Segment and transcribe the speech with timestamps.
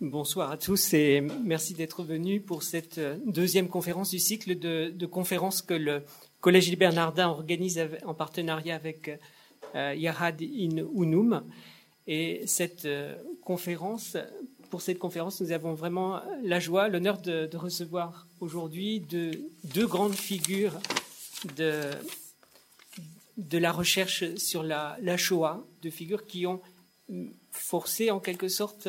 [0.00, 5.60] Bonsoir à tous et merci d'être venus pour cette deuxième conférence du cycle de, conférences
[5.60, 6.04] que le
[6.40, 9.10] Collège Bernardin organise en partenariat avec
[9.74, 11.44] euh, Yahad in Unum.
[12.06, 14.16] Et cette euh, conférence,
[14.70, 20.80] pour cette conférence, nous avons vraiment la joie, l'honneur de, recevoir aujourd'hui deux grandes figures
[21.58, 21.90] de,
[23.52, 26.62] la recherche sur la, la Shoah, deux figures qui ont
[27.50, 28.88] forcé en quelque sorte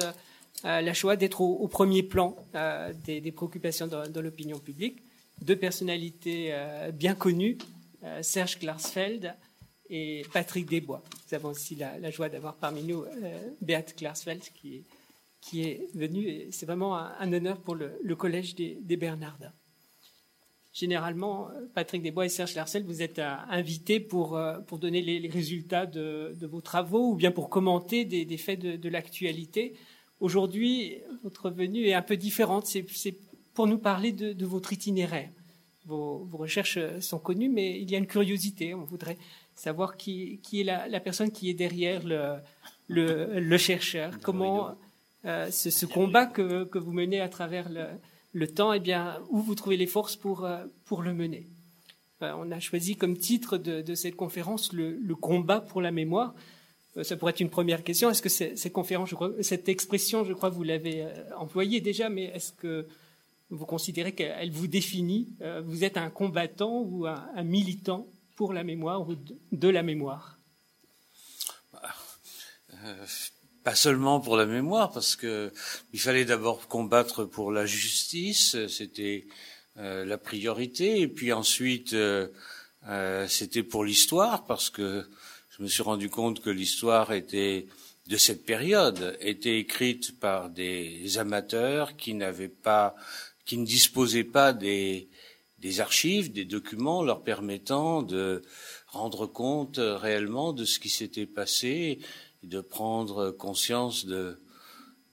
[0.63, 5.01] euh, la Shoah d'être au, premier plan euh, des, préoccupations dans, l'opinion publique.
[5.41, 7.57] Deux personnalités euh, bien connues,
[8.21, 9.33] Serge Klarsfeld
[9.89, 11.03] et Patrick Desbois.
[11.27, 13.05] Nous avons aussi la, joie d'avoir parmi nous
[13.61, 14.41] Beat Klarsfeld
[15.41, 19.53] qui est, venue c'est vraiment un, honneur pour le, Collège des, Bernardins.
[20.73, 26.35] Généralement, Patrick Desbois et Serge Klarsfeld, vous êtes invités pour, pour donner les, résultats de,
[26.41, 29.75] vos travaux ou bien pour commenter des, faits de l'actualité.
[30.21, 32.67] Aujourd'hui, votre venue est un peu différente.
[32.67, 33.15] C'est
[33.55, 35.29] pour nous parler de, votre itinéraire.
[35.87, 38.75] Vos, recherches sont connues, mais il y a une curiosité.
[38.75, 39.17] On voudrait
[39.55, 42.03] savoir qui, est la, personne qui est derrière
[42.87, 44.19] le, chercheur.
[44.21, 44.75] Comment
[45.25, 47.67] euh, ce, combat que, vous menez à travers
[48.33, 50.65] le, temps, eh bien, où vous trouvez les forces pour, euh,
[51.03, 51.47] le mener?
[52.21, 56.35] Euh, on a choisi comme titre de, cette conférence le combat pour la mémoire.
[56.97, 58.09] Euh, ça pourrait être une première question.
[58.09, 62.51] Est-ce que je crois, cette expression, je crois, vous l'avez euh, employée déjà, mais est-ce
[62.51, 62.87] que
[63.49, 68.63] vous considérez qu'elle vous définit euh, Vous êtes un combattant ou un, militant pour la
[68.63, 69.15] mémoire ou
[69.51, 70.37] de, la mémoire?
[73.63, 75.51] Pas seulement pour la mémoire, parce que
[75.93, 79.27] il fallait d'abord combattre pour la justice, c'était
[79.75, 81.95] la priorité, et puis ensuite
[83.27, 85.05] c'était pour l'histoire, parce que
[85.61, 87.67] je me suis rendu compte que l'histoire était
[88.07, 92.95] de cette période était écrite par des amateurs qui n'avaient pas,
[93.45, 95.07] qui ne disposaient pas des,
[95.59, 98.41] des archives, des documents leur permettant de
[98.87, 101.99] rendre compte réellement de ce qui s'était passé
[102.41, 104.39] de prendre conscience de,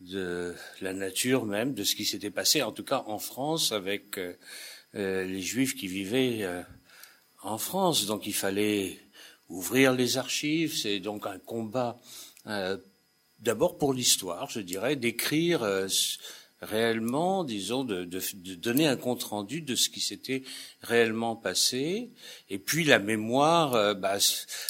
[0.01, 4.17] de la nature même de ce qui s'était passé, en tout cas en France, avec
[4.17, 6.63] euh, les Juifs qui vivaient euh,
[7.43, 8.07] en France.
[8.07, 8.99] Donc il fallait
[9.49, 11.99] ouvrir les archives, c'est donc un combat
[12.47, 12.77] euh,
[13.41, 15.87] d'abord pour l'histoire, je dirais, d'écrire euh,
[16.61, 20.43] réellement, disons, de, de, de, donner un compte rendu de ce qui s'était
[20.83, 22.11] réellement passé.
[22.51, 24.19] Et puis la mémoire, euh, bah,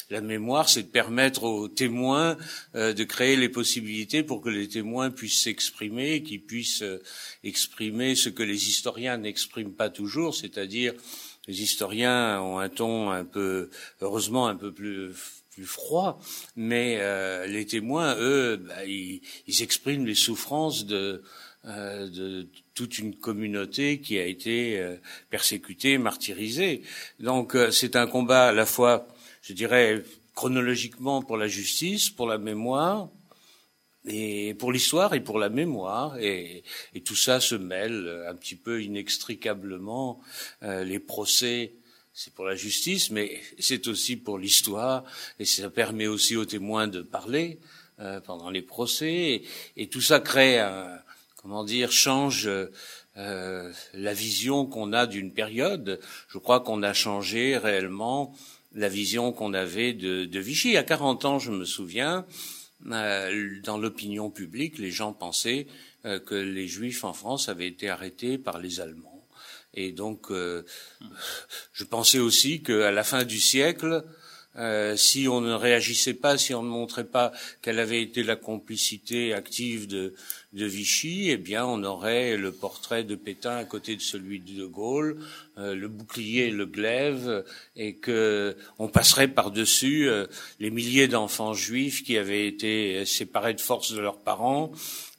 [0.09, 2.37] la mémoire, c'est de permettre aux témoins
[2.75, 6.83] de créer les possibilités pour que les témoins puissent s'exprimer, qu'ils puissent
[7.43, 10.93] exprimer ce que les historiens n'expriment pas toujours, c'est-à-dire
[11.49, 13.71] les historiens ont un ton un peu,
[14.01, 15.15] heureusement, un peu plus
[15.49, 16.21] plus froid,
[16.55, 19.21] mais euh, les témoins, eux, bah, ils,
[19.61, 21.23] expriment les souffrances de,
[21.65, 24.95] euh, de toute une communauté qui a été euh,
[25.31, 26.83] persécutée, martyrisée.
[27.19, 29.07] Donc c'est un combat à la fois,
[29.41, 30.03] je dirais,
[30.35, 33.09] chronologiquement pour la justice, pour la mémoire,
[34.09, 38.55] et pour l'histoire et pour la mémoire, et, et, tout ça se mêle un petit
[38.55, 40.19] peu inextricablement.
[40.63, 41.73] Euh, les procès,
[42.13, 45.03] c'est pour la justice, mais c'est aussi pour l'histoire,
[45.39, 47.59] et ça permet aussi aux témoins de parler
[47.99, 49.43] euh, pendant les procès,
[49.77, 50.99] et, tout ça crée un,
[51.37, 52.49] comment dire, change
[53.17, 55.99] euh, la vision qu'on a d'une période.
[56.27, 58.35] Je crois qu'on a changé réellement
[58.73, 60.77] la vision qu'on avait de, de Vichy.
[60.77, 65.67] À 40 ans, je me souviens, euh, dans l'opinion publique, les gens pensaient
[66.05, 69.27] euh, que les Juifs en France avaient été arrêtés par les Allemands.
[69.73, 70.65] Et donc, euh,
[71.73, 74.03] je pensais aussi qu'à la fin du siècle,
[74.95, 77.31] si on ne réagissait pas, si on ne montrait pas
[77.61, 80.15] quelle avait été la complicité active de,
[80.51, 84.65] de Vichy, eh bien, on aurait le portrait de Pétain à côté de celui de
[84.65, 85.19] Gaulle,
[85.59, 87.45] euh, le bouclier le glaive,
[87.75, 90.25] et que on passerait par-dessus euh,
[90.59, 94.71] les milliers d'enfants juifs qui avaient été séparés de force de leurs parents,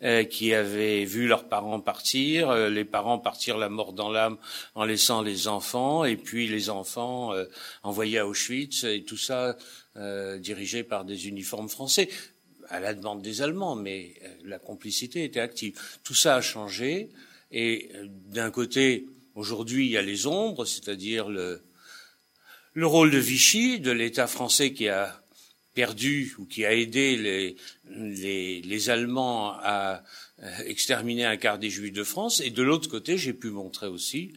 [0.03, 4.37] euh, qui avaient vu leurs parents partir, les parents partir la mort dans l'âme
[4.75, 7.33] en laissant les enfants, et puis les enfants
[7.85, 9.56] envoyés à Auschwitz, et tout ça
[10.38, 12.09] dirigé par des uniformes français
[12.70, 15.78] à la demande des Allemands, mais euh, la complicité était active.
[16.05, 17.11] Tout ça a changé,
[17.50, 21.62] et euh, d'un côté, aujourd'hui, il y a les ombres, c'est-à-dire le,
[22.72, 25.22] le rôle de Vichy, de l'État français qui a
[25.75, 27.56] perdu ou qui a aidé les,
[27.90, 30.02] les, les Allemands à
[30.43, 33.88] euh, exterminer un quart des Juifs de France, et de l'autre côté, j'ai pu montrer
[33.88, 34.32] aussi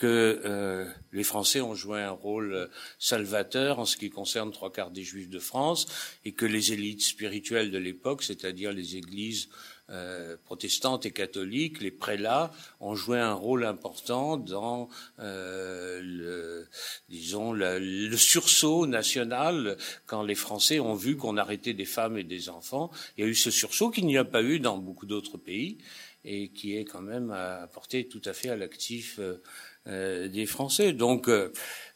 [0.00, 2.66] que euh, les Français ont joué un rôle euh,
[2.98, 5.86] salvateur en ce qui concerne trois quarts des Juifs de France
[6.24, 9.50] et que les élites spirituelles de l'époque, c'est-à-dire les églises
[9.90, 14.88] euh, protestantes et catholiques, les prélats ont joué un rôle important dans
[15.18, 16.68] euh, le,
[17.08, 19.76] disons, le, sursaut national
[20.06, 22.90] quand les Français ont vu qu'on arrêtait des femmes et des enfants.
[23.18, 25.78] Il y a eu ce sursaut qu'il n'y a pas eu dans beaucoup d'autres pays
[26.24, 29.42] et qui est quand même apporté tout à fait à l'actif euh,
[29.86, 30.92] des Français.
[30.92, 31.28] Donc,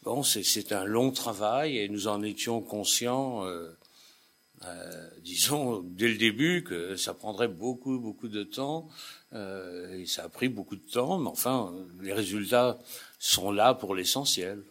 [0.02, 3.44] bon, c'est un long travail et nous en étions conscients.
[4.66, 8.88] Euh, disons dès le début que ça prendrait beaucoup beaucoup de temps
[9.34, 12.78] euh, et ça a pris beaucoup de temps, mais enfin les résultats
[13.18, 14.62] sont là pour l'essentiel.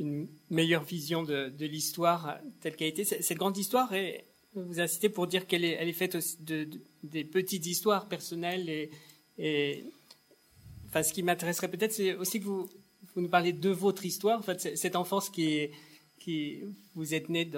[0.00, 3.04] Une meilleure vision de, l'histoire telle qu'elle a été.
[3.04, 4.24] Cette grande histoire, est,
[4.54, 6.68] vous incitez pour dire qu'elle est, elle est faite aussi de,
[7.02, 8.90] des petites histoires personnelles et,
[9.38, 9.84] et
[10.88, 12.68] enfin, ce qui m'intéresserait peut-être, c'est aussi que vous,
[13.14, 15.70] vous nous parlez de votre histoire, en fait, cette enfance qui
[16.18, 16.60] qui
[16.94, 17.48] vous êtes né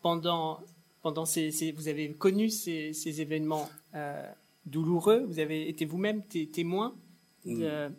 [0.00, 0.60] pendant
[1.02, 4.26] pendant ces, vous avez connu ces, événements euh,
[4.64, 5.22] douloureux.
[5.26, 6.94] Vous avez été vous-même témoin.
[7.44, 7.90] De...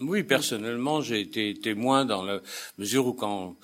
[0.00, 2.40] Oui, personnellement, j'ai été témoin dans la
[2.78, 3.56] mesure où quand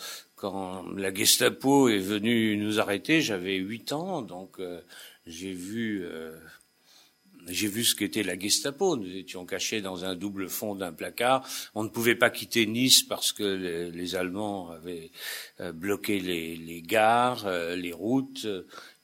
[0.43, 4.81] quand la Gestapo est venue nous arrêter, j'avais huit ans, donc euh,
[5.25, 6.37] j'ai vu euh,
[7.49, 8.97] j'ai vu ce qu'était la Gestapo.
[8.97, 11.47] Nous étions cachés dans un double fond d'un placard.
[11.75, 15.11] On ne pouvait pas quitter Nice parce que les, Allemands avaient
[15.61, 18.47] euh, bloqué les, gares, euh, les routes.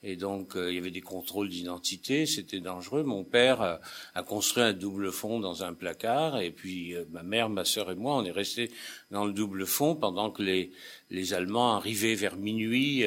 [0.03, 3.03] Et donc, euh, il y avait des contrôles d'identité, c'était dangereux.
[3.03, 3.79] Mon père
[4.15, 7.95] a construit un double fond dans un placard, et puis ma mère, ma sœur et
[7.95, 8.71] moi, on est restés
[9.11, 10.71] dans le double fond pendant que les,
[11.09, 13.03] les Allemands arrivaient vers minuit,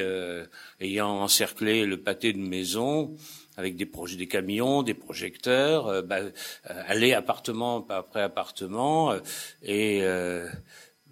[0.79, 3.15] ayant encerclé le pâté de maison
[3.57, 6.31] avec des projets, des camions, des projecteurs, euh, bah, euh,
[6.65, 9.19] aller appartement après appartement euh,
[9.61, 10.03] et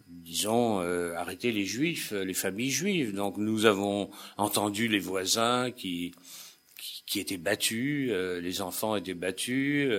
[0.08, 0.80] disons
[1.16, 3.14] arrêter les juifs, les familles juives.
[3.14, 6.14] Donc nous avons entendu les voisins qui
[7.06, 9.92] qui, étaient battus, les enfants étaient battus.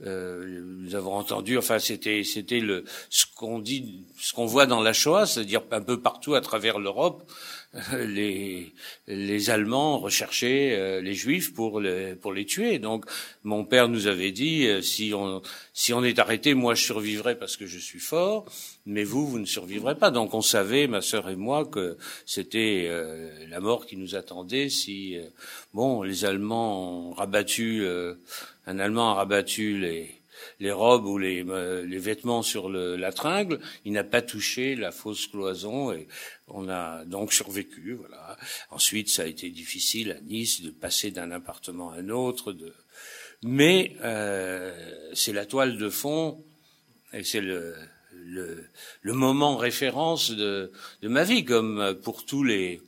[0.00, 4.92] nous avons entendu, enfin c'était c'était le ce qu'on dit, ce qu'on voit dans la
[4.92, 7.30] Shoah, c'est-à-dire un peu partout à travers l'Europe,
[8.06, 8.72] les,
[9.06, 12.78] les Allemands recherchaient euh, les Juifs pour les, pour les tuer.
[12.78, 13.04] Donc
[13.42, 15.42] mon père nous avait dit euh, si on
[15.72, 18.46] si on est arrêté, moi je survivrai parce que je suis fort,
[18.86, 20.10] mais vous vous ne survivrez pas.
[20.10, 24.68] Donc on savait, ma sœur et moi, que c'était euh, la mort qui nous attendait
[24.68, 25.16] si
[25.72, 27.86] bon les Allemands ont rabattu
[28.66, 30.20] un Allemand a rabattu les
[30.60, 34.92] les robes ou les, les vêtements sur le, la tringle, il n'a pas touché la
[34.92, 36.08] fausse cloison et
[36.48, 37.94] on a donc survécu.
[37.94, 38.36] Voilà.
[38.70, 42.52] Ensuite, ça a été difficile à Nice de passer d'un appartement à un autre.
[42.52, 42.72] De...
[43.42, 44.74] Mais euh,
[45.12, 46.44] c'est la toile de fond
[47.12, 47.74] et c'est le,
[48.12, 48.64] le,
[49.02, 50.72] le, moment référence de,
[51.02, 52.80] de ma vie, comme pour tous les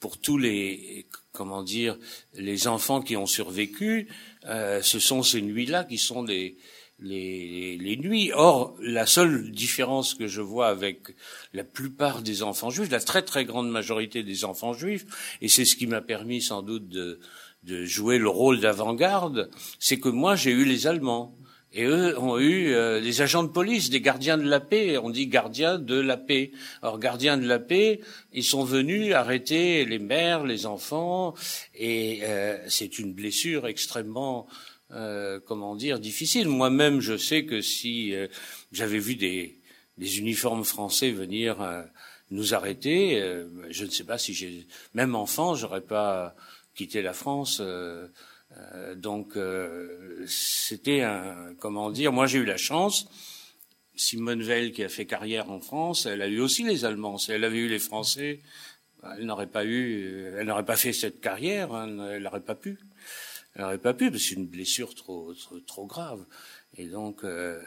[0.00, 1.98] pour tous les comment dire
[2.34, 4.08] les enfants qui ont survécu.
[4.46, 6.56] Euh, ce sont ces nuits-là qui sont des
[6.98, 8.30] les, les, nuits.
[8.32, 11.14] Or, la seule différence que je vois avec
[11.52, 15.04] la plupart des enfants juifs, la très très grande majorité des enfants juifs,
[15.42, 17.20] et c'est ce qui m'a permis sans doute de,
[17.64, 21.36] de jouer le rôle d'avant-garde, c'est que moi j'ai eu les Allemands.
[21.76, 24.98] Et eux ont eu euh, des agents de police, des gardiens de la paix.
[24.98, 26.50] On dit gardiens de la paix.
[26.82, 28.00] Or, gardiens de la paix,
[28.32, 31.34] ils sont venus arrêter les mères, les enfants,
[31.74, 34.48] et euh, c'est une blessure extrêmement
[34.92, 36.48] euh, comment dire, difficile.
[36.48, 38.28] Moi-même, je sais que si euh,
[38.70, 39.58] j'avais vu des,
[39.98, 41.82] des, uniformes français venir euh,
[42.30, 43.20] nous arrêter,
[43.70, 46.36] je ne sais pas si j'ai, même enfant, j'aurais pas
[46.74, 47.60] quitté la France.
[48.96, 49.36] Donc,
[50.26, 53.06] c'était un, comment dire, moi j'ai eu la chance.
[53.96, 57.18] Simone Veil, qui a fait carrière en France, elle a eu aussi les Allemands.
[57.18, 58.40] Si elle avait eu les Français,
[59.02, 62.78] elle n'aurait pas eu, elle n'aurait pas fait cette carrière, hein, elle n'aurait pas pu.
[63.54, 65.32] Elle n'aurait pas pu parce que c'est une blessure trop,
[65.66, 66.24] trop, grave.
[66.76, 67.60] Et donc, euh,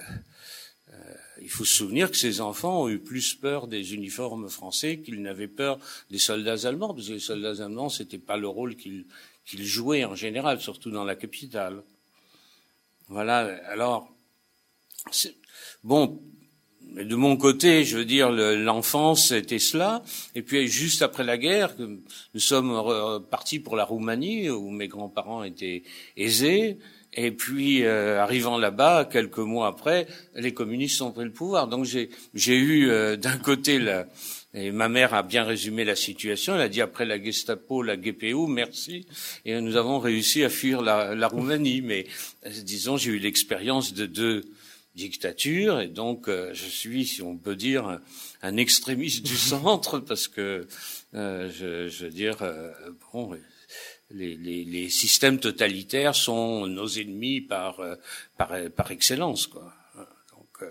[0.91, 4.99] euh, il faut se souvenir que ces enfants ont eu plus peur des uniformes français
[4.99, 5.79] qu'ils n'avaient peur
[6.11, 9.05] des soldats allemands, parce que les soldats allemands, c'était pas le rôle qu'ils
[9.45, 11.83] qu'ils jouaient en général, surtout dans la capitale.
[13.07, 13.59] Voilà.
[13.69, 14.07] Alors,
[15.83, 16.21] bon,
[16.81, 20.03] de mon côté, je veux dire, l'enfance était cela.
[20.35, 25.43] Et puis juste après la guerre, nous sommes partis pour la Roumanie, où mes grands-parents
[25.43, 25.83] étaient
[26.17, 26.77] aisés.
[27.13, 31.67] Et puis, euh, arrivant là-bas, quelques mois après, les communistes ont pris le pouvoir.
[31.67, 34.05] Donc j'ai eu euh, d'un côté la,
[34.53, 36.55] et ma mère a bien résumé la situation.
[36.55, 39.05] Elle a dit après la Gestapo, la GPU, merci.
[39.45, 41.81] Et nous avons réussi à fuir la, la Roumanie.
[41.83, 42.07] Mais
[42.45, 44.43] euh, disons, j'ai eu l'expérience de deux
[44.95, 47.99] dictature et donc euh, je suis, si on peut dire,
[48.41, 50.67] un, extrémiste du centre parce que
[51.13, 52.71] euh, je, je, veux dire, euh,
[53.13, 53.31] bon,
[54.11, 57.81] les, les, les, systèmes totalitaires sont nos ennemis par
[58.37, 59.73] par, par excellence, quoi.
[60.31, 60.69] Donc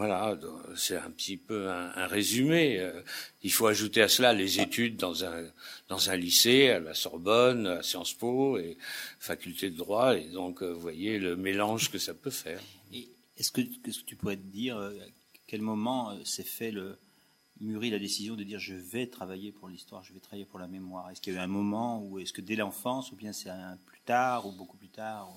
[0.00, 0.34] voilà,
[0.76, 2.82] c'est un petit peu un, résumé.
[3.42, 5.44] Il faut ajouter à cela les études dans un
[5.90, 8.78] dans un lycée, à la Sorbonne, à Sciences Po et
[9.18, 12.62] faculté de droit, et donc vous voyez le mélange que ça peut faire.
[13.36, 14.90] Est-ce que, que, tu pourrais te dire à
[15.46, 16.96] quel moment s'est fait le
[17.60, 20.66] mûri la décision de dire je vais travailler pour l'histoire, je vais travailler pour la
[20.66, 21.10] mémoire?
[21.10, 23.50] Est-ce qu'il y a eu un moment où est-ce que dès l'enfance ou bien c'est
[23.84, 25.30] plus tard ou beaucoup plus tard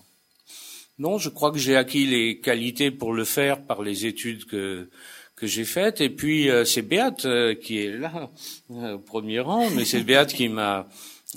[1.00, 4.90] Non, je crois que j'ai acquis les qualités pour le faire par les études que
[5.36, 6.02] que j'ai faites.
[6.02, 8.30] Et puis euh, c'est Béate euh, qui est là
[8.72, 10.88] euh, au premier rang, mais c'est Béate qui m'a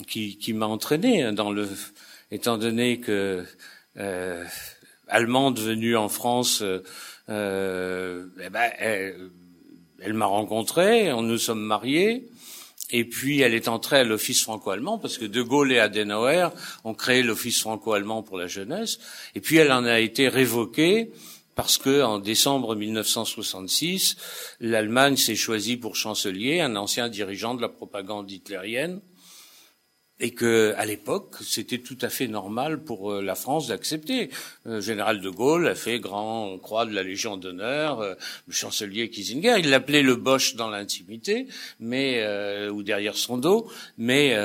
[0.07, 1.69] qui, qui m'a entraîné dans le
[2.31, 3.45] étant donné que
[5.09, 9.31] allemande venue en France eh ben, elle,
[10.01, 12.29] elle m'a rencontré, on nous sommes mariés,
[12.91, 16.49] et puis elle est entrée à l'Office franco-allemand parce que De Gaulle et Adenauer
[16.85, 18.99] ont créé l'Office franco-allemand pour la jeunesse,
[19.35, 21.11] et puis elle en a été révoquée
[21.55, 24.17] parce que en décembre 1966,
[24.61, 29.01] l'Allemagne s'est choisie pour chancelier un ancien dirigeant de la propagande hitlérienne
[30.19, 34.31] et que à l'époque c'était tout à fait normal pour euh, la France d'accepter.
[34.65, 38.15] Le général de Gaulle a fait grand croix de la Légion d'honneur, euh,
[38.47, 41.47] le chancelier Kissinger, il l'appelait le Bosch dans l'intimité,
[41.81, 44.37] mais euh, ou derrière son dos, mais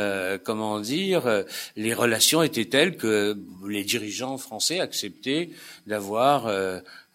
[0.44, 1.44] comment dire,
[1.76, 3.38] les relations étaient telles que
[3.68, 5.50] les dirigeants français acceptaient
[5.88, 6.48] d'avoir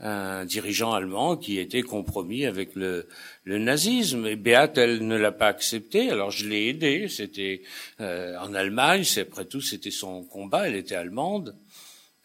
[0.00, 3.08] un dirigeant allemand qui était compromis avec le,
[3.44, 4.26] le nazisme.
[4.26, 6.10] Et Beate, elle ne l'a pas accepté.
[6.10, 7.08] Alors je l'ai aidée.
[7.08, 7.62] C'était
[8.00, 9.04] euh, en Allemagne.
[9.04, 10.68] C'est après tout, c'était son combat.
[10.68, 11.56] Elle était allemande.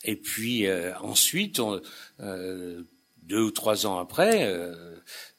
[0.03, 1.79] Et puis euh, ensuite, on,
[2.19, 2.83] euh,
[3.23, 4.51] deux ou trois ans après,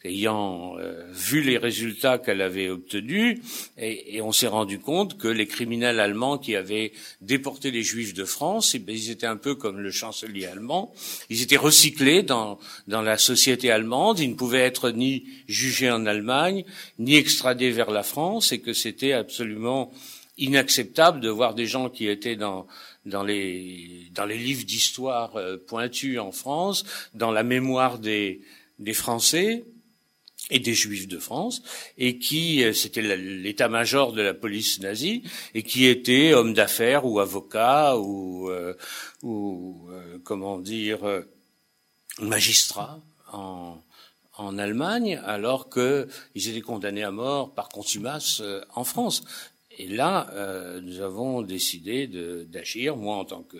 [0.04, 3.38] ayant euh, vu les résultats qu'elle avait obtenus,
[3.78, 8.14] et, et on s'est rendu compte que les criminels allemands qui avaient déporté les juifs
[8.14, 10.92] de France, eh ils étaient un peu comme le chancelier allemand,
[11.30, 16.06] ils étaient recyclés dans, dans la société allemande, ils ne pouvaient être ni jugés en
[16.06, 16.64] Allemagne,
[16.98, 19.92] ni extradés vers la France, et que c'était absolument
[20.38, 22.66] inacceptable de voir des gens qui étaient dans
[23.04, 28.40] dans les dans les livres d'histoire euh, pointus en France, dans la mémoire des
[28.82, 29.64] des Français,
[30.50, 31.62] et des Juifs de France,
[31.98, 35.22] et qui, euh, c'était l'état-major de la police nazie,
[35.54, 38.74] et qui étaient hommes d'affaires ou avocats ou, euh,
[39.22, 41.00] ou euh, comment dire,
[42.20, 43.00] magistrats
[43.32, 43.78] en,
[44.36, 48.42] en Allemagne, alors qu'ils étaient condamnés à mort par contumace
[48.74, 49.24] en France.
[49.78, 50.30] Et là,
[50.82, 52.06] nous avons décidé
[52.46, 53.56] d'agir, moi en tant que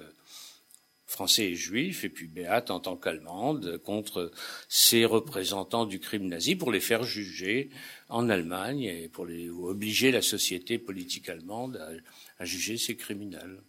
[1.13, 4.33] français et juifs, et puis Béate en tant qu'allemande, contre
[4.69, 7.71] ces représentants du crime nazi pour les faire juger
[8.09, 11.81] en Allemagne et pour les, obliger la société politique allemande
[12.39, 13.61] à, juger ces criminels.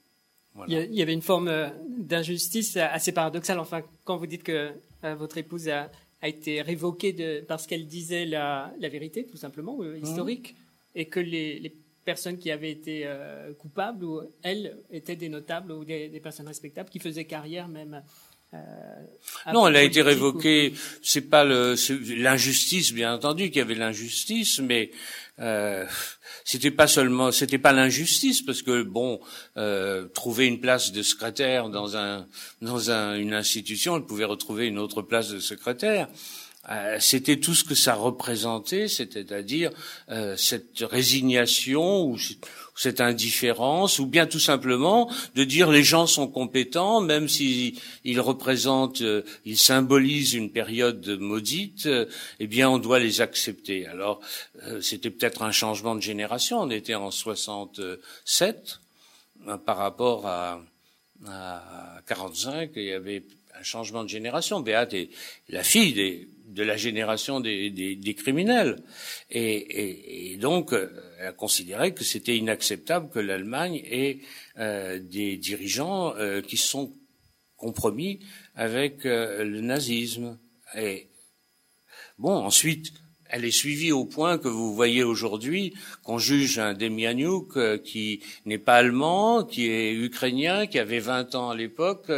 [0.68, 3.60] Il y avait une forme euh, d'injustice assez paradoxale.
[3.60, 4.72] Enfin, quand vous dites que
[5.04, 5.90] euh, votre épouse a,
[6.22, 10.56] été révoquée de, parce qu'elle disait la, vérité, tout simplement, euh, historique,
[10.96, 15.72] et que les, les personnes qui avaient été euh, coupables ou elles étaient des notables
[15.72, 18.02] ou des, des personnes respectables qui faisaient carrière même.
[18.54, 20.74] Euh, non, elle a été révoquée.
[21.02, 21.76] C'est pas le
[22.16, 24.92] l'injustice, bien entendu, qu'il y avait l'injustice, mais
[25.40, 25.86] euh,
[26.46, 29.20] c'était pas seulement, c'était pas l'injustice, parce que bon,
[29.58, 32.28] euh, trouver une place de secrétaire dans un
[32.62, 36.08] dans un, une institution, elle pouvait retrouver une autre place de secrétaire.
[36.70, 39.72] Euh, c'était tout ce que ça représentait, c'est-à-dire
[40.10, 42.18] euh, cette résignation ou
[42.76, 47.76] cette indifférence, ou bien tout simplement de dire les gens sont compétents, même s'ils
[48.18, 51.90] représentent, euh, ils symbolisent une période maudite,
[52.40, 53.86] eh bien on doit les accepter.
[53.88, 54.22] Alors
[54.82, 56.62] c'était peut-être un changement de génération.
[56.62, 58.80] On était en 67
[59.66, 60.62] par rapport à,
[61.28, 63.24] à 45, il y avait
[63.60, 64.62] un changement de génération.
[64.62, 65.10] Béat est
[65.50, 68.84] la fille des de la génération des, criminels.
[69.30, 74.20] Et, donc, euh, elle a considéré que c'était inacceptable que l'Allemagne ait
[74.58, 76.94] euh, des dirigeants euh, qui sont
[77.56, 78.20] compromis
[78.56, 80.38] avec euh, le nazisme.
[80.76, 81.10] Et
[82.18, 82.92] bon, ensuite,
[83.34, 85.74] elle est suivie au point que vous voyez aujourd'hui
[86.04, 91.34] qu'on juge un Demianiouk euh, qui n'est pas allemand, qui est ukrainien, qui avait 20
[91.34, 92.12] ans à l'époque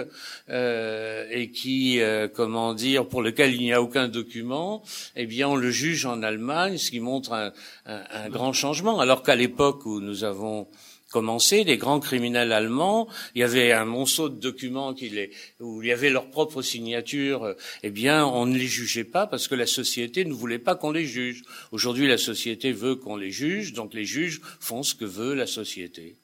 [0.50, 4.84] euh, et qui, euh, comment dire, pour lequel il n'y a aucun document.
[5.15, 7.53] Eh bien, on le juge en Allemagne, ce qui montre un,
[7.86, 9.00] un grand changement.
[9.00, 10.67] Alors qu'à l'époque où nous avons
[11.15, 15.31] commencé, les grands criminels allemands, il y avait un monceau de documents qui les,
[15.62, 19.48] où il y avait leur propre signature, eh bien, on ne les jugeait pas parce
[19.48, 21.43] que la société ne voulait pas qu'on les juge.
[21.72, 25.48] Aujourd'hui, la société veut qu'on les juge, donc les juges font ce que veut la
[25.48, 26.17] société.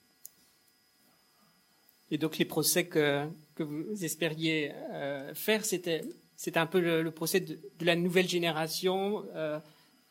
[2.11, 3.23] Et donc les procès que,
[3.55, 6.01] que vous espériez euh, faire, c'était
[6.35, 9.57] c'était un peu le, procès de, la nouvelle génération euh,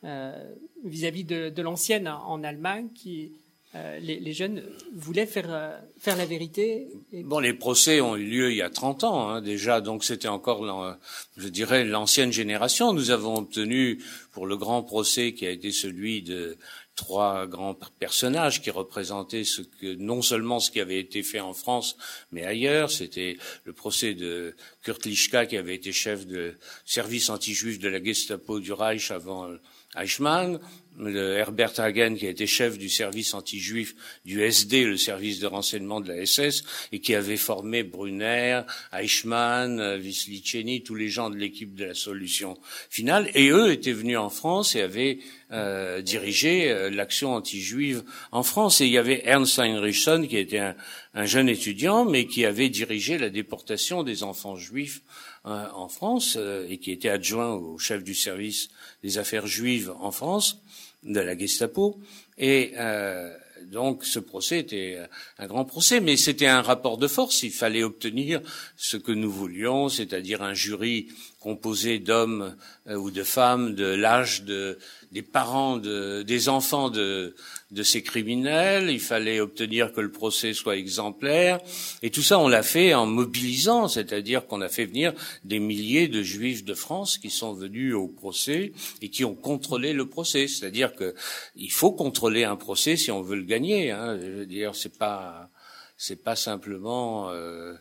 [0.04, 3.32] euh, vis-à-vis de, de l'ancienne en Allemagne, qui
[3.74, 4.62] les, les, jeunes
[4.94, 6.88] voulaient faire faire la vérité.
[7.12, 10.28] Bon, les procès ont eu lieu il y a 30 ans hein, déjà, donc c'était
[10.28, 10.96] encore,
[11.36, 12.92] je dirais, l'ancienne génération.
[12.92, 16.56] Nous avons obtenu pour le grand procès qui a été celui de
[17.00, 21.54] trois grands personnages qui représentaient ce que non seulement ce qui avait été fait en
[21.54, 21.96] France,
[22.30, 22.90] mais ailleurs.
[22.90, 28.02] C'était le procès de Kurt Lischka, qui avait été chef de service anti-juif de la
[28.04, 29.48] Gestapo du Reich avant
[29.96, 30.60] Eichmann,
[30.99, 33.94] Herbert Hagen, qui a été chef du service anti-juif
[34.25, 39.97] du SD, le service de renseignement de la SS, et qui avait formé Brunner, Eichmann,
[39.97, 42.59] Wisliceni, tous les gens de l'équipe de la solution
[42.90, 43.30] finale.
[43.35, 45.18] Et eux étaient venus en France et avaient
[45.52, 48.80] euh, dirigé euh, l'action anti-juive en France.
[48.80, 50.76] Et il y avait Ernst Heinrichson, qui était un,
[51.14, 55.02] un, jeune étudiant, mais qui avait dirigé la déportation des enfants juifs
[55.47, 58.68] euh, en France et qui était adjoint au chef du service
[59.02, 60.61] des affaires juives en France
[61.02, 61.99] de la Gestapo.
[62.38, 64.99] Et euh, donc ce procès était
[65.38, 67.42] un grand procès, mais c'était un rapport de force.
[67.42, 68.40] Il fallait obtenir
[68.76, 71.09] ce que nous voulions, c'est-à-dire un jury
[71.40, 72.54] composé d'hommes
[72.87, 74.78] euh, ou de femmes de l'âge de,
[75.11, 77.35] des parents de, des enfants de,
[77.70, 78.90] de ces criminels.
[78.90, 81.59] Il fallait obtenir que le procès soit exemplaire.
[82.02, 86.09] Et tout ça, on l'a fait en mobilisant, c'est-à-dire qu'on a fait venir des milliers
[86.09, 90.47] de juifs de France qui sont venus au procès et qui ont contrôlé le procès.
[90.47, 91.14] C'est-à-dire que
[91.56, 93.90] il faut contrôler un procès si on veut le gagner.
[93.90, 94.18] Hein.
[94.47, 95.49] Dire, c'est pas
[95.97, 97.75] c'est pas simplement euh,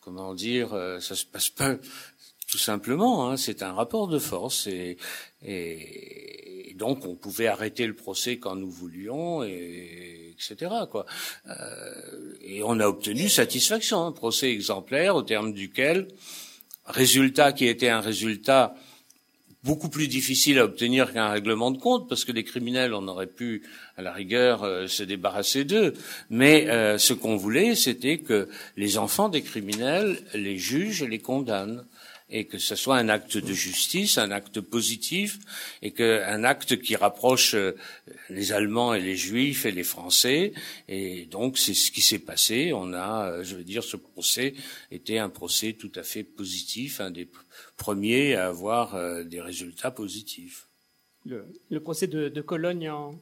[0.00, 1.74] comment dire, euh, ça se passe pas
[2.56, 3.28] tout simplement.
[3.28, 4.96] Hein, c'est un rapport de force et,
[6.74, 10.72] donc on pouvait arrêter le procès quand nous voulions, et, etc.
[10.90, 11.04] Quoi.
[11.48, 16.08] Euh, et on a obtenu satisfaction, un procès exemplaire au terme duquel
[16.86, 18.74] résultat qui était un résultat
[19.66, 23.26] beaucoup plus difficile à obtenir qu'un règlement de compte, parce que les criminels, on aurait
[23.26, 23.62] pu,
[23.96, 25.92] à la rigueur, euh, se débarrasser d'eux.
[26.30, 31.18] Mais euh, ce qu'on voulait, c'était que les enfants des criminels les jugent et les
[31.18, 31.84] condamnent
[32.28, 35.38] et que ce soit un acte de justice, un acte positif,
[35.82, 37.76] et qu'un acte qui rapproche euh,
[38.30, 40.52] les Allemands et les Juifs et les Français.
[40.88, 42.72] Et donc c'est ce qui s'est passé.
[42.72, 44.54] On a, euh, je veux dire, ce procès
[44.90, 47.28] était un procès tout à fait positif, un des
[47.76, 50.66] premiers à avoir euh, des résultats positifs.
[51.24, 53.20] Le, le procès de, de, Cologne en,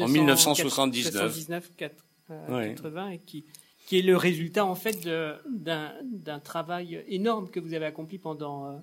[0.00, 3.44] en 1979, 80, et qui
[3.92, 5.06] qui est le résultat en fait
[5.46, 8.70] d'un travail énorme que vous avez accompli pendant.
[8.70, 8.78] Euh,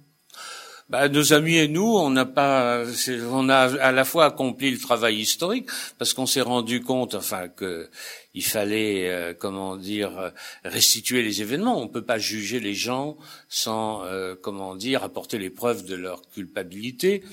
[0.88, 2.84] bah, nos amis et nous, on n'a pas,
[3.32, 5.68] on a à la fois accompli le travail historique
[5.98, 7.90] parce qu'on s'est rendu compte, enfin, que
[8.36, 10.32] il fallait, euh, comment dire,
[10.64, 11.82] restituer les événements.
[11.82, 13.18] On peut pas juger les gens
[13.48, 17.24] sans, euh, comment dire, apporter les preuves de leur culpabilité.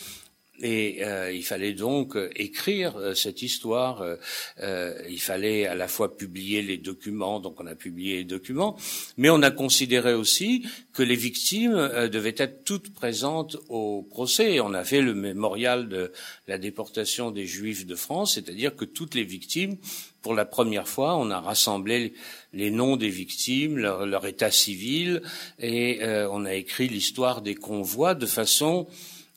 [0.60, 4.04] Et euh, il fallait donc euh, écrire euh, cette histoire.
[5.08, 8.76] il fallait à la fois publier les documents, donc on a publié les documents,
[9.16, 14.60] mais on a considéré aussi que les victimes devaient être toutes présentes au procès.
[14.60, 16.12] On a fait le mémorial de
[16.48, 19.76] la déportation des Juifs de France, c'est-à-dire que toutes les victimes,
[20.22, 22.14] pour la première fois, on a rassemblé
[22.52, 25.22] les noms des victimes, leur, leur état civil,
[25.58, 28.86] et on a écrit l'histoire des convois de façon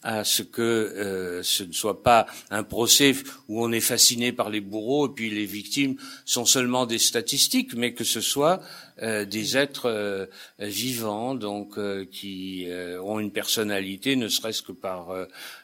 [0.02, 3.14] à ce que euh, ce ne soit pas un procès
[3.48, 7.74] où on est fasciné par les bourreaux et puis les victimes sont seulement des statistiques,
[7.76, 8.62] mais que ce soit
[9.02, 10.26] euh, des êtres euh,
[10.60, 11.78] vivants, donc
[12.12, 12.68] qui
[13.02, 15.14] ont une personnalité, ne serait-ce que par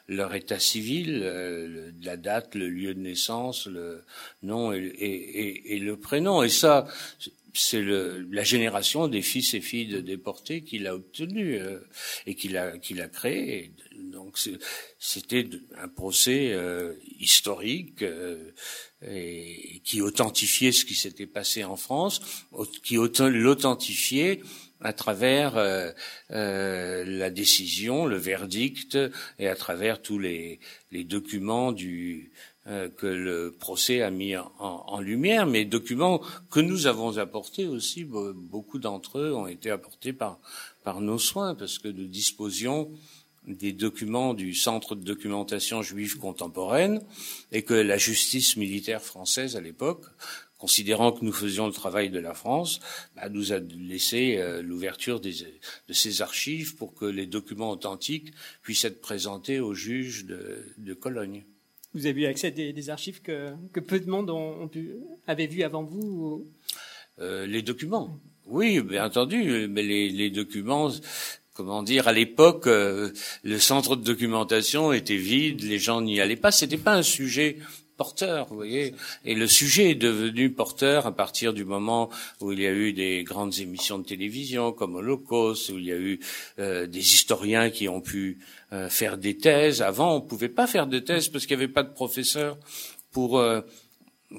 [0.08, 1.20] leur état civil,
[2.02, 4.04] la date, le lieu de naissance, le
[4.42, 6.42] nom et, et, et le prénom.
[6.42, 6.86] Et ça,
[7.58, 11.80] c'est la génération des fils et filles de déportés qui l'a obtenu euh,
[12.26, 13.72] et qui l'a qui l'a créé.
[13.94, 14.38] Donc
[14.98, 18.52] c'était un procès euh, historique euh,
[19.06, 22.20] et qui authentifiait ce qui s'était passé en France,
[22.82, 24.40] qui l'authentifiait
[24.80, 25.54] à travers
[26.28, 28.98] la décision, le verdict
[29.38, 35.00] et à travers tous les, les documents du euh, que le procès a mis en,
[35.00, 40.40] lumière, mais documents que nous avons apportés aussi, beaucoup d'entre eux ont été apportés par,
[40.82, 42.90] par nos soins, parce que nous disposions
[43.46, 47.02] des documents du Centre de documentation juive contemporaine
[47.52, 50.04] et que la justice militaire française à l'époque,
[50.58, 52.80] considérant que nous faisions le travail de la France,
[53.14, 55.32] bah, nous a laissé euh, l'ouverture de
[55.92, 61.44] ces archives pour que les documents authentiques puissent être présentés aux juges de, de Cologne.
[61.94, 64.30] Vous avez eu accès à des, archives que, peu de monde
[65.26, 66.46] avait vu avant vous
[67.20, 68.18] euh, Les documents.
[68.46, 70.90] Oui, bien entendu, mais les, les documents,
[71.54, 73.10] comment dire, à l'époque, euh,
[73.42, 77.58] le centre de documentation était vide, les gens n'y allaient pas, c'était pas un sujet
[77.96, 78.94] porteur, vous voyez.
[79.24, 82.92] Et le sujet est devenu porteur à partir du moment où il y a eu
[82.92, 86.20] des grandes émissions de télévision comme Holocauste, où il y a eu
[86.58, 88.38] euh, des historiens qui ont pu
[88.72, 89.82] euh, faire des thèses.
[89.82, 92.58] Avant, on pouvait pas faire de thèses parce qu'il n'y avait pas de professeurs
[93.12, 93.60] pour euh,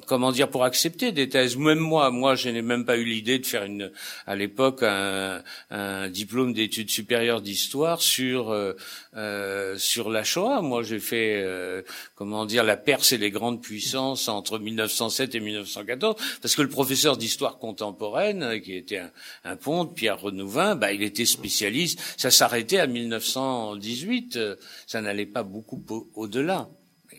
[0.06, 1.58] comment dire, pour accepter des thèses.
[1.58, 3.92] Même moi, moi, je n'ai même pas eu l'idée de faire une,
[4.26, 8.74] à l'époque, un, un, diplôme d'études supérieures d'histoire sur euh,
[9.16, 10.62] euh, sur la Shoah.
[10.62, 11.82] Moi, j'ai fait, euh,
[12.16, 16.70] comment dire, la Perse et les grandes puissances entre 1907 et 1914, parce que le
[16.70, 19.12] professeur d'histoire contemporaine, qui était un,
[19.46, 22.00] un pont, Pierre Renouvin, bah, il était spécialiste.
[22.18, 24.40] Ça s'arrêtait à 1918.
[24.86, 25.82] Ça n'allait pas beaucoup
[26.16, 26.70] au-delà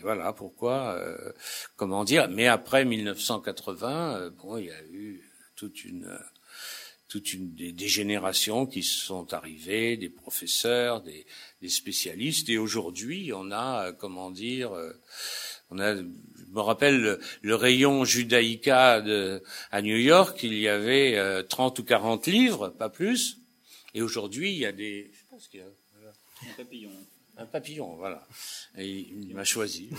[0.03, 1.33] voilà pourquoi, euh,
[1.77, 2.29] comment dire.
[2.29, 5.23] Mais après 1980, euh, bon, il y a eu
[5.57, 6.19] toute une
[7.09, 11.27] toute une des, générations qui sont arrivées, des professeurs, des,
[11.63, 14.93] des spécialistes, et aujourd'hui, on a, comment dire, euh,
[15.71, 21.17] on a, je me rappelle le, rayon judaïca de, à New York, il y avait
[21.17, 23.39] euh, 30 ou 40 livres, pas plus,
[23.95, 26.13] et aujourd'hui, il y a des, je pense qu'il y a, voilà.
[26.43, 26.91] un papillon.
[27.39, 28.27] Un papillon, voilà.
[28.77, 29.91] Et il m'a choisi.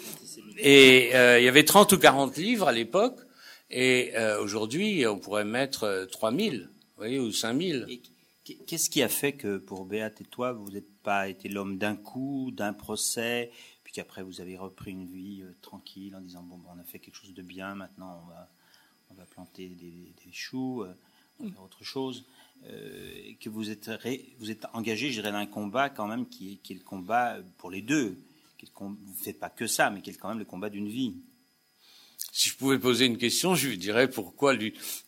[0.58, 3.18] Et euh, il y avait 30 ou 40 livres à l'époque,
[3.72, 7.86] et euh, aujourd'hui, on pourrait mettre 3000, vous voyez, ou 5000.
[8.66, 11.96] Qu'est-ce qui a fait que pour Béat et toi, vous n'êtes pas été l'homme d'un
[11.96, 13.50] coup, d'un procès,
[13.82, 16.98] puis qu'après vous avez repris une vie euh, tranquille en disant bon, on a fait
[16.98, 18.50] quelque chose de bien, maintenant on va,
[19.10, 20.92] on va planter des, des choux, euh,
[21.40, 22.24] on va faire autre chose.
[22.70, 23.90] Euh, que vous êtes,
[24.38, 27.38] vous êtes engagé, je dirais, dans un combat quand même qui, qui est le combat
[27.58, 28.18] pour les deux.
[28.56, 30.88] Qui vous ne faites pas que ça, mais qui est quand même le combat d'une
[30.88, 31.16] vie.
[32.30, 34.54] Si je pouvais poser une question, je lui dirais pourquoi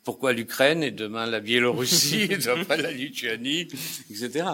[0.02, 3.68] pourquoi l'Ukraine et demain la Biélorussie et après la Lituanie,
[4.10, 4.44] etc.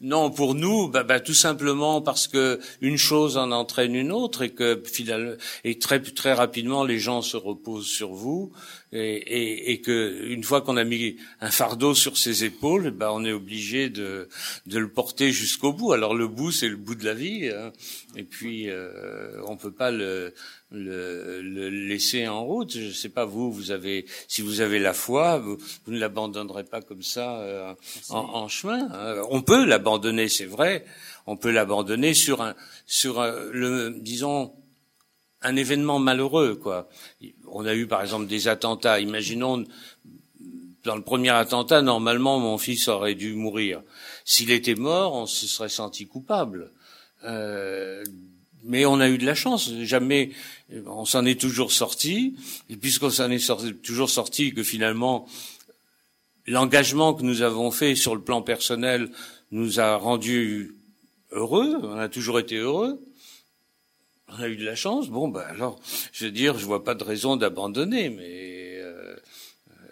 [0.00, 4.42] Non, pour nous, bah, bah, tout simplement parce que une chose en entraîne une autre
[4.42, 5.34] et que finalement,
[5.64, 8.52] et très très rapidement les gens se reposent sur vous
[8.92, 13.10] et, et, et que une fois qu'on a mis un fardeau sur ses épaules, bah,
[13.12, 14.28] on est obligé de,
[14.66, 15.92] de le porter jusqu'au bout.
[15.92, 17.72] Alors le bout, c'est le bout de la vie, hein.
[18.16, 20.32] et puis euh, on peut pas le,
[20.70, 22.72] le, le, laisser en route.
[22.72, 26.64] Je sais pas vous, vous avez si vous avez la foi, vous, vous ne l'abandonnerez
[26.64, 27.74] pas comme ça euh,
[28.10, 28.88] en, en, chemin.
[28.92, 29.22] Hein.
[29.30, 29.87] On peut l'abandonner,
[30.28, 30.84] c'est vrai.
[31.26, 32.54] On peut l'abandonner sur un
[32.86, 34.52] sur un, le disons
[35.42, 36.88] un événement malheureux, quoi.
[37.46, 39.00] On a eu par exemple des attentats.
[39.00, 39.64] Imaginons
[40.84, 43.82] dans le premier attentat, normalement, mon fils aurait dû mourir.
[44.24, 46.72] S'il était mort, on se serait senti coupable.
[47.24, 48.04] Euh,
[48.64, 49.70] mais on a eu de la chance.
[49.82, 50.30] Jamais,
[50.86, 52.36] on s'en est toujours sorti.
[52.70, 55.26] Et puisqu'on s'en est toujours sorti, que finalement,
[56.46, 59.10] l'engagement que nous avons fait sur le plan personnel
[59.50, 60.74] nous a rendus
[61.30, 61.78] heureux.
[61.82, 63.00] On a toujours été heureux
[64.28, 65.08] on a eu de la chance.
[65.08, 65.80] Bon, ben alors,
[66.12, 69.16] je veux dire, je vois pas de raison d'abandonner, mais euh,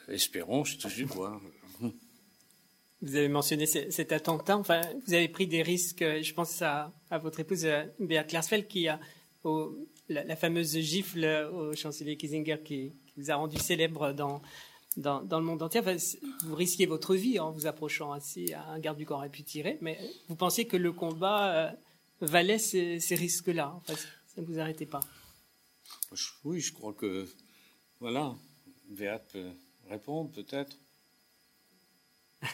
[0.08, 1.40] espérons, je touche du bois.
[3.02, 4.56] Vous avez mentionné cet attentat.
[4.56, 6.02] Enfin, vous avez pris des risques.
[6.02, 8.98] Je pense à, à votre épouse euh, Beat Klarsfeld qui a
[9.44, 9.76] au,
[10.08, 14.42] la, fameuse gifle au chancelier Kissinger qui, vous a rendu célèbre dans,
[14.96, 15.80] dans, dans le monde entier.
[15.80, 15.96] Enfin,
[16.44, 18.52] vous risquez votre vie en vous approchant ainsi.
[18.54, 21.74] Un garde du corps a pu tirer, mais vous pensiez que le combat
[22.20, 23.74] valait ces, ces risques-là.
[23.76, 23.94] Enfin,
[24.36, 25.00] ne vous arrêtez pas.
[26.44, 27.28] Oui, je crois que,
[28.00, 28.34] voilà,
[28.88, 29.50] Béat peut
[29.88, 30.78] répondre peut-être.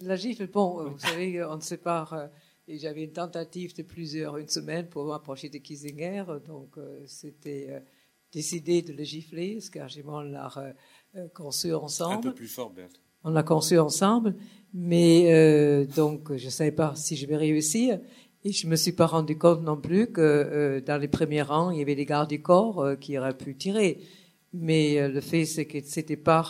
[0.00, 2.12] La gifle, bon, vous savez, on se sépare.
[2.12, 2.26] Euh,
[2.66, 6.24] et j'avais une tentative de plusieurs, une semaine pour m'approcher de Kissinger.
[6.46, 7.80] Donc, euh, c'était euh,
[8.34, 10.50] décidé de le gifler, ce qu'Argimon l'a
[11.34, 12.28] conçu ensemble.
[12.28, 13.00] Un peu plus fort, Berthe.
[13.22, 14.34] On l'a conçu ensemble.
[14.74, 17.98] Mais, donc, je ne savais pas si je vais réussir.
[18.46, 21.70] Et je me suis pas rendu compte non plus que euh, dans les premiers rangs,
[21.70, 24.00] il y avait des gardes du corps euh, qui auraient pu tirer.
[24.52, 26.44] Mais euh, le fait, c'est que c'était pas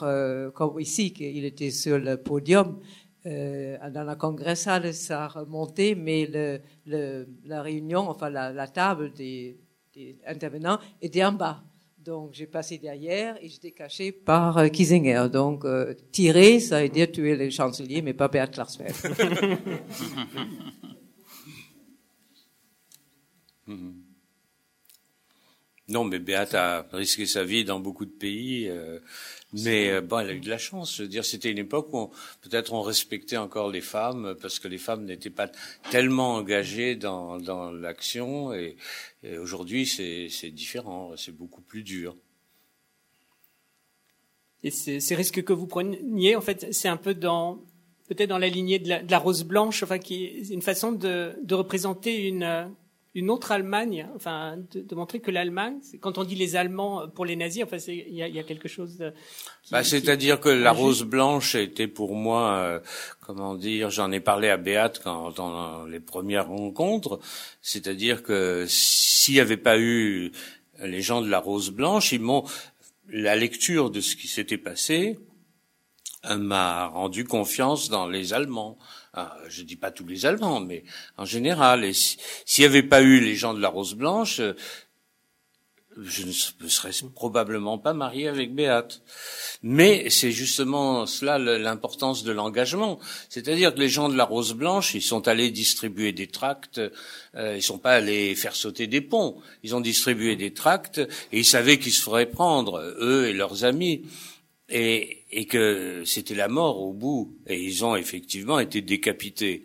[0.54, 2.80] comme ici, qu'il était sur le podium.
[3.24, 9.12] dans la congressale, ça a remonté, mais le, le, la réunion, enfin la, la table
[9.12, 9.56] des,
[9.94, 11.62] des, intervenants était en bas.
[12.04, 15.28] Donc j'ai passé derrière et j'étais caché par Kissinger.
[15.32, 15.64] Donc
[16.12, 18.94] tirer, ça veut dire tuer le chancelier, mais pas Bert Klarsfeld.
[25.86, 29.00] Non, mais Beate a risqué sa vie dans beaucoup de pays, euh,
[29.54, 30.96] mais euh, bon, elle a eu de la chance.
[30.96, 32.10] Je veux dire, c'était une époque où
[32.42, 35.48] peut-être on respectait encore les femmes parce que les femmes n'étaient pas
[35.90, 38.76] tellement engagées dans, dans l'action, et,
[39.40, 42.16] aujourd'hui c'est différent, c'est beaucoup plus dur.
[44.62, 47.62] et ces risques que vous preniez, en fait, c'est un peu dans
[48.08, 50.92] peut-être dans la lignée de la, de la, rose blanche, enfin qui est une façon
[50.92, 52.70] de, de représenter une
[53.14, 57.24] une autre Allemagne, enfin de, de montrer que l'Allemagne, quand on dit les Allemands pour
[57.24, 58.96] les nazis, enfin il y a, y a, quelque chose.
[58.96, 59.12] De,
[59.70, 62.80] bah, c'est-à-dire que la rose blanche était pour moi, euh,
[63.20, 67.20] comment dire, j'en ai parlé à Béate quand dans les premières rencontres,
[67.62, 70.32] c'est-à-dire que s'il n'y avait pas eu
[70.82, 72.44] les gens de la rose blanche, ils m'ont
[73.08, 75.18] la lecture de ce qui s'était passé
[76.38, 78.78] m'a rendu confiance dans les Allemands.
[79.12, 80.84] Ah, je dis pas tous les Allemands, mais
[81.16, 81.84] en général.
[81.84, 84.40] Et s'il n'y avait pas eu les gens de la Rose Blanche,
[86.02, 89.02] je ne serais probablement pas marié avec Béate.
[89.62, 92.98] Mais c'est justement cela l'importance de l'engagement.
[93.28, 96.80] C'est-à-dire que les gens de la Rose Blanche, ils sont allés distribuer des tracts,
[97.36, 99.40] euh, ils sont pas allés faire sauter des ponts.
[99.62, 103.64] Ils ont distribué des tracts et ils savaient qu'ils se feraient prendre, eux et leurs
[103.64, 104.02] amis.
[104.70, 107.36] Et, et que c'était la mort au bout.
[107.46, 109.64] Et ils ont effectivement été décapités.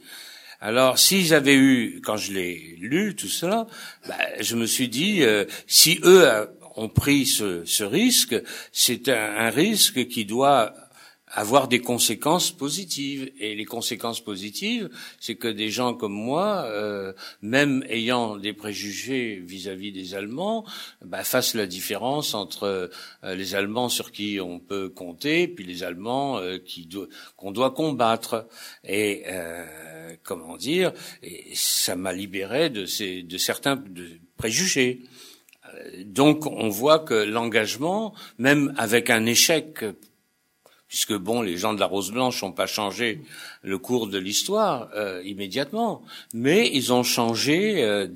[0.61, 3.65] Alors, s'ils avaient eu, quand je l'ai lu, tout cela,
[4.07, 6.27] bah, je me suis dit, euh, si eux
[6.75, 8.35] ont pris ce, ce risque,
[8.73, 10.73] c'est un, risque qui doit
[11.31, 13.31] avoir des conséquences positives.
[13.39, 14.89] Et les conséquences positives,
[15.19, 20.65] c'est que des gens comme moi, euh, même ayant des préjugés vis-à-vis des Allemands,
[21.03, 22.89] bah, fassent la différence entre
[23.23, 26.89] euh, les Allemands sur qui on peut compter, puis les Allemands euh, qui
[27.37, 28.47] qu'on doit combattre.
[28.83, 29.65] Et euh,
[30.23, 33.81] comment dire, et ça m'a libéré de, ces, de certains
[34.37, 35.01] préjugés.
[36.03, 39.85] Donc on voit que l'engagement, même avec un échec
[40.89, 43.21] puisque bon, les gens de la Rose Blanche n'ont pas changé
[43.61, 46.01] le cours de l'histoire euh, immédiatement,
[46.33, 48.07] mais ils ont changé euh,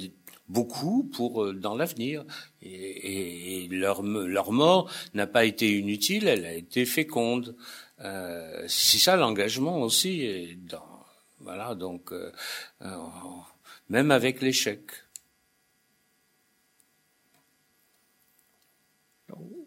[0.50, 2.26] beaucoup pour euh, dans l'avenir.
[2.64, 7.56] Et, et, leur, leur mort n'a pas été inutile, elle a été féconde.
[8.02, 10.22] Euh, c'est ça l'engagement aussi.
[10.24, 11.06] Et dans,
[11.42, 12.12] voilà, donc
[13.90, 14.82] même avec l'échec.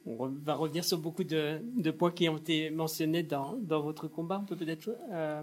[0.06, 4.40] On va revenir sur beaucoup de, points qui ont été mentionnés dans, votre combat.
[4.42, 5.42] On peut peut-être euh,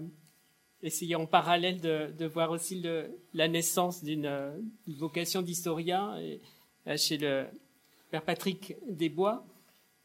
[0.82, 2.82] essayer en parallèle de, voir aussi
[3.34, 4.30] la naissance d'une
[4.86, 6.16] vocation d'historien
[6.86, 7.46] euh, chez le
[8.10, 9.44] père Patrick Desbois.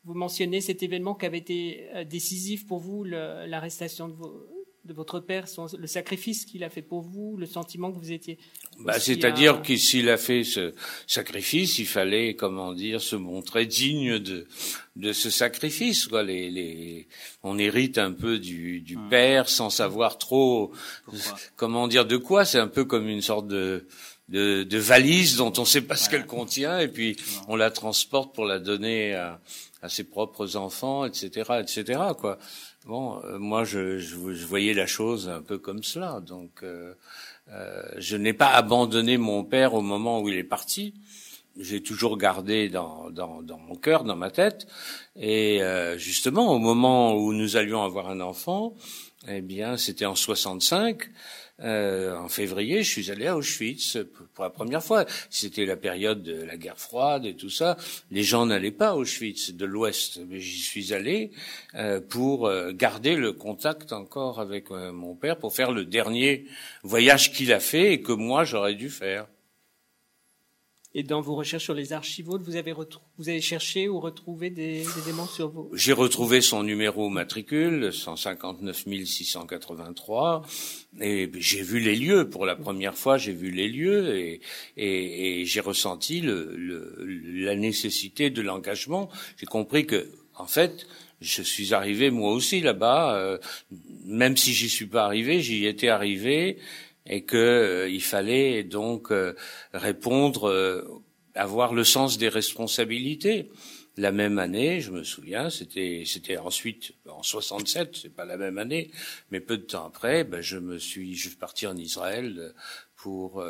[0.04, 4.59] Vous mentionnez cet événement qui avait été euh, décisif pour vous, l'arrestation de vos,
[4.90, 8.12] de votre père, son, le sacrifice qu'il a fait pour vous, le sentiment que vous
[8.12, 8.38] étiez.
[8.80, 10.74] Bah, c'est-à-dire que s'il a fait ce
[11.08, 14.48] sacrifice, il fallait, comment dire, se montrer digne de
[14.96, 16.08] de ce sacrifice.
[16.08, 16.24] Quoi.
[16.24, 17.08] Les, les,
[17.44, 19.08] on hérite un peu du, du hum.
[19.10, 20.74] père sans savoir trop,
[21.56, 22.44] comment dire, de quoi.
[22.44, 23.86] C'est un peu comme une sorte de
[24.28, 27.72] de, de valise dont on ne sait pas ce qu'elle contient et puis on la
[27.72, 29.40] transporte pour la donner à,
[29.82, 32.00] à ses propres enfants, etc., etc.
[32.18, 32.38] Quoi.
[32.86, 36.22] Bon, euh, moi, je, je, je, voyais la chose un peu comme cela.
[36.22, 36.94] Donc, euh,
[37.52, 40.94] euh, je n'ai pas abandonné mon père au moment où il est parti.
[41.58, 44.68] J'ai toujours gardé dans, dans, dans, mon cœur, dans ma tête.
[45.18, 48.76] Et euh, justement, au moment où nous allions avoir un enfant,
[49.28, 51.10] eh bien, c'était en 65.
[51.62, 53.98] Euh, en février, je suis allé à Auschwitz
[54.34, 55.06] pour la première fois.
[55.30, 57.78] C'était la période de la guerre froide et tout ça.
[58.12, 61.32] Les gens n'allaient pas à Auschwitz de l'Ouest, mais j'y suis allé
[61.76, 66.46] euh, pour euh, garder le contact encore avec euh, mon père, pour faire le dernier
[66.84, 69.28] voyage qu'il a fait et que moi j'aurais dû faire.
[70.96, 74.82] Et dans vos recherches sur les archivaux, vous avez, vous avez cherché ou retrouvé des,
[74.82, 75.70] des éléments sur vos...
[75.74, 80.42] J'ai retrouvé son numéro matricule, 159 683,
[81.00, 82.28] et j'ai vu les lieux.
[82.28, 84.42] Pour la première fois, j'ai vu les lieux et,
[84.78, 86.96] et, et j'ai ressenti le, le,
[87.46, 89.10] la nécessité de l'engagement.
[89.38, 90.88] J'ai compris que, en fait,
[91.22, 93.38] je suis arrivé moi aussi là-bas, euh,
[94.06, 96.58] même si j'y suis pas arrivé, j'y étais arrivé
[97.10, 99.36] et que euh, fallait donc euh,
[99.74, 101.02] répondre, euh,
[101.36, 103.50] avoir le sens des responsabilités.
[103.98, 108.58] La même année, je me souviens, c'était c'était ensuite en 67, c'est pas la même
[108.58, 108.92] année,
[109.30, 112.54] mais peu de temps après, ben, je me suis je suis parti en Israël
[112.96, 113.44] pour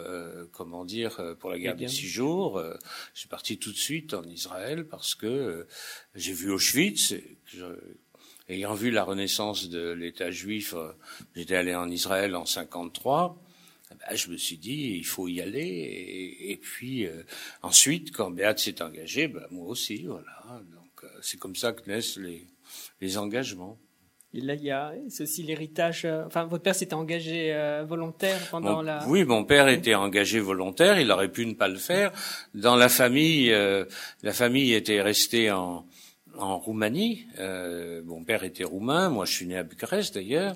[0.51, 2.59] comment dire pour la guerre des six jours.
[3.13, 5.67] je suis parti tout de suite en Israël parce que
[6.15, 7.13] j'ai vu Auschwitz.
[7.45, 7.65] je,
[8.47, 10.73] ayant vu la renaissance de l'État juif,
[11.35, 13.39] j'étais allé en Israël en 53.
[14.09, 15.61] Ben, je me suis dit, il faut y aller.
[15.61, 17.23] Et, et puis euh,
[17.61, 20.61] ensuite, quand Béat s'est engagé, ben, moi aussi, voilà.
[20.73, 22.47] Donc euh, c'est comme ça que naissent les,
[23.01, 23.77] les engagements.
[24.33, 26.05] Et là, il y a aussi l'héritage.
[26.05, 27.53] Euh, enfin, votre père s'était engagé
[27.87, 29.07] volontaire pendant la.
[29.07, 30.99] Oui, mon père était engagé volontaire.
[30.99, 32.11] Il aurait pu ne pas le faire.
[32.53, 35.85] Dans la famille, la famille était restée en
[36.39, 37.27] en Roumanie.
[38.05, 40.55] mon père était roumain, moi je suis né à Bucarest d'ailleurs,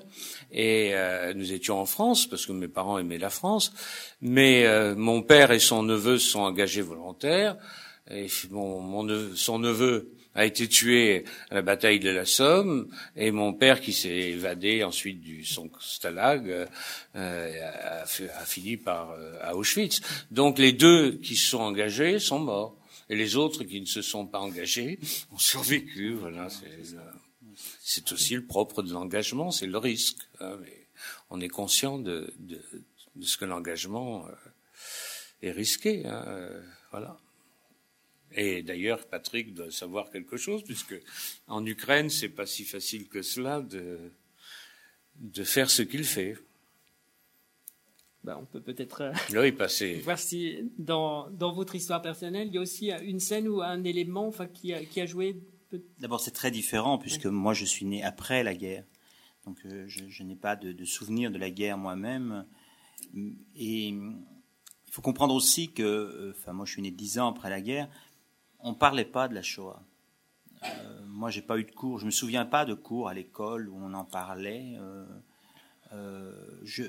[0.52, 0.92] et
[1.34, 3.72] nous étions en France parce que mes parents aimaient la France.
[4.20, 7.56] Mais mon père et son neveu se sont engagés volontaires.
[8.10, 13.30] Et mon, mon son neveu a été tué à la bataille de la Somme, et
[13.30, 16.66] mon père, qui s'est évadé ensuite du son stalag, euh,
[17.14, 20.00] a, a, fini par euh, à Auschwitz.
[20.30, 22.76] Donc les deux qui se sont engagés sont morts,
[23.08, 24.98] et les autres qui ne se sont pas engagés
[25.32, 26.14] ont survécu.
[26.14, 26.48] Voilà,
[27.80, 30.18] c'est aussi le propre de l'engagement, c'est le risque.
[30.40, 30.58] Hein,
[31.30, 32.32] on est conscient de,
[33.20, 34.32] ce que l'engagement euh,
[35.42, 36.06] est risqué.
[36.06, 36.50] Hein,
[36.90, 37.18] voilà.
[38.36, 40.96] Et d'ailleurs, Patrick doit savoir quelque chose, puisque
[41.46, 46.36] en Ukraine, c'est pas si facile que cela de faire ce qu'il fait.
[48.24, 50.00] Ben, on peut peut-être euh, oui, passer.
[50.04, 53.84] voir si dans, dans votre histoire personnelle, il y a aussi une scène ou un
[53.84, 55.42] élément enfin, qui, a, qui a joué.
[55.98, 58.84] D'abord, c'est très différent, puisque moi, je suis né après la guerre.
[59.44, 62.46] Donc, euh, je, je n'ai pas de, de souvenir de la guerre moi-même.
[63.56, 64.22] Et il
[64.90, 67.88] faut comprendre aussi que, euh, enfin, moi, je suis né dix ans après la guerre
[68.64, 69.82] on ne parlait pas de la Shoah.
[70.64, 71.98] Euh, moi, j'ai pas eu de cours.
[71.98, 74.76] Je me souviens pas de cours à l'école où on en parlait.
[74.78, 75.04] Euh,
[75.92, 76.84] euh, je,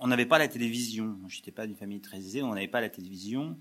[0.00, 1.18] on n'avait pas la télévision.
[1.28, 2.42] Je n'étais pas d'une famille très aisée.
[2.42, 3.58] On n'avait pas la télévision.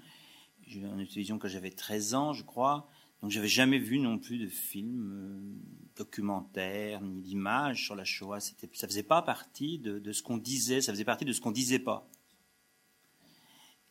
[0.68, 2.90] Eu une télévision quand j'avais 13 ans, je crois.
[3.22, 5.60] Donc, j'avais jamais vu non plus de film
[5.96, 8.40] documentaire ni d'images sur la Shoah.
[8.40, 10.82] C'était, ça faisait pas partie de, ce qu'on disait.
[10.82, 12.08] Ça faisait partie de ce qu'on disait pas.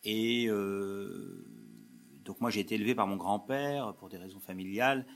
[0.06, 0.48] Et
[2.24, 5.06] donc moi j'ai été élevé par mon grand-père pour des raisons familiales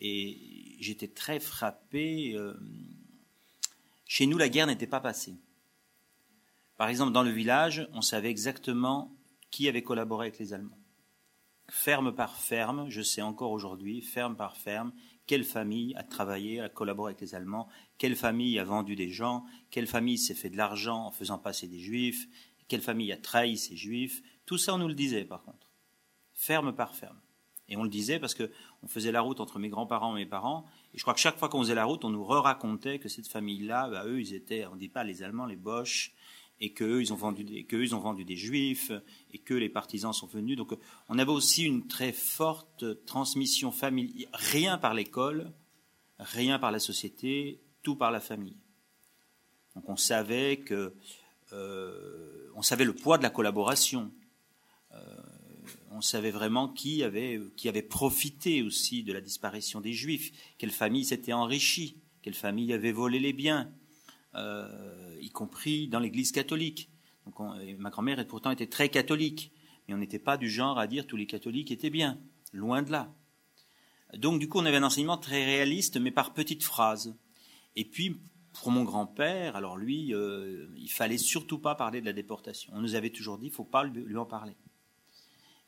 [0.00, 2.34] et j'étais très frappé.
[2.34, 2.54] Euh,
[4.06, 5.34] chez nous, la guerre n'était pas passée.
[6.78, 9.14] Par exemple, dans le village, on savait exactement
[9.50, 10.78] qui avait collaboré avec les Allemands.
[11.68, 14.94] Ferme par ferme, je sais encore aujourd'hui, ferme par ferme,
[15.26, 19.44] quelle famille a travaillé, a collaboré avec les Allemands, quelle famille a vendu des gens,
[19.70, 22.26] quelle famille s'est fait de l'argent en faisant passer des juifs,
[22.68, 24.22] quelle famille a trahi ces juifs.
[24.46, 25.68] Tout ça, on nous le disait par contre
[26.38, 27.20] ferme par ferme.
[27.68, 28.50] Et on le disait parce que
[28.82, 30.64] on faisait la route entre mes grands-parents et mes parents.
[30.94, 33.28] Et je crois que chaque fois qu'on faisait la route, on nous re-racontait que cette
[33.28, 36.14] famille-là, bah, eux, ils étaient, on dit pas les Allemands, les Boches,
[36.60, 37.44] et qu'eux, ils ont vendu
[38.02, 38.90] vendu des Juifs,
[39.32, 40.56] et que les partisans sont venus.
[40.56, 40.76] Donc,
[41.08, 45.52] on avait aussi une très forte transmission familiale, rien par l'école,
[46.18, 48.56] rien par la société, tout par la famille.
[49.74, 50.94] Donc, on savait que,
[51.52, 54.10] euh, on savait le poids de la collaboration.
[54.92, 54.98] Euh,
[55.90, 60.70] on savait vraiment qui avait, qui avait profité aussi de la disparition des Juifs, quelle
[60.70, 63.70] famille s'était enrichie, quelle famille avait volé les biens,
[64.34, 66.90] y compris dans l'Église catholique.
[67.26, 67.38] Donc
[67.78, 69.52] ma grand-mère pourtant était très catholique,
[69.86, 72.18] mais on n'était pas du genre à dire tous les catholiques étaient bien,
[72.52, 73.12] loin de là.
[74.16, 77.14] Donc du coup, on avait un enseignement très réaliste, mais par petites phrases.
[77.76, 78.20] Et puis,
[78.52, 82.72] pour mon grand-père, alors lui, euh, il fallait surtout pas parler de la déportation.
[82.74, 84.56] On nous avait toujours dit, il faut pas lui en parler.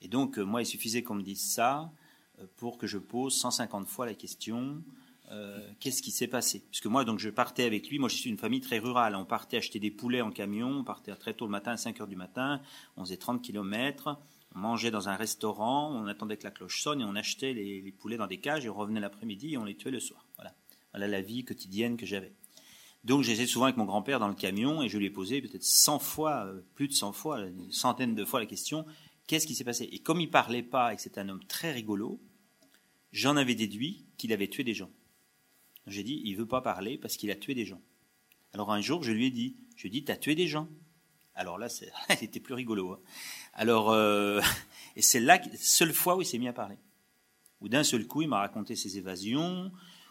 [0.00, 1.92] Et donc, euh, moi, il suffisait qu'on me dise ça
[2.40, 4.82] euh, pour que je pose 150 fois la question
[5.30, 6.62] euh, qu'est-ce qui s'est passé?
[6.70, 7.98] Puisque moi, donc, je partais avec lui.
[7.98, 9.14] Moi, je suis une famille très rurale.
[9.14, 10.68] On partait acheter des poulets en camion.
[10.68, 12.60] On partait très tôt le matin, à 5 heures du matin.
[12.96, 14.18] On faisait 30 kilomètres.
[14.54, 15.94] On mangeait dans un restaurant.
[15.94, 18.68] On attendait que la cloche sonne et on achetait les, poulets dans des cages et
[18.68, 20.26] on revenait l'après-midi et on les tuait le soir.
[20.36, 20.54] Voilà.
[20.94, 22.32] La vie quotidienne que j'avais.
[23.04, 25.62] Donc j'étais souvent avec mon grand-père dans le camion et je lui ai posé peut-être
[25.62, 28.84] 100 fois, plus de 100 fois, une centaine de fois la question
[29.30, 29.88] Qu'est-ce qui s'est passé?
[29.92, 32.20] Et comme il parlait pas et que c'était un homme très rigolo,
[33.12, 34.90] j'en avais déduit qu'il avait tué des gens.
[35.86, 37.80] J'ai dit, il veut pas parler parce qu'il a tué des gens.
[38.52, 40.68] Alors un jour, je lui ai dit, je lui ai dit, t'as tué des gens.
[41.34, 42.92] Alors là, c'était plus rigolo.
[42.92, 43.00] Hein.
[43.54, 44.40] Alors, euh,
[44.96, 46.76] et c'est là, seule fois où il s'est mis à parler.
[47.60, 49.70] Où d'un seul coup, il m'a raconté ses évasions,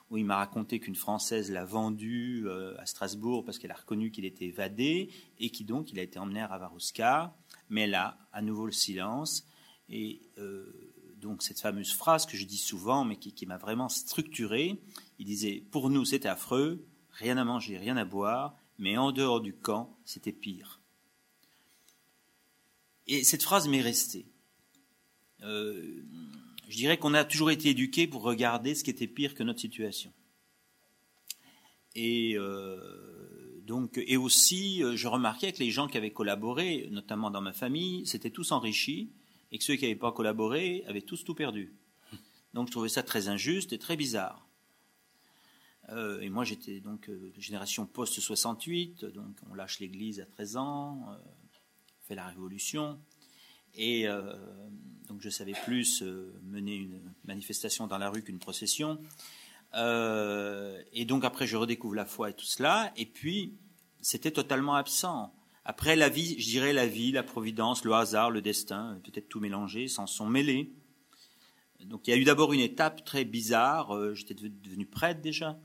[0.10, 4.12] où il m'a raconté qu'une Française l'a vendu euh, à Strasbourg parce qu'elle a reconnu
[4.12, 7.36] qu'il était évadé et qui donc il a été emmené à Ravarouska
[7.69, 9.45] mais là, à nouveau le silence.
[9.89, 10.88] Et euh,
[11.20, 14.82] donc cette fameuse phrase que je dis souvent, mais qui, m'a vraiment structuré,
[15.20, 19.41] il disait, pour nous c'était affreux, rien à manger, rien à boire, mais en dehors
[19.41, 20.80] du camp, c'était pire.
[23.07, 24.26] Et cette phrase m'est restée.
[25.43, 26.03] Euh,
[26.67, 29.59] je dirais qu'on a toujours été éduqués pour regarder ce qui était pire que notre
[29.59, 30.13] situation.
[31.95, 37.32] Et euh, donc, et aussi, euh, je remarquais que les gens qui avaient collaboré, notamment
[37.32, 39.09] dans ma famille, s'étaient tous enrichis,
[39.52, 41.74] et que ceux qui n'avaient pas collaboré avaient tous tout perdu.
[42.54, 44.47] Donc, je trouvais ça très injuste et très bizarre.
[45.89, 51.06] Euh, et moi, j'étais donc euh, génération post-68, donc on lâche l'Église à 13 ans,
[51.08, 53.00] on fait la Révolution,
[53.76, 54.08] et
[55.08, 56.02] donc je savais plus
[56.43, 59.00] mener une manifestation dans la rue qu'une procession.
[59.76, 62.91] Euh, et donc après, je redécouvre la foi et tout cela.
[62.97, 63.54] Et puis,
[64.02, 65.34] c'était totalement absent.
[65.70, 69.39] Après, la vie, je dirais la vie, la providence, le hasard, le destin, peut-être tout
[69.39, 70.74] mélangé, s'en sont mêlés.
[71.82, 73.95] Donc il y a eu d'abord une étape très bizarre.
[73.95, 75.59] Euh, j'étais devenu prêtre déjà.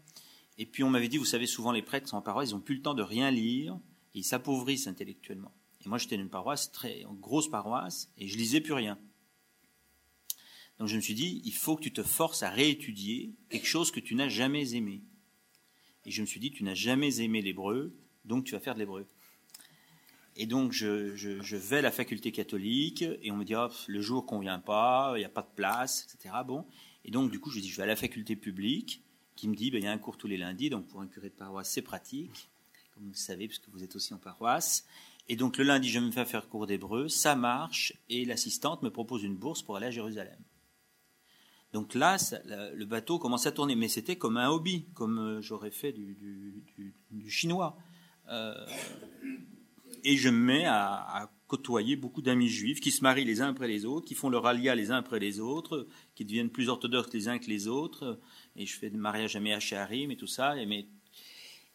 [0.58, 2.60] Et puis on m'avait dit, vous savez, souvent les prêtres sont en paroisse, ils n'ont
[2.60, 3.78] plus le temps de rien lire
[4.12, 5.54] ils s'appauvrissent intellectuellement.
[5.84, 8.98] Et moi, j'étais dans une paroisse très grosse paroisse et je lisais plus rien.
[10.78, 13.90] Donc je me suis dit, il faut que tu te forces à réétudier quelque chose
[13.90, 15.02] que tu n'as jamais aimé.
[16.04, 17.96] Et je me suis dit, tu n'as jamais aimé l'hébreu,
[18.26, 19.06] donc tu vas faire de l'hébreu.
[20.36, 24.26] Et donc je, vais à la faculté catholique et on me dit, oh, le jour
[24.26, 26.34] convient pas, il n'y a pas de place, etc.
[26.46, 26.66] Bon.
[27.04, 29.02] Et donc du coup, je dis, je vais à la faculté publique
[29.36, 31.06] qui me dit, ben, il y a un cours tous les lundis, donc pour un
[31.06, 32.48] curé de paroisse, c'est pratique,
[32.94, 34.86] comme vous le savez, puisque vous êtes aussi en paroisse.
[35.28, 38.90] Et donc le lundi, je me fais faire cours d'hébreu, ça marche, et l'assistante me
[38.90, 40.38] propose une bourse pour aller à Jérusalem.
[41.72, 42.16] Donc là,
[42.46, 46.62] le bateau commence à tourner, mais c'était comme un hobby, comme euh, j'aurais fait du,
[47.28, 47.76] chinois.
[48.28, 48.54] Euh,
[50.04, 53.68] et je me mets à, côtoyer beaucoup d'amis juifs qui se marient les uns après
[53.68, 57.12] les autres, qui font leur alia les uns après les autres, qui deviennent plus orthodoxes
[57.12, 58.18] les uns que les autres.
[58.56, 60.54] Et je fais des mariages à Méhacharim et tout ça.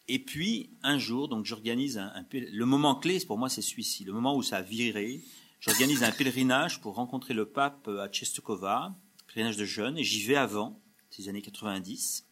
[0.08, 4.04] Et, puis, un jour, donc j'organise un, Le moment clé, pour moi, c'est celui-ci.
[4.04, 5.22] Le moment où ça a viré.
[5.60, 8.94] J'organise un pèlerinage pour rencontrer le pape à Tchestokova,
[9.28, 12.29] pèlerinage de jeunes, et j'y vais avant, ces années 90.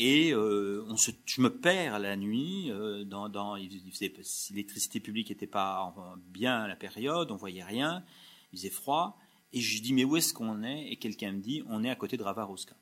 [0.00, 2.70] Et euh, on se, je me perds la nuit.
[2.70, 5.92] Euh, dans, l'électricité publique n'était pas
[6.28, 8.04] bien à la période, on voyait rien,
[8.52, 9.18] il faisait froid.
[9.52, 10.92] Et je dis mais où est-ce qu'on est?
[10.92, 12.76] Et quelqu'un me dit on est à côté de Ravarouska.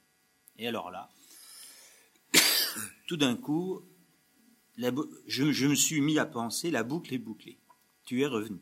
[0.58, 1.08] Et alors là,
[3.06, 3.80] tout d'un coup,
[4.76, 7.58] je, je, me suis mis à penser la boucle est bouclée.
[8.04, 8.60] Tu es revenu.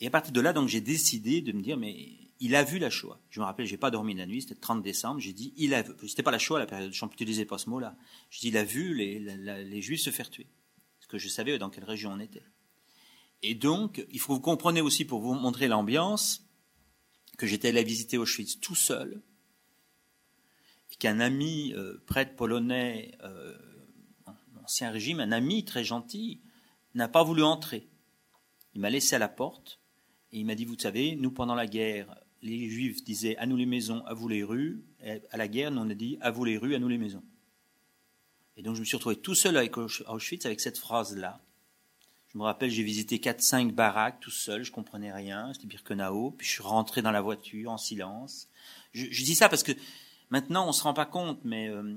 [0.00, 2.78] Et à partir de là, donc j'ai décidé de me dire mais il a vu
[2.78, 3.18] la Shoah.
[3.30, 5.74] Je me rappelle, j'ai pas dormi la nuit, c'était le 30 décembre, j'ai dit, il
[5.74, 7.96] a vu, c'était pas la Shoah la période, je n'utilisais pas ce mot-là.
[8.30, 10.48] J'ai dit, il a vu les, les, Juifs se faire tuer.
[10.98, 12.44] Parce que je savais dans quelle région on était.
[13.42, 16.46] Et donc, il faut que vous compreniez aussi, pour vous montrer l'ambiance,
[17.38, 19.22] que j'étais allé visiter Auschwitz tout seul,
[20.92, 23.56] et qu'un ami euh, prêtre polonais, euh,
[24.62, 26.40] ancien régime, un ami très gentil,
[26.94, 27.88] n'a pas voulu entrer.
[28.74, 29.80] Il m'a laissé à la porte,
[30.32, 33.56] et il m'a dit, vous savez, nous, pendant la guerre, les Juifs disaient à nous
[33.56, 34.82] les maisons, à vous les rues.
[35.30, 37.22] À la guerre, nous on a dit à vous les rues, à nous les maisons.
[38.56, 41.40] Et donc je me suis retrouvé tout seul avec Auschwitz avec cette phrase-là.
[42.28, 46.46] Je me rappelle, j'ai visité 4-5 baraques tout seul, je comprenais rien, c'était Birkenau, puis
[46.46, 48.48] je suis rentré dans la voiture en silence.
[48.92, 49.72] Je, dis ça parce que
[50.30, 51.94] maintenant on se rend pas compte, mais euh,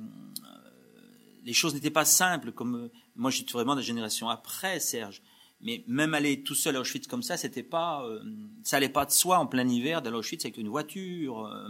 [1.44, 2.52] les choses n'étaient pas simples.
[2.52, 5.22] Comme euh, moi, je suis vraiment de la génération après Serge.
[5.62, 8.24] Mais même aller tout seul à Auschwitz comme ça, c'était pas, euh,
[8.64, 11.46] ça allait pas de soi en plein hiver d'aller à Auschwitz avec une voiture.
[11.46, 11.70] Euh,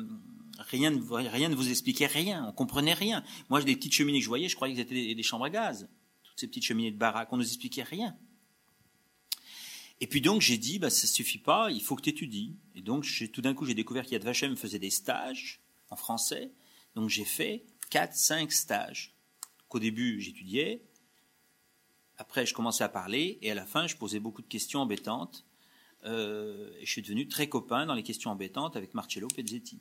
[0.59, 2.45] rien, ne, rien ne vous expliquait rien.
[2.47, 3.23] On comprenait rien.
[3.49, 5.89] Moi, des petites cheminées que je voyais, je croyais que c'était des, chambres à gaz.
[6.23, 8.15] Toutes ces petites cheminées de baraque, on nous expliquait rien.
[10.01, 12.55] Et puis donc j'ai dit, bah ça suffit pas, il faut que tu étudies.
[12.73, 15.59] Et donc tout d'un coup j'ai découvert qu'Yad Vashem faisait des stages
[15.89, 16.51] en français.
[16.95, 19.13] Donc j'ai fait quatre, cinq stages.
[19.67, 20.81] Qu'au début j'étudiais,
[22.19, 25.45] après, je commençais à parler et à la fin, je posais beaucoup de questions embêtantes.
[26.03, 29.79] Euh, je suis devenu très copain dans les questions embêtantes avec Marcello Pezzetti.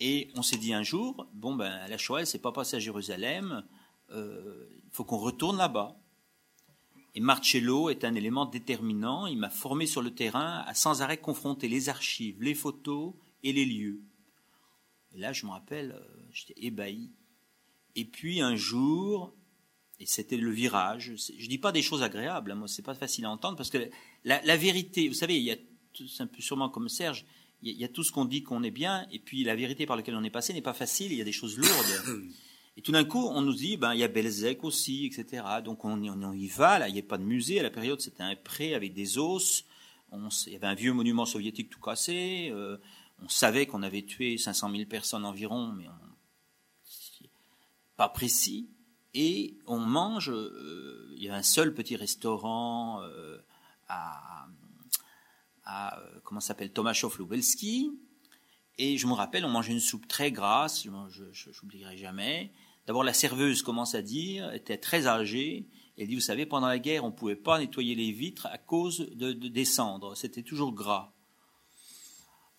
[0.00, 2.78] Et on s'est dit un jour, bon ben la Shoah, elle s'est pas passée à
[2.78, 3.64] Jérusalem,
[4.10, 5.98] euh, il faut qu'on retourne là-bas.
[7.14, 9.26] Et Marcello est un élément déterminant.
[9.26, 13.54] Il m'a formé sur le terrain à sans arrêt confronter les archives, les photos et
[13.54, 14.02] les lieux.
[15.14, 17.10] Et là, je me rappelle, euh, j'étais ébahi.
[17.96, 19.34] Et puis un jour,
[20.00, 21.12] et c'était le virage.
[21.16, 23.90] Je dis pas des choses agréables, hein, moi c'est pas facile à entendre parce que
[24.24, 25.56] la, vérité, vous savez, il y a
[25.94, 27.24] c'est un peu sûrement comme Serge,
[27.62, 29.96] il y, a, tout ce qu'on dit qu'on est bien et puis la vérité par
[29.96, 31.10] laquelle on est passé n'est pas facile.
[31.10, 32.22] Il y a des choses lourdes.
[32.76, 35.42] Et tout d'un coup, on nous dit, ben il y a Belzec aussi, etc.
[35.64, 36.78] Donc on, on, y va.
[36.78, 38.00] Là, il n'y a pas de musée à la période.
[38.00, 39.64] C'était un pré avec des os.
[40.12, 42.50] On, il y avait un vieux monument soviétique tout cassé.
[42.52, 42.76] Euh,
[43.20, 47.26] on savait qu'on avait tué 500 000 personnes environ, mais on,
[47.96, 48.68] pas précis
[49.14, 50.30] et on mange.
[50.30, 53.38] Euh, il y a un seul petit restaurant euh,
[53.88, 54.46] à,
[55.64, 57.90] à, euh, comment s'appelle Tomaszów Lubelski.
[58.78, 60.90] Et je me rappelle, on mangeait une soupe très grasse, je
[61.62, 62.52] n'oublierai jamais.
[62.86, 65.66] D'abord, la serveuse commence à dire, était très âgée.
[65.98, 68.56] Elle dit, vous savez, pendant la guerre, on ne pouvait pas nettoyer les vitres à
[68.56, 70.16] cause de, de des cendres.
[70.16, 71.12] C'était toujours gras.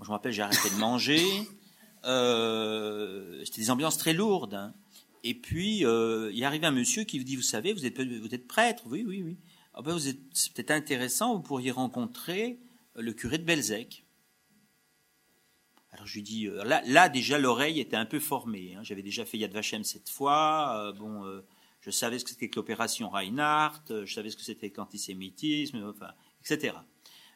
[0.01, 1.23] Je me rappelle, j'ai arrêté de manger.
[3.45, 4.55] C'était des ambiances très lourdes.
[4.55, 4.73] Hein.
[5.23, 8.83] Et puis, euh, il arrive un monsieur qui vous dit, vous savez, vous êtes, prêtre
[8.87, 9.37] Oui, oui, oui.
[9.73, 12.59] Ah ben, c'est peut-être intéressant, vous pourriez rencontrer
[12.95, 14.05] le curé de Belzec.
[15.91, 18.75] Alors je lui dis, euh, là, là déjà l'oreille était un peu formée.
[18.75, 18.83] Hein.
[18.83, 20.77] J'avais déjà fait Yad Vashem cette fois.
[20.77, 21.41] euh, bon, euh,
[21.81, 24.77] je savais ce que c'était que l'opération Reinhardt, euh, je savais ce que c'était que
[24.77, 25.93] l'antisémitisme,
[26.41, 26.75] etc.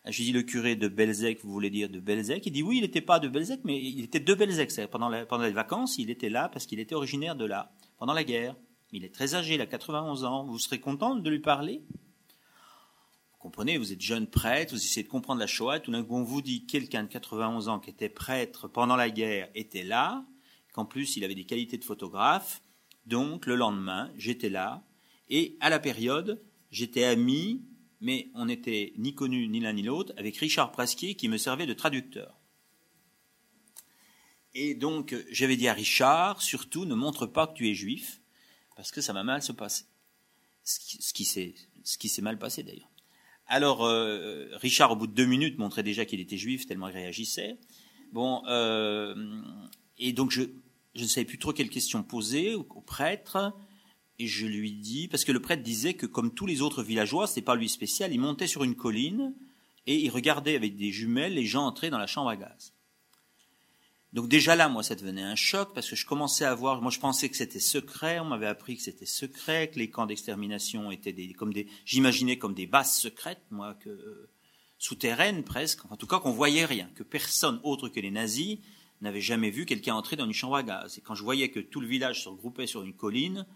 [0.06, 2.45] Je dis, le curé de Belzec, vous voulez dire de Belzec?
[2.45, 4.70] Il dit, oui, il n'était pas de Belzec, mais il était de Belzec.
[4.91, 8.26] Pendant, pendant les vacances, il était là parce qu'il était originaire de là, pendant la
[8.26, 8.56] guerre.
[8.91, 10.45] Il est très âgé, il a 91 ans.
[10.45, 11.82] Vous serez content de lui parler?
[13.32, 16.16] Vous comprenez, vous êtes jeune prêtre, vous essayez de comprendre la Shoah, tout d'un coup
[16.16, 19.84] on vous dit que quelqu'un de 91 ans qui était prêtre pendant la guerre était
[19.84, 20.26] là,
[20.72, 22.62] qu'en plus il avait des qualités de photographe.
[23.06, 24.86] Donc le lendemain, j'étais là,
[25.30, 26.41] et à la période,
[26.72, 27.62] j'étais ami,
[28.04, 31.66] mais on n'était ni connus ni l'un ni l'autre, avec Richard Prasquier qui me servait
[31.66, 32.38] de traducteur.
[34.54, 38.22] Et donc j'avais dit à Richard, surtout ne montre pas que tu es juif,
[38.76, 39.86] parce que ça va mal se passer.
[40.66, 42.91] Ce qui, s'est mal passé d'ailleurs.
[43.47, 46.93] Alors, euh, Richard, au bout de deux minutes, montrait déjà qu'il était juif, tellement il
[46.93, 47.58] réagissait.
[48.12, 49.41] Bon, euh,
[49.97, 50.43] et donc je,
[50.95, 53.54] ne savais plus trop quelle question poser au prêtre,
[54.24, 57.28] et je lui dis, parce que le prêtre disait que comme tous les autres villageois,
[57.28, 59.34] c'était pas lui spécial, il montait sur une colline
[59.86, 62.74] et il regardait avec des jumelles les gens entrer dans la chambre à gaz.
[64.13, 66.82] Donc déjà là, moi, ça devenait un choc parce que je commençais à voir.
[66.82, 68.19] Moi, je pensais que c'était secret.
[68.19, 72.38] On m'avait appris que c'était secret, que les camps d'extermination étaient des, comme des, j'imaginais
[72.38, 74.30] comme des bases secrètes, moi, que euh,
[74.78, 75.80] souterraines presque.
[75.89, 78.59] En tout cas, qu'on voyait rien, que personne autre que les nazis
[79.01, 80.97] n'avait jamais vu quelqu'un entrer dans une chambre à gaz.
[80.97, 83.47] Et quand je voyais que tout le village se regroupait sur une colline,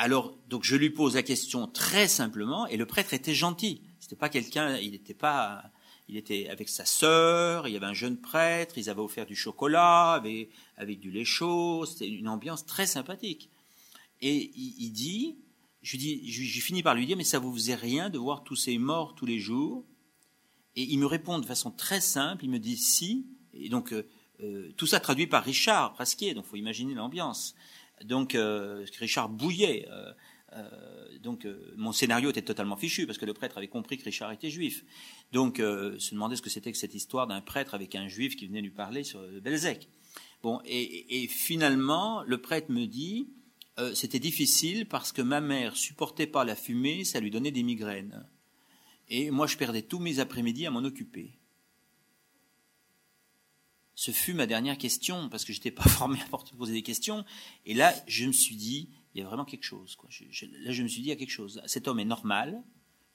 [0.00, 3.82] alors donc je lui pose la question très simplement, et le prêtre était gentil.
[4.00, 5.62] C'était pas quelqu'un, il n'était pas
[6.08, 9.36] il était avec sa sœur, il y avait un jeune prêtre, ils avaient offert du
[9.36, 13.48] chocolat avec, avec du lait chaud, c'était une ambiance très sympathique.
[14.20, 15.36] Et il, dit,
[15.82, 18.42] je dis, je- j'ai fini par lui dire, mais ça vous faisait rien de voir
[18.42, 19.84] tous ces morts tous les jours?
[20.74, 24.08] Et il me répond de façon très simple, il me dit si, et donc euh,
[24.42, 27.54] euh, tout ça traduit par Richard Prasquier, donc faut imaginer l'ambiance.
[28.04, 29.88] Donc euh, Richard bouillait.
[29.90, 30.12] euh,
[30.54, 31.46] euh, donc
[31.76, 34.84] mon scénario était totalement fichu parce que le prêtre avait compris que Richard était juif.
[35.32, 38.46] Donc se demandait ce que c'était que cette histoire d'un prêtre avec un juif qui
[38.46, 39.88] venait lui parler sur Belzec.
[40.42, 43.28] Bon et finalement le prêtre me dit
[43.80, 47.62] euh, c'était difficile parce que ma mère supportait pas la fumée, ça lui donnait des
[47.62, 48.26] migraines.
[49.08, 51.39] Et moi je perdais tous mes après-midi à m'en occuper.
[54.00, 57.22] Ce fut ma dernière question parce que j'étais pas formé à poser des questions.
[57.66, 59.98] Et là je me suis dit il y a vraiment quelque chose.
[60.08, 61.60] Je- je- là, je me suis dit, il y a quelque chose.
[61.66, 62.62] Cet homme est normal.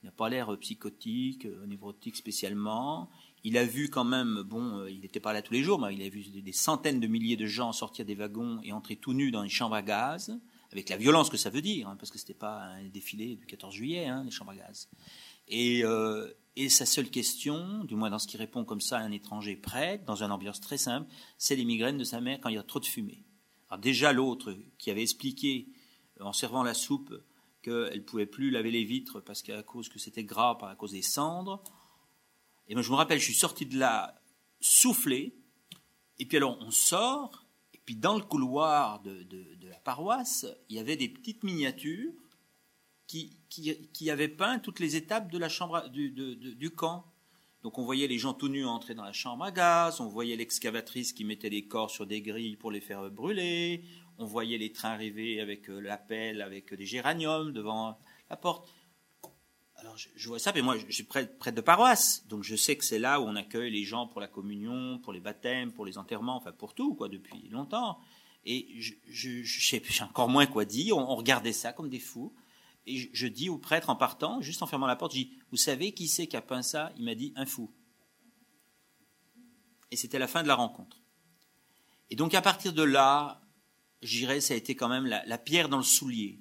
[0.04, 3.10] Il n'a pas l'air euh, psychotique, euh, névrotique spécialement.
[3.44, 5.96] Il a vu quand même, bon, euh, il n'était pas là tous les jours, mais
[5.96, 9.14] il a vu des, centaines de milliers de gens sortir des wagons et entrer tout
[9.14, 10.38] nus dans les chambres à gaz,
[10.72, 13.48] avec la violence que ça veut dire, hein, parce que c'était pas un défilé du
[13.48, 14.90] 14 juillet, hein, les chambres à gaz.
[15.48, 15.84] Et,
[16.56, 19.56] et sa seule question, du moins dans ce qui répond comme ça à un étranger
[19.56, 22.60] prêtre, dans une ambiance très simple, c'est les migraines de sa mère quand il y
[22.60, 23.26] a trop de fumée.
[23.70, 25.68] Alors déjà l'autre qui avait expliqué
[26.20, 27.14] en servant la soupe
[27.62, 30.92] qu'elle ne pouvait plus laver les vitres parce qu'à cause que c'était gras, à cause
[30.92, 31.62] des cendres.
[32.68, 34.16] Et moi je me rappelle, je suis sorti de là
[34.62, 35.36] soufflé.
[36.20, 40.80] Et puis alors on sort, et puis dans le couloir de la paroisse, il y
[40.80, 42.14] avait des petites miniatures
[43.08, 47.06] qui, avaient peint toutes les étapes de la chambre du, camp.
[47.64, 50.36] Donc on voyait les gens tout nus entrer dans la chambre à gaz, on voyait
[50.36, 53.84] l'excavatrice qui mettait les corps sur des grilles pour les faire brûler,
[54.18, 57.98] on voyait les trains arriver avec euh, la pelle, avec des géraniums devant
[58.30, 58.70] la porte.
[59.78, 62.86] Alors je, vois ça, mais moi je suis prêtre de paroisse, donc je sais que
[62.86, 65.98] c'est là où on accueille les gens pour la communion, pour les baptêmes, pour les
[65.98, 68.00] enterrements, enfin pour tout, quoi, depuis longtemps.
[68.46, 68.94] Et je,
[69.44, 72.34] je, sais encore moins quoi dire, on regardait ça comme des fous.
[72.88, 75.58] Et je, dis au prêtre en partant, juste en fermant la porte, je dis, vous
[75.58, 76.92] savez qui c'est qui a peint ça?
[76.98, 77.72] Il m'a dit, un fou.
[79.90, 81.02] Et c'était la fin de la rencontre.
[82.12, 83.42] Et donc à partir de là,
[84.04, 86.40] j'irais, ça a été quand même la, pierre dans le soulier.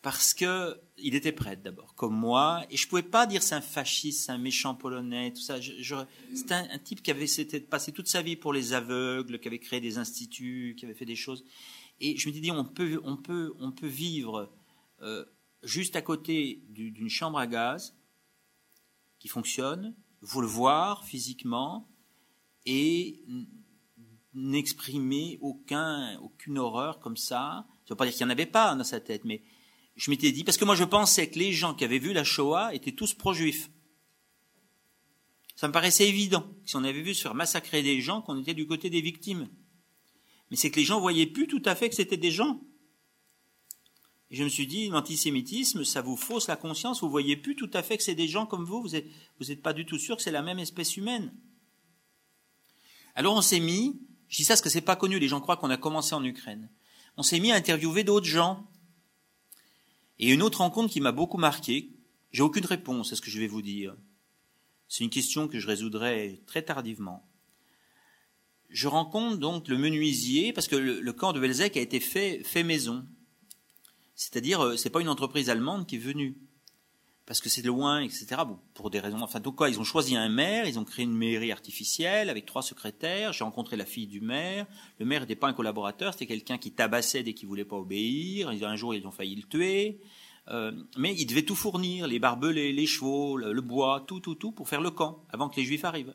[0.00, 3.60] Parce que il était prêtre d'abord, comme moi, et je pouvais pas dire c'est un
[3.60, 5.56] fasciste, c'est un méchant polonais, tout ça.
[5.60, 7.26] C'était un, type qui avait
[7.68, 11.04] passé toute sa vie pour les aveugles, qui avait créé des instituts, qui avait fait
[11.04, 11.44] des choses.
[12.00, 14.52] Et je me dit, on peut, on peut, on peut vivre
[15.00, 15.24] euh,
[15.62, 17.96] juste à côté du- d'une chambre à gaz
[19.18, 21.88] qui fonctionne, vous le voir physiquement
[22.66, 23.24] et
[24.34, 27.66] n'exprimer aucun, aucune horreur comme ça.
[27.84, 29.42] Ça veut pas dire qu'il n'y en avait pas dans sa tête, mais
[29.96, 32.24] je m'étais dit, parce que moi je pensais que les gens qui avaient vu la
[32.24, 33.70] Shoah étaient tous pro-juifs.
[35.56, 38.54] Ça me paraissait évident, si on avait vu se faire massacrer des gens, qu'on était
[38.54, 39.48] du côté des victimes.
[40.50, 42.62] Mais c'est que les gens voyaient plus tout à fait que c'était des gens.
[44.30, 47.70] Et je me suis dit, l'antisémitisme, ça vous fausse la conscience, vous voyez plus tout
[47.72, 49.06] à fait que c'est des gens comme vous, vous n'êtes
[49.40, 51.32] vous êtes pas du tout sûr que c'est la même espèce humaine.
[53.14, 55.56] Alors on s'est mis, je dis ça parce que c'est pas connu, les gens croient
[55.56, 56.68] qu'on a commencé en Ukraine.
[57.16, 58.64] On s'est mis à interviewer d'autres gens.
[60.18, 61.90] Et une autre rencontre qui m'a beaucoup marqué,
[62.30, 63.96] j'ai aucune réponse à ce que je vais vous dire.
[64.88, 67.26] C'est une question que je résoudrai très tardivement.
[68.70, 72.62] Je rencontre donc le menuisier, parce que le, camp de Belzec a été fait, fait
[72.62, 73.06] maison.
[74.18, 76.36] C'est-à-dire, euh, c'est pas une entreprise allemande qui est venue.
[77.24, 78.26] Parce que c'est loin, etc.
[78.74, 81.16] Pour des raisons, enfin, donc quoi, ils ont choisi un maire, ils ont créé une
[81.16, 83.32] mairie artificielle avec trois secrétaires.
[83.32, 84.66] J'ai rencontré la fille du maire.
[84.98, 88.48] Le maire n'était pas un collaborateur, c'était quelqu'un qui tabassait dès qu'il voulait pas obéir.
[88.48, 90.00] Un jour, ils ont failli le tuer.
[90.48, 94.50] Euh, mais il devait tout fournir, les barbelés, les chevaux, le, bois, tout, tout, tout,
[94.50, 96.14] pour faire le camp, avant que les Juifs arrivent.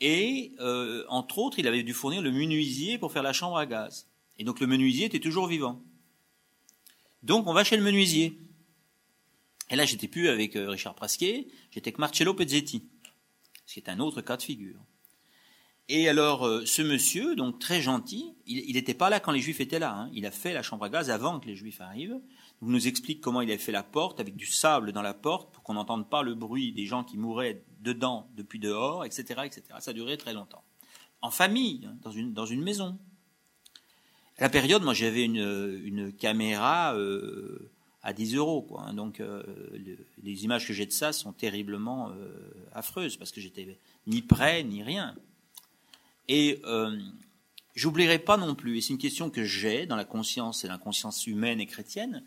[0.00, 3.64] Et, euh, entre autres, il avait dû fournir le menuisier pour faire la chambre à
[3.64, 4.10] gaz.
[4.36, 5.80] Et donc le menuisier était toujours vivant.
[7.22, 8.38] Donc on va chez le menuisier.
[9.70, 12.88] Et là, j'étais plus avec euh, Richard Prasquet, j'étais avec Marcello Pezzetti,
[13.64, 14.80] ce qui est un autre cas de figure.
[15.88, 19.80] Et alors, ce monsieur, donc très gentil, il n'était pas là quand les Juifs étaient
[19.80, 19.94] là.
[19.94, 20.10] Hein.
[20.14, 22.20] Il a fait la chambre à gaz avant que les Juifs arrivent.
[22.62, 25.52] Il nous explique comment il avait fait la porte avec du sable dans la porte
[25.52, 29.62] pour qu'on n'entende pas le bruit des gens qui mouraient dedans depuis dehors, etc., etc.
[29.80, 30.62] Ça duré très longtemps.
[31.20, 32.98] En famille, hein, dans une maison.
[34.38, 37.70] La période, moi, j'avais une, caméra euh,
[38.02, 38.76] à 10 euros.
[38.78, 38.94] Hein.
[38.94, 39.42] donc, euh,
[40.22, 42.30] les images que j'ai de ça sont terriblement euh,
[42.72, 45.14] affreuses parce que j'étais ni prêt ni rien.
[46.28, 46.62] Et
[47.74, 51.26] j'oublierai pas non plus, et c'est une question que j'ai dans la conscience et l'inconscience
[51.26, 52.22] humaine et chrétienne,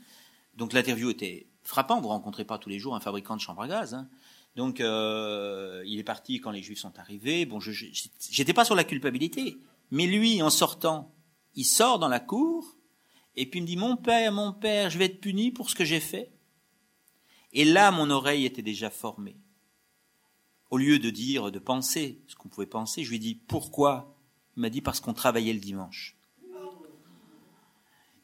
[0.58, 2.04] donc l'interview était frappante.
[2.04, 3.94] Vous rencontrez pas tous les jours un fabricant de chambre à gaz.
[3.94, 4.08] Hein.
[4.56, 7.46] Donc il est parti quand les Juifs sont arrivés.
[7.46, 9.58] Bon, j'étais pas sur la culpabilité,
[9.92, 11.15] mais lui, en sortant,
[11.56, 12.76] il sort dans la cour
[13.36, 15.76] et puis il me dit mon père, mon père, je vais être puni pour ce
[15.76, 16.32] que j'ai fait.
[17.54, 19.38] Et là, mon oreille était déjà formée.
[20.70, 24.16] Au lieu de dire, de penser ce qu'on pouvait penser, je lui ai dit pourquoi?
[24.58, 26.18] Il m'a dit parce qu'on travaillait le dimanche.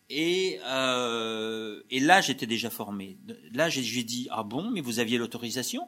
[0.09, 3.17] Et, euh, et là, j'étais déjà formé.
[3.53, 5.87] Là, j'ai dit ah bon, mais vous aviez l'autorisation?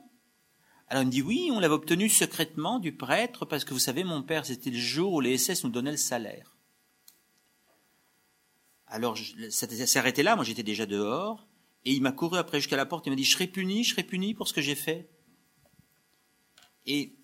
[0.88, 4.04] Alors il me dit oui, on l'avait obtenu secrètement du prêtre parce que vous savez,
[4.04, 6.53] mon père, c'était le jour où les SS nous donnaient le salaire.
[8.94, 9.18] Alors
[9.50, 10.36] ça s'est arrêté là.
[10.36, 11.48] Moi, j'étais déjà dehors.
[11.84, 13.08] Et il m'a couru après jusqu'à la porte.
[13.08, 15.10] Il m'a dit je serai puni, je serai puni pour ce que j'ai fait.
[16.86, 17.16] Et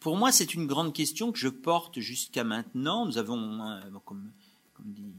[0.00, 3.06] pour moi, c'est une grande question que je porte jusqu'à maintenant.
[3.06, 4.32] Nous avons, comme,
[4.74, 5.14] comme dit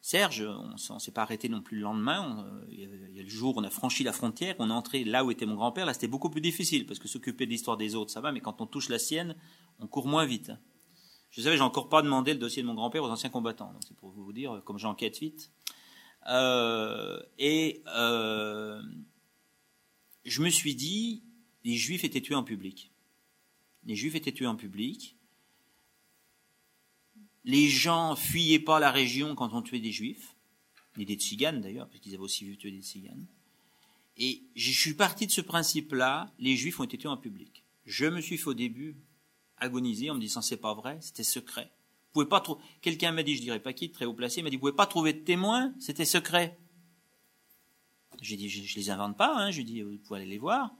[0.00, 2.44] Serge, on ne s'est pas arrêté non plus le lendemain.
[2.44, 2.80] Euh, il,
[3.14, 5.30] y a, le jour où on a franchi la frontière, on est entré là où
[5.30, 5.86] était mon grand-père.
[5.86, 8.40] Là, c'était beaucoup plus difficile parce que s'occuper de l'histoire des autres, ça va, mais
[8.40, 9.36] quand on touche la sienne,
[9.78, 10.50] on court moins vite.
[11.30, 13.72] Je savais, j'ai encore pas demandé le dossier de mon grand-père aux anciens combattants.
[13.72, 15.50] Donc c'est pour vous dire comme j'enquête vite.
[16.28, 18.82] Euh, et euh,
[20.24, 21.22] je me suis dit,
[21.64, 22.90] les Juifs étaient tués en public.
[23.84, 25.16] Les Juifs étaient tués en public.
[27.44, 30.36] Les gens fuyaient pas la région quand on tuait des juifs,
[30.98, 33.26] ni des tziganes d'ailleurs, parce qu'ils avaient aussi vu tuer des tziganes.
[34.18, 37.64] Et je suis parti de ce principe-là, les juifs ont été tués en public.
[37.86, 38.96] Je me suis fait au début
[39.60, 41.70] agoniser en me disant c'est pas vrai, c'était secret.
[42.14, 42.62] Vous pas trouver.
[42.80, 44.86] Quelqu'un m'a dit, je dirais pas qui, très haut placé, m'a dit vous pouvez pas
[44.86, 46.58] trouver de témoins, c'était secret.
[48.20, 49.50] J'ai dit je, les invente pas, hein.
[49.50, 50.74] je dis vous pouvez aller les voir.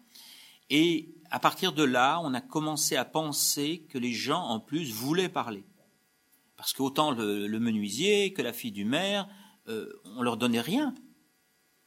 [0.70, 4.90] Et à partir de là, on a commencé à penser que les gens en plus
[4.90, 5.64] voulaient parler.
[6.56, 9.28] Parce qu'autant le, le, menuisier que la fille du maire,
[9.68, 10.94] euh, on leur donnait rien.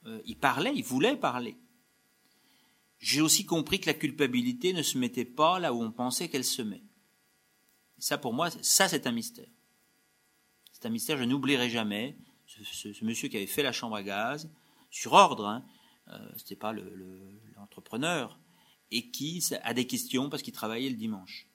[0.05, 1.57] Euh, ils parlaient, ils voulaient parler.
[3.01, 6.45] J'ai aussi compris que la culpabilité ne se mettait pas là où on pensait qu'elle
[6.45, 6.83] se met.
[7.97, 9.49] Et ça, pour moi, ça, c'est un mystère.
[10.71, 12.15] C'est un mystère, je n'oublierai jamais.
[12.45, 14.51] Ce, monsieur qui avait fait la chambre à gaz,
[14.91, 15.65] sur ordre, hein,
[16.09, 16.73] euh, c'était pas
[17.55, 18.37] l'entrepreneur,
[18.91, 21.47] le, et qui a des questions parce qu'il travaillait le dimanche.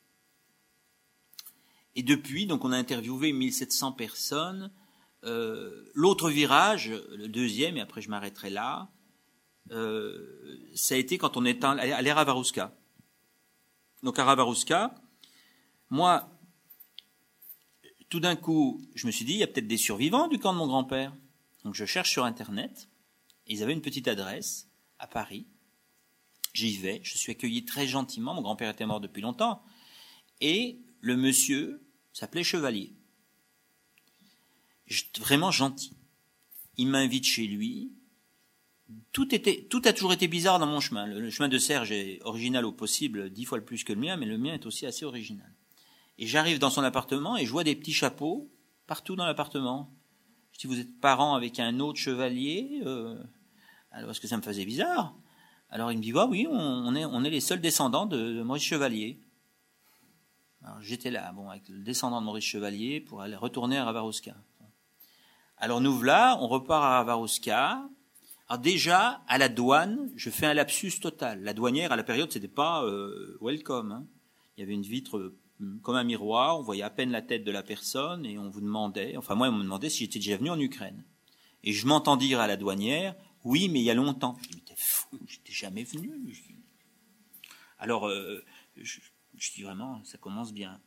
[1.94, 4.72] Et depuis, donc on a interviewé 1700 personnes.
[5.24, 8.90] Euh, L'autre virage, le deuxième, et après je m'arrêterai là,
[9.70, 12.76] ça a été quand on est à Ravarouska.
[14.02, 14.94] Donc à Ravarouska,
[15.90, 16.30] moi,
[18.08, 20.52] tout d'un coup, je me suis dit, il y a peut-être des survivants du camp
[20.52, 21.12] de mon grand-père.
[21.64, 22.88] Donc je cherche sur Internet.
[23.46, 25.46] Ils avaient une petite adresse à Paris.
[26.52, 28.34] J'y vais, je suis accueilli très gentiment.
[28.34, 29.62] Mon grand-père était mort depuis longtemps.
[30.40, 32.94] Et le monsieur s'appelait Chevalier.
[35.18, 35.96] Vraiment gentil.
[36.76, 37.92] Il m'invite chez lui.
[39.12, 41.06] Tout était, tout a toujours été bizarre dans mon chemin.
[41.06, 44.16] Le, chemin de Serge est original au possible, dix fois le plus que le mien,
[44.16, 45.52] mais le mien est aussi assez original.
[46.18, 48.48] Et j'arrive dans son appartement et je vois des petits chapeaux
[48.86, 49.92] partout dans l'appartement.
[50.52, 53.18] Je dis, vous êtes parent avec un autre chevalier euh,
[53.90, 55.14] Alors, est-ce que ça me faisait bizarre?
[55.70, 58.62] Alors il me dit, ah oui, on, est, on est les seuls descendants de, Maurice
[58.62, 59.20] Chevalier.
[60.62, 64.34] Alors j'étais là, bon, avec le descendant de Maurice Chevalier pour aller retourner à Ravarouska.
[65.58, 67.88] Alors nous voilà, on repart à Ravarouska.
[68.48, 71.42] Alors déjà, à la douane, je fais un lapsus total.
[71.42, 73.90] La douanière, à la période, c'était pas euh, welcome.
[73.92, 74.06] hein.
[74.56, 75.36] Il y avait une vitre euh,
[75.82, 78.60] comme un miroir, on voyait à peine la tête de la personne et on vous
[78.60, 81.02] demandait, enfin moi, on me demandait si j'étais déjà venu en Ukraine.
[81.64, 84.36] Et je m'entends dire à la douanière, oui, mais il y a longtemps.
[84.42, 86.12] Je dis, fou, j'étais jamais venu.
[87.78, 88.44] Alors, euh,
[88.76, 89.00] je,
[89.36, 90.80] je dis vraiment, ça commence bien.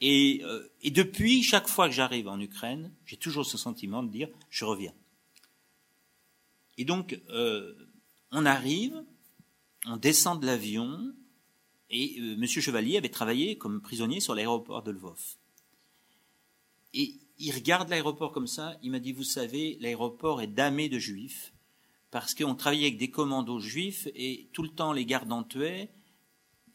[0.00, 0.42] Et
[0.84, 4.94] depuis, chaque fois que j'arrive en Ukraine, j'ai toujours ce sentiment de dire, je reviens.
[6.78, 7.74] Et donc, euh,
[8.30, 9.04] on arrive,
[9.86, 11.12] on descend de l'avion,
[11.90, 15.20] et euh, Monsieur Chevalier avait travaillé comme prisonnier sur l'aéroport de Lvov.
[16.94, 20.98] Et il regarde l'aéroport comme ça, il m'a dit, vous savez, l'aéroport est damé de
[20.98, 21.52] juifs,
[22.10, 25.92] parce qu'on travaillait avec des commandos juifs, et tout le temps les gardes en tuaient,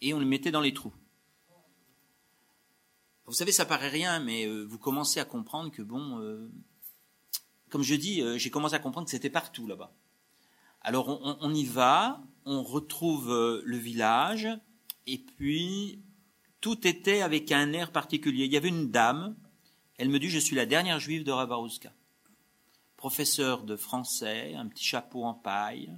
[0.01, 0.93] et on les mettait dans les trous.
[3.25, 6.47] Vous savez, ça paraît rien, mais euh, vous commencez à comprendre que, bon, euh,
[7.75, 9.91] comme je dis, euh, j'ai commencé à comprendre que c'était partout là-bas.
[10.79, 11.09] Alors
[11.41, 14.47] on, y va, on retrouve euh, le village,
[15.07, 15.99] et puis
[16.61, 18.45] tout était avec un air particulier.
[18.45, 19.35] Il y avait une dame,
[19.97, 21.91] elle me dit, je suis la dernière juive de Ravarouska.
[22.95, 25.91] Professeur de français, un petit chapeau en paille,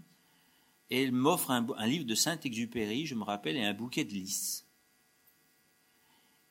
[0.89, 4.65] et elle m'offre un, livre de Saint-Exupéry, je me rappelle, et un bouquet de lys.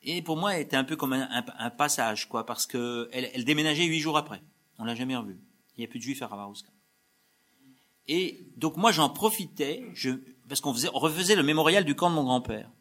[0.03, 3.43] Et pour moi, elle était un peu comme un passage, quoi, parce que elle, elle
[3.43, 4.41] déménageait huit jours après.
[4.77, 5.39] On l'a jamais revue.
[5.75, 6.69] Il n'y a plus de juifs à Ravarouska.
[8.07, 9.83] Et donc moi, j'en profitais,
[10.47, 12.71] parce qu'on faisait, on refaisait le mémorial du camp de mon grand-père.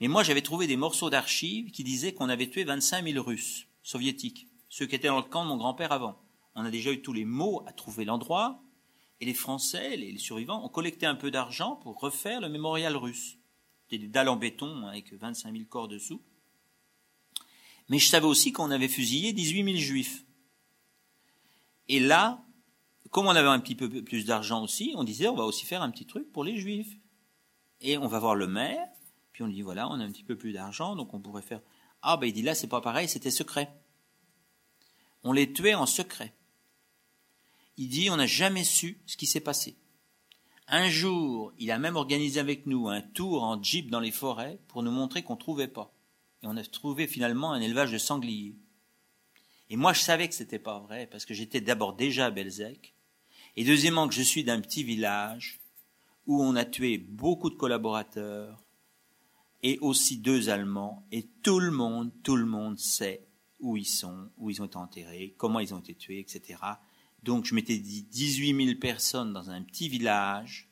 [0.00, 3.66] Et moi, j'avais trouvé des morceaux d'archives qui disaient qu'on avait tué 25 000 Russes
[3.82, 6.18] soviétiques, ceux qui étaient dans le camp de mon grand-père avant.
[6.54, 8.62] On a déjà eu tous les mots à trouver l'endroit,
[9.20, 12.96] et les Français, les, les survivants, ont collecté un peu d'argent pour refaire le mémorial
[12.96, 13.38] russe.
[13.90, 16.22] Des dalles en béton avec 25 000 corps dessous.
[17.88, 20.24] Mais je savais aussi qu'on avait fusillé 18 000 juifs.
[21.88, 22.42] Et là,
[23.10, 25.82] comme on avait un petit peu plus d'argent aussi, on disait on va aussi faire
[25.82, 26.96] un petit truc pour les juifs.
[27.80, 28.88] Et on va voir le maire,
[29.32, 31.42] puis on lui dit voilà, on a un petit peu plus d'argent, donc on pourrait
[31.42, 31.60] faire.
[32.02, 33.72] Ah ben il dit là c'est pas pareil, c'était secret.
[35.22, 36.34] On les tuait en secret.
[37.76, 39.76] Il dit on n'a jamais su ce qui s'est passé.
[40.66, 44.58] Un jour, il a même organisé avec nous un tour en jeep dans les forêts
[44.68, 45.92] pour nous montrer qu'on trouvait pas.
[46.42, 48.56] Et on a trouvé finalement un élevage de sangliers.
[49.70, 52.94] Et moi, je savais que c'était pas vrai parce que j'étais d'abord déjà à Belzec,
[53.56, 55.60] et deuxièmement que je suis d'un petit village
[56.26, 58.64] où on a tué beaucoup de collaborateurs
[59.62, 63.26] et aussi deux Allemands, et tout le monde, tout le monde sait
[63.60, 66.60] où ils sont, où ils ont été enterrés, comment ils ont été tués, etc.
[67.22, 70.68] Donc je m'étais dit 18 000 personnes dans un petit village,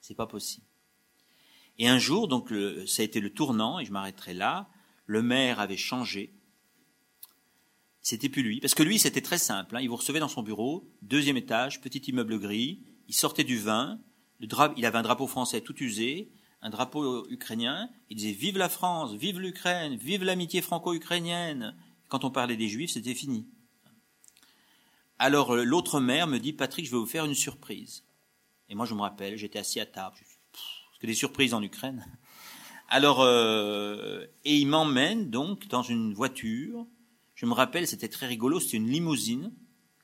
[0.00, 0.66] c'est pas possible.
[1.78, 4.68] Et un jour, donc le- ça a été le tournant, et je m'arrêterai là.
[5.06, 6.32] Le maire avait changé.
[8.08, 9.74] C'était plus lui, parce que lui c'était très simple.
[9.74, 9.80] hein.
[9.80, 12.84] Il vous recevait dans son bureau, deuxième étage, petit immeuble gris.
[13.08, 13.98] Il sortait du vin.
[14.38, 16.30] Il avait un drapeau français tout usé,
[16.62, 17.90] un drapeau ukrainien.
[18.08, 21.74] Il disait Vive la France, vive l'Ukraine, vive l'amitié franco-ukrainienne.
[22.08, 23.48] Quand on parlait des Juifs, c'était fini.
[25.18, 28.04] Alors euh, l'autre maire me dit Patrick, je vais vous faire une surprise.
[28.68, 30.14] Et moi je me rappelle, j'étais assis à table.
[30.16, 32.06] Je dis, Parce que des surprises en Ukraine.
[32.88, 36.86] Alors euh, et il m'emmène donc dans une voiture.
[37.36, 38.58] Je me rappelle, c'était très rigolo.
[38.58, 39.52] C'était une limousine.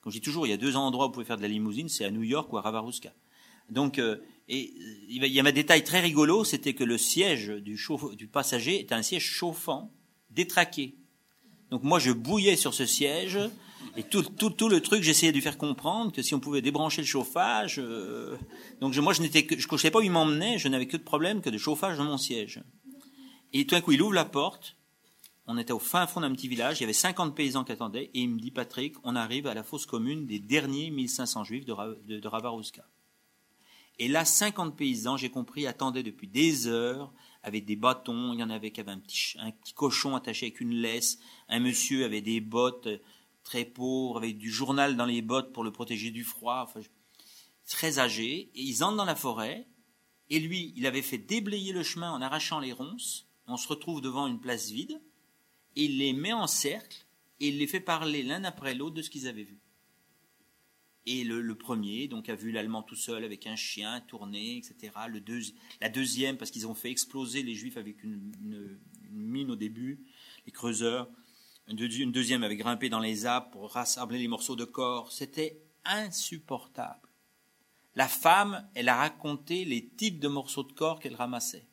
[0.01, 1.49] Comme je dis toujours, il y a deux endroits où vous pouvez faire de la
[1.49, 3.13] limousine, c'est à New York ou à Ravarouska.
[3.71, 4.19] Donc, euh,
[4.49, 4.73] et
[5.09, 8.81] il y a un détail très rigolo, c'était que le siège du, chauffe- du passager
[8.81, 9.93] était un siège chauffant,
[10.31, 10.95] détraqué.
[11.71, 13.39] Donc moi, je bouillais sur ce siège,
[13.97, 16.61] et tout, tout, tout le truc, j'essayais de lui faire comprendre que si on pouvait
[16.61, 18.37] débrancher le chauffage, euh,
[18.81, 20.97] donc je- moi, je n'étais je ne savais pas où il m'emmenait, je n'avais que
[20.97, 22.61] de problème que de chauffage dans mon siège.
[23.53, 24.77] Et tout d'un coup, il ouvre la porte,
[25.47, 28.11] on était au fin fond d'un petit village, il y avait 50 paysans qui attendaient,
[28.15, 31.65] et il me dit, Patrick, on arrive à la fosse commune des derniers 1500 juifs
[31.65, 31.75] de,
[32.07, 32.87] de, de Ravarouska.
[33.99, 37.13] Et là, 50 paysans, j'ai compris, attendaient depuis des heures,
[37.43, 39.37] avec des bâtons, il y en avait qui avaient un petit,
[39.75, 41.19] cochon attaché avec une laisse,
[41.49, 42.99] un monsieur avait des bottes euh,
[43.43, 46.73] très pauvres, avec du journal dans les bottes pour le protéger du froid,
[47.69, 49.67] très âgé, et ils entrent dans la forêt,
[50.31, 54.01] et lui, il avait fait déblayer le chemin en arrachant les ronces, on se retrouve
[54.01, 55.01] devant une place vide,
[55.77, 57.07] il les met en cercle,
[57.41, 59.59] et il les fait parler l'un après l'autre de ce qu'ils avaient vu.
[61.05, 64.93] Et le, le premier, donc, a vu l'Allemand tout seul avec un chien tourné, etc.
[65.09, 65.21] Le
[65.81, 68.79] la deuxième, parce qu'ils ont fait exploser les Juifs avec une,
[69.11, 70.05] mine au début,
[70.47, 71.11] les creuseurs.
[71.67, 75.11] Une, une deuxième avait grimpé dans les arbres pour rassembler les morceaux de corps.
[75.11, 77.09] C'était insupportable.
[77.97, 81.67] La femme, elle a raconté les types de morceaux de corps qu'elle ramassait.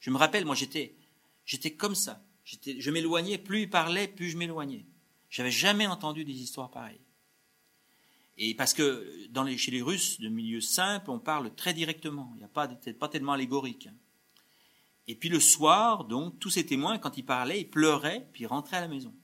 [0.00, 0.96] Je me rappelle, moi, j'étais,
[1.44, 2.24] j'étais comme ça.
[2.44, 4.86] Je m'éloignais, plus il parlait, plus je m'éloignais.
[5.30, 7.00] J'avais jamais entendu des histoires pareilles.
[8.38, 12.32] Et parce que dans chez les Russes de milieu simple, on parle très directement.
[12.34, 13.88] Il n'y a pas, pas tellement allégorique.
[15.08, 18.46] Et puis le soir, donc, tous ces témoins, quand ils parlaient, ils pleuraient, puis ils
[18.46, 19.14] rentraient à la maison.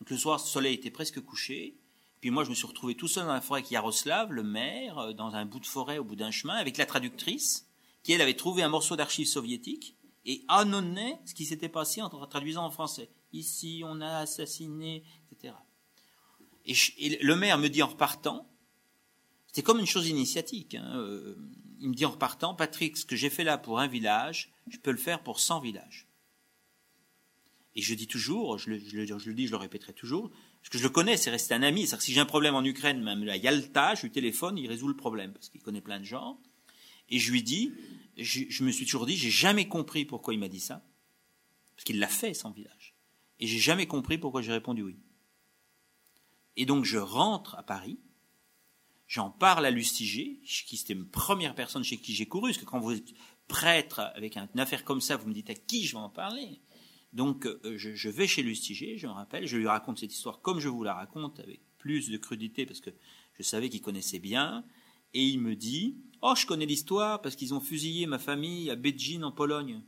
[0.00, 1.76] Donc le soir, le soleil était presque couché.
[2.20, 4.98] Puis moi, je me suis retrouvé tout seul dans la forêt avec Yaroslav, le maire,
[4.98, 7.66] euh, dans un bout de forêt au bout d'un chemin, avec la traductrice,
[8.02, 12.08] qui elle avait trouvé un morceau d'archives soviétiques et annonnait ce qui s'était passé en
[12.08, 13.10] traduisant en français.
[13.32, 15.54] Ici, on a assassiné, etc.
[16.64, 18.48] Et, le maire me dit en repartant,
[19.46, 20.74] c'était comme une chose initiatique.
[20.74, 21.36] hein, euh,
[21.80, 24.78] il me dit en repartant, Patrick, ce que j'ai fait là pour un village, je
[24.78, 26.08] peux le faire pour 100 villages.
[27.74, 30.90] Et je dis toujours, je le dis, je le répéterai toujours, parce que je le
[30.90, 31.80] connais, c'est resté un ami.
[31.80, 34.68] C'est-à-dire que si j'ai un problème en Ukraine, même à Yalta, je lui téléphone, il
[34.68, 36.38] résout le problème, parce qu'il connaît plein de gens.
[37.08, 37.72] Et je lui dis,
[38.16, 40.84] je, me suis toujours dit, j'ai jamais compris pourquoi il m'a dit ça,
[41.74, 42.94] parce qu'il l'a fait, son village.
[43.40, 44.98] Et j'ai jamais compris pourquoi j'ai répondu oui.
[46.56, 47.98] Et donc je rentre à Paris,
[49.06, 52.64] j'en parle à Lustiger, qui c'était une première personne chez qui j'ai couru, parce que
[52.64, 53.14] quand vous êtes
[53.48, 56.10] prêtre avec un- une affaire comme ça, vous me dites à qui je vais en
[56.10, 56.60] parler.
[57.12, 60.40] Donc euh, je, je vais chez Lustiger, je me rappelle, je lui raconte cette histoire
[60.40, 62.90] comme je vous la raconte, avec plus de crudité, parce que
[63.34, 64.64] je savais qu'il connaissait bien,
[65.14, 68.76] et il me dit, oh je connais l'histoire, parce qu'ils ont fusillé ma famille à
[68.76, 69.82] Bédjin en Pologne.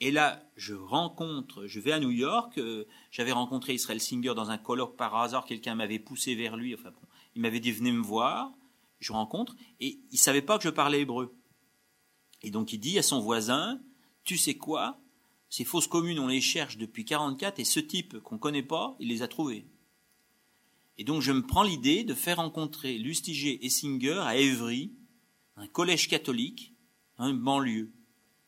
[0.00, 4.50] Et là, je rencontre, je vais à New York, euh, j'avais rencontré Israël Singer dans
[4.50, 7.92] un colloque par hasard, quelqu'un m'avait poussé vers lui, enfin bon, il m'avait dit venez
[7.92, 8.50] me voir,
[8.98, 11.36] je rencontre, et il savait pas que je parlais hébreu.
[12.42, 13.78] Et donc il dit à son voisin,
[14.24, 14.98] tu sais quoi,
[15.50, 19.08] ces fausses communes, on les cherche depuis 44, et ce type qu'on connaît pas, il
[19.08, 19.66] les a trouvées.
[21.00, 24.92] Et donc je me prends l'idée de faire rencontrer Lustiger et Singer à Évry,
[25.56, 26.74] un collège catholique,
[27.16, 27.90] dans une banlieue.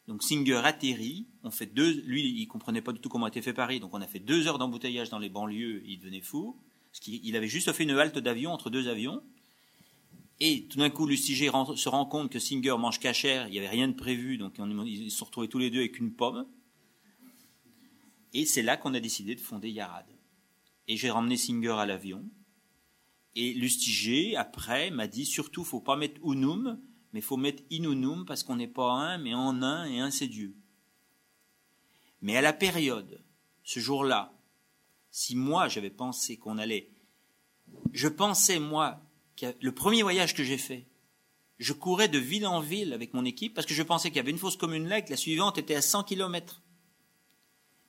[0.06, 3.54] Donc Singer atterrit, on fait deux, lui il comprenait pas du tout comment était fait
[3.54, 7.00] Paris, donc on a fait deux heures d'embouteillage dans les banlieues, il devenait fou, parce
[7.00, 9.22] qu'il il avait juste fait une halte d'avion entre deux avions,
[10.38, 13.70] et tout d'un coup Lustiger se rend compte que Singer mange cachère, il n'y avait
[13.70, 16.46] rien de prévu, donc on- ils se sont retrouvés tous les deux avec une pomme,
[18.34, 20.04] et c'est là qu'on a décidé de fonder Yarad.
[20.86, 22.28] Et j'ai ramené Singer à l'avion,
[23.34, 26.78] et Lustiger, après, m'a dit surtout, faut pas mettre Unum,
[27.12, 30.28] mais faut mettre Inunum parce qu'on n'est pas un, mais en un, et un c'est
[30.28, 30.54] Dieu.
[32.20, 33.22] Mais à la période,
[33.64, 34.32] ce jour-là,
[35.10, 36.90] si moi j'avais pensé qu'on allait,
[37.92, 39.00] je pensais moi,
[39.60, 40.86] le premier voyage que j'ai fait,
[41.58, 44.20] je courais de ville en ville avec mon équipe parce que je pensais qu'il y
[44.20, 46.62] avait une fosse commune là et que la suivante était à 100 kilomètres.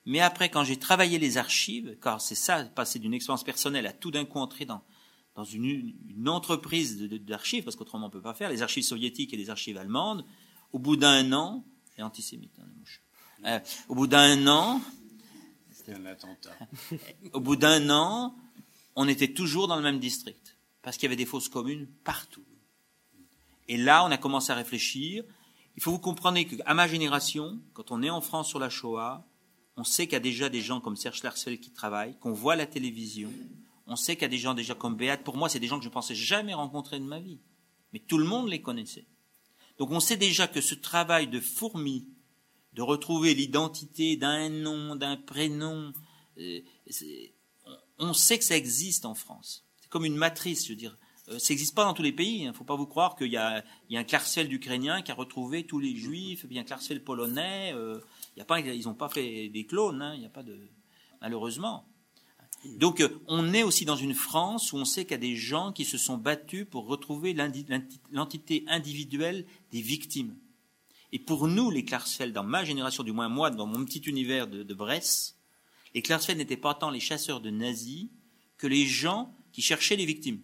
[0.06, 3.92] Mais après, quand j'ai travaillé les archives, car c'est ça, passer d'une expérience personnelle à
[3.92, 4.82] tout d'un coup entrer dans,
[5.34, 9.34] dans une, une entreprise d'archives, parce qu'autrement on ne peut pas faire, les archives soviétiques
[9.34, 10.24] et les archives allemandes,
[10.72, 11.64] au bout d'un an,
[11.96, 12.68] et antisémite, hein.
[13.46, 14.80] Euh, au bout d'un an,
[15.70, 16.56] C'était un attentat.
[17.34, 18.34] au bout d'un an,
[18.96, 22.44] on était toujours dans le même district, parce qu'il y avait des fausses communes partout.
[23.68, 25.24] Et là, on a commencé à réfléchir.
[25.76, 29.26] Il faut vous comprendre qu'à ma génération, quand on est en France sur la Shoah,
[29.76, 32.52] on sait qu'il y a déjà des gens comme Serge Larsfeld qui travaillent, qu'on voit
[32.52, 33.30] à la télévision.
[33.86, 35.18] On sait qu'il y a des gens déjà comme Béat.
[35.18, 37.38] Pour moi, c'est des gens que je ne pensais jamais rencontrer de ma vie.
[37.92, 39.06] Mais tout le monde les connaissait.
[39.78, 42.08] Donc on sait déjà que ce travail de fourmi,
[42.72, 45.92] de retrouver l'identité d'un nom, d'un prénom,
[46.38, 46.60] euh,
[47.98, 49.64] on- sait que ça existe en France.
[49.80, 50.96] C'est comme une matrice, je veux dire.
[51.28, 52.40] Euh, ça n'existe pas dans tous les pays.
[52.42, 55.66] Il ne faut pas vous croire qu'il y a, un Klarsfeld ukrainien qui a retrouvé
[55.66, 57.72] tous les juifs, puis un Klarsfeld polonais.
[57.74, 58.00] euh,
[58.36, 60.02] y a pas, ils n'ont pas fait des clones.
[60.02, 60.58] hein, il n'y a pas de,
[61.20, 61.86] malheureusement.
[62.64, 65.36] Donc, euh, on est aussi dans une France où on sait qu'il y a des
[65.36, 70.36] gens qui se sont battus pour retrouver l'entité individuelle des victimes.
[71.12, 74.48] Et pour nous, les Klarsfeld, dans ma génération, du moins moi, dans mon petit univers
[74.48, 75.36] de, de Bresse,
[75.94, 78.08] les Klarsfeld n'étaient pas tant les chasseurs de nazis
[78.56, 80.40] que les gens qui cherchaient les victimes.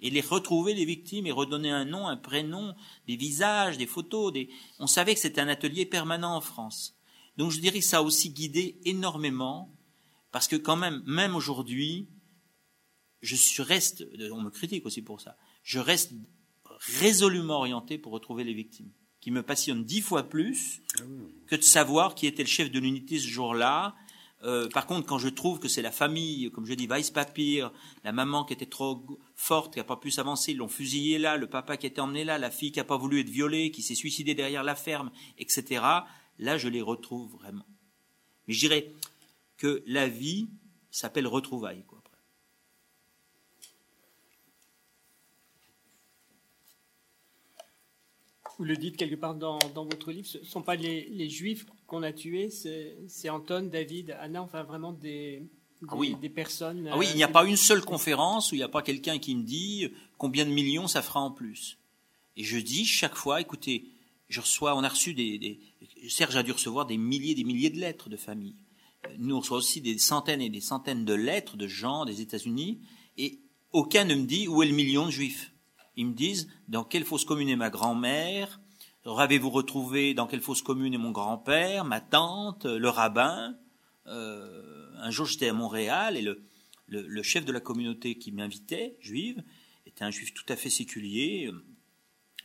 [0.00, 2.74] Et les retrouver, les victimes, et redonner un nom, un prénom,
[3.06, 4.32] des visages, des photos.
[4.32, 4.50] Des...
[4.78, 6.98] On savait que c'était un atelier permanent en France.
[7.36, 9.72] Donc je dirais que ça a aussi guidé énormément,
[10.32, 12.08] parce que quand même, même aujourd'hui,
[13.20, 16.12] je reste, on me critique aussi pour ça, je reste
[17.00, 20.82] résolument orienté pour retrouver les victimes, qui me passionne dix fois plus
[21.46, 23.94] que de savoir qui était le chef de l'unité ce jour-là.
[24.42, 27.68] Euh, par contre, quand je trouve que c'est la famille, comme je dis, Weispapier,
[28.02, 29.06] la maman qui était trop
[29.36, 32.24] forte, qui n'a pas pu s'avancer, ils l'ont fusillé là, le papa qui était emmené
[32.24, 35.12] là, la fille qui n'a pas voulu être violée, qui s'est suicidée derrière la ferme,
[35.38, 35.84] etc.
[36.40, 37.66] Là, je les retrouve vraiment.
[38.48, 38.92] Mais je dirais
[39.62, 40.48] que la vie
[40.90, 41.28] s'appelle.
[41.28, 42.18] Quoi, après.
[48.58, 51.28] vous le dites quelque part dans, dans votre livre, ce ne sont pas les, les
[51.28, 55.40] Juifs qu'on a tués, c'est Anton, David, Anna, enfin vraiment des,
[55.80, 56.16] des, Ah oui.
[56.20, 56.88] des personnes.
[56.90, 58.82] Ah oui, euh, il n'y a pas une seule conférence où il n'y a pas
[58.82, 61.78] quelqu'un qui me dit combien de millions ça fera en plus.
[62.36, 63.84] Et je dis chaque fois, écoutez,
[64.28, 65.60] je reçois, on a reçu des, des-
[66.08, 68.56] Serge a dû recevoir des milliers, des milliers de lettres de familles.
[69.18, 72.80] Nous reçoit aussi des centaines et des centaines de lettres de gens des États-Unis,
[73.16, 73.40] et
[73.72, 75.52] aucun ne me dit où est le million de juifs.
[75.96, 78.60] Ils me disent dans quelle fosse commune est ma grand-mère,
[79.04, 83.56] avez-vous retrouvé dans quelle fosse commune est mon grand-père, ma tante, le rabbin?
[84.06, 86.44] Euh, un jour j'étais à Montréal et le,
[86.86, 89.42] le, chef de la communauté qui m'invitait, juive,
[89.86, 91.50] était un juif tout à fait séculier,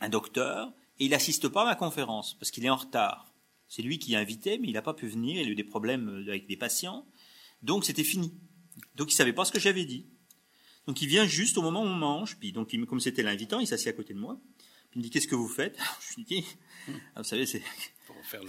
[0.00, 3.27] un docteur, et il n'assiste pas à ma conférence parce qu'il est en retard.
[3.68, 6.08] C'est lui qui invitait, mais il n'a pas pu venir, il a eu des problèmes
[6.08, 7.06] euh, avec des patients,
[7.62, 8.32] donc c'était fini.
[8.94, 10.06] Donc il savait pas ce que j'avais dit.
[10.86, 13.66] Donc il vient juste au moment où on mange, puis donc comme c'était l'invitant, il
[13.66, 14.40] s'assied à côté de moi.
[14.90, 15.78] Puis il me dit qu'est-ce que vous faites?
[16.10, 16.44] Je lui dis,
[17.14, 17.62] ah, vous savez, c'est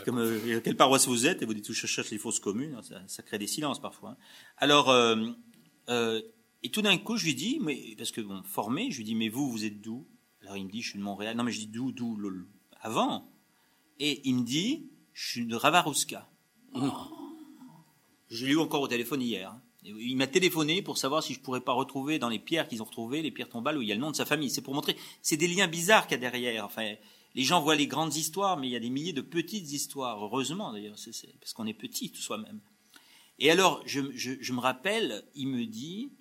[0.06, 1.42] comme euh, quelle paroisse vous êtes?
[1.42, 4.12] Et vous dites je cherche les fausses communes, ça, ça crée des silences parfois.
[4.12, 4.18] hein.
[4.58, 5.32] Alors euh,
[5.90, 6.22] euh,
[6.64, 9.16] et tout d'un coup je lui dis mais parce que bon formé, je lui dis
[9.16, 10.08] mais vous vous êtes d'où?
[10.42, 11.36] Alors il me dit je suis de Montréal.
[11.36, 12.18] Non mais je dis d'où d'où
[12.82, 13.30] avant?
[14.00, 14.90] Et il me dit
[15.20, 16.30] je suis de Ravarouska.
[18.30, 19.54] Je l'ai eu encore au téléphone hier.
[19.84, 22.86] Il m'a téléphoné pour savoir si je pourrais pas retrouver dans les pierres qu'ils ont
[22.86, 24.50] retrouvées, les pierres tombales où il y a le nom de sa famille.
[24.50, 26.64] C'est pour montrer, c'est des liens bizarres qu'il y a derrière.
[26.64, 26.94] Enfin,
[27.36, 30.24] les gens voient les grandes histoires, mais il y a des milliers de petites histoires.
[30.24, 30.96] Heureusement d'ailleurs,
[31.42, 32.62] parce qu'on est petit tout soi-même.
[33.40, 36.14] Et alors, je me rappelle, il me dit,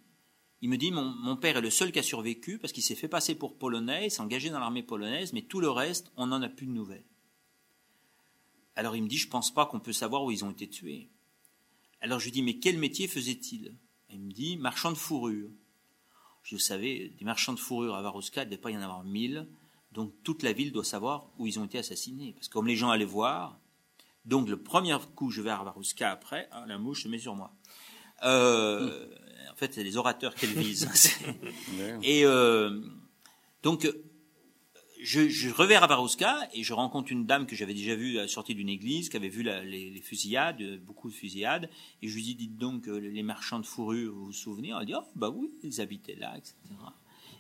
[0.60, 2.96] il me dit, mon, mon père est le seul qui a survécu parce qu'il s'est
[2.96, 6.26] fait passer pour polonais, il s'est engagé dans l'armée polonaise, mais tout le reste, on
[6.26, 7.04] n'en a plus de nouvelles.
[8.78, 11.08] Alors il me dit, je pense pas qu'on peut savoir où ils ont été tués.
[12.00, 13.74] Alors je lui dis, mais quel métier faisait-il
[14.08, 15.50] Il me dit, marchand de fourrure.
[16.44, 19.02] Je savais, des marchands de fourrure à Varouska, il ne devait pas y en avoir
[19.02, 19.48] mille,
[19.90, 22.34] donc toute la ville doit savoir où ils ont été assassinés.
[22.34, 23.58] Parce que comme les gens allaient voir,
[24.24, 27.34] donc le premier coup, je vais à Varouska après, ah, la mouche se met sur
[27.34, 27.52] moi.
[28.22, 29.08] Euh,
[29.50, 30.88] En fait, c'est les orateurs qu'elle vise.
[32.04, 32.80] Et euh,
[33.64, 33.92] donc,
[35.00, 38.22] je, je reviens à Varouska et je rencontre une dame que j'avais déjà vue à
[38.22, 41.70] la sortie d'une église, qui avait vu les, fusillades, euh, beaucoup de fusillades.
[42.02, 44.72] Et je lui dis, dites donc, euh, les marchands de fourrure, vous vous souvenez?
[44.78, 46.54] Elle dit, oh, bah oui, ils habitaient là, etc.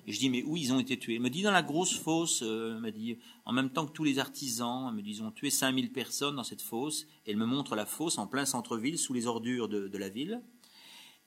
[0.06, 1.16] Et je dis, mais où ils ont été tués?
[1.16, 3.92] Elle me dit, dans la grosse fosse, euh, elle m'a dit, en même temps que
[3.92, 7.06] tous les artisans, elle me dit, ils ont tué 5000 personnes dans cette fosse.
[7.26, 10.40] Elle me montre la fosse en plein centre-ville, sous les ordures de, la ville.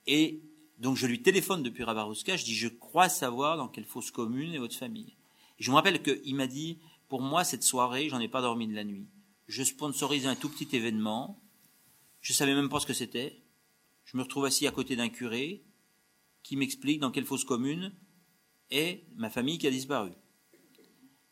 [0.07, 0.41] Et
[0.79, 4.55] donc je lui téléphone depuis Ravarouska, je dis je crois savoir dans quelle fosse commune
[4.55, 5.13] est votre famille.
[5.61, 8.73] Je me rappelle qu'il m'a dit pour moi cette soirée, j'en ai pas dormi de
[8.73, 9.07] la nuit.
[9.47, 11.39] Je sponsorise un tout petit événement,
[12.19, 13.43] je savais même pas ce que c'était.
[14.05, 15.63] Je me retrouve assis à côté d'un curé
[16.41, 17.93] qui m'explique dans quelle fosse commune
[18.71, 20.09] est ma famille qui a disparu.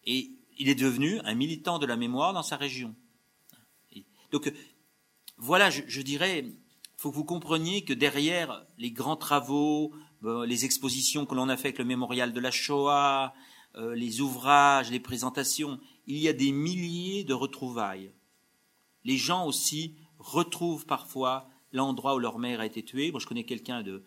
[0.03, 2.95] Et il est devenu un militant de la mémoire dans sa région.
[4.31, 4.53] Donc
[5.37, 6.45] voilà, je, je dirais,
[6.97, 9.91] faut que vous compreniez que derrière les grands travaux,
[10.23, 13.33] euh, les expositions que l'on a fait avec le mémorial de la Shoah,
[13.75, 18.11] euh, les ouvrages, les présentations, il y a des milliers de retrouvailles.
[19.03, 23.11] Les gens aussi retrouvent parfois l'endroit où leur mère a été tuée.
[23.11, 24.03] Moi, je connais quelqu'un de.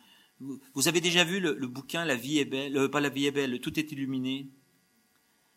[0.74, 3.30] Vous avez déjà vu le, bouquin La vie est belle, euh, pas La vie est
[3.30, 4.48] belle, Tout est illuminé?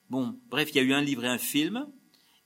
[0.09, 1.87] Bon, bref, il y a eu un livre et un film.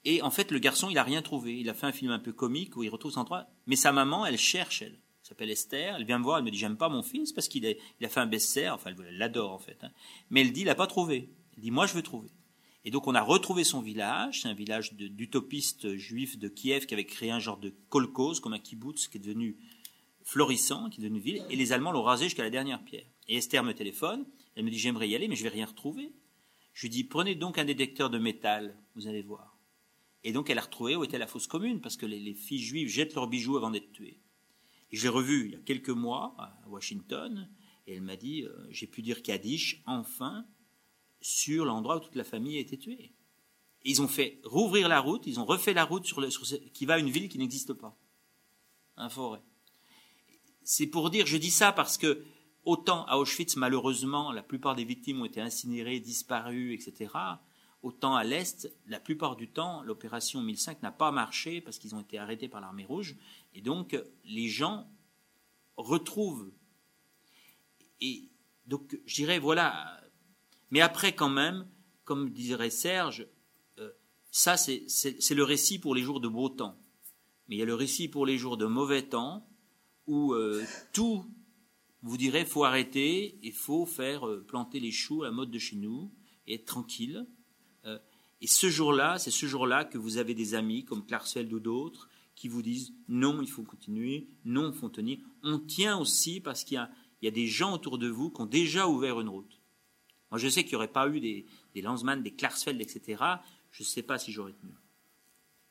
[0.05, 1.59] Et en fait, le garçon, il a rien trouvé.
[1.59, 3.47] Il a fait un film un peu comique où il retrouve son endroit.
[3.67, 4.93] Mais sa maman, elle cherche, elle.
[4.93, 5.95] Elle s'appelle Esther.
[5.97, 8.05] Elle vient me voir, elle me dit, j'aime pas mon fils parce qu'il est- il
[8.05, 8.69] a fait un best-seller.
[8.69, 9.77] Enfin, elle l'adore, en fait.
[9.83, 9.91] hein.
[10.29, 11.29] Mais elle dit, il n'a pas trouvé.
[11.59, 12.29] Elle dit, moi, je veux trouver.
[12.85, 14.43] Et donc, on a retrouvé son village.
[14.43, 18.53] C'est un village d'utopistes juifs de Kiev qui avait créé un genre de kolkhoz, comme
[18.53, 19.57] un kibbutz, qui est devenu
[20.23, 21.43] florissant, qui est devenu ville.
[21.49, 23.03] Et les Allemands l'ont rasé jusqu'à la dernière pierre.
[23.27, 24.25] Et Esther me téléphone.
[24.55, 26.13] Elle me dit, j'aimerais y aller, mais je vais rien retrouver.
[26.71, 28.77] Je lui dis, prenez donc un détecteur de métal.
[28.95, 29.57] Vous allez voir.
[30.23, 32.63] Et donc, elle a retrouvé où était la fosse commune, parce que les, les filles
[32.63, 34.21] juives jettent leurs bijoux avant d'être tuées.
[34.93, 37.49] Et je l'ai revue il y a quelques mois à Washington,
[37.85, 40.45] et elle m'a dit euh, j'ai pu dire Kaddish, enfin,
[41.21, 43.11] sur l'endroit où toute la famille a été tuée.
[43.83, 46.95] Ils ont fait rouvrir la route, ils ont refait la route sur ce- qui va
[46.95, 47.97] à une ville qui n'existe pas,
[48.97, 49.41] un forêt.
[50.63, 52.23] C'est pour dire, je dis ça parce que
[52.65, 57.11] autant à Auschwitz, malheureusement, la plupart des victimes ont été incinérées, disparues, etc.
[57.81, 62.01] Autant à l'Est, la plupart du temps, l'opération 1005 n'a pas marché parce qu'ils ont
[62.01, 63.15] été arrêtés par l'armée rouge.
[63.53, 64.85] Et donc, les gens
[65.77, 66.51] retrouvent.
[68.01, 68.29] Et
[68.67, 69.98] donc, je dirais, voilà.
[70.71, 71.67] Mais après, quand même,
[72.03, 73.27] comme dirait Serge,
[73.77, 73.91] euh,
[74.31, 76.77] ça, c'est le récit pour les jours de beau temps.
[77.47, 79.47] Mais il y a le récit pour les jours de mauvais temps
[80.05, 80.63] où euh,
[80.93, 81.25] tout
[82.01, 85.59] vous direz faut arrêter, il faut faire euh, planter les choux à la mode de
[85.59, 86.11] chez nous
[86.47, 87.27] et être tranquille.
[88.41, 92.07] Et ce jour-là, c'est ce jour-là que vous avez des amis comme Klarsfeld ou d'autres
[92.35, 95.19] qui vous disent non, il faut continuer, non, il faut tenir.
[95.43, 96.81] On tient aussi parce qu'il
[97.21, 99.58] y, a, des gens autour de vous qui ont déjà ouvert une route.
[100.31, 103.23] Moi, je sais qu'il n'y aurait pas eu des, des Lanzmann, des Klarsfeld, etc.
[103.71, 104.73] Je ne sais pas si j'aurais tenu.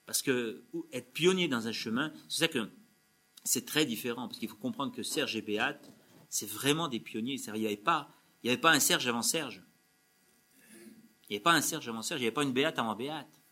[0.06, 2.70] Parce que être pionnier dans un chemin, c'est ça que
[3.44, 4.26] c'est très différent.
[4.26, 5.92] Parce qu'il faut comprendre que Serge et Béate,
[6.28, 7.34] c'est vraiment des pionniers.
[7.34, 8.10] Il n'y avait pas,
[8.42, 9.62] il avait pas un Serge avant Serge.
[10.62, 12.20] Il n'y avait pas un Serge avant Serge.
[12.20, 13.42] Il n'y avait pas une Béate avant Béate.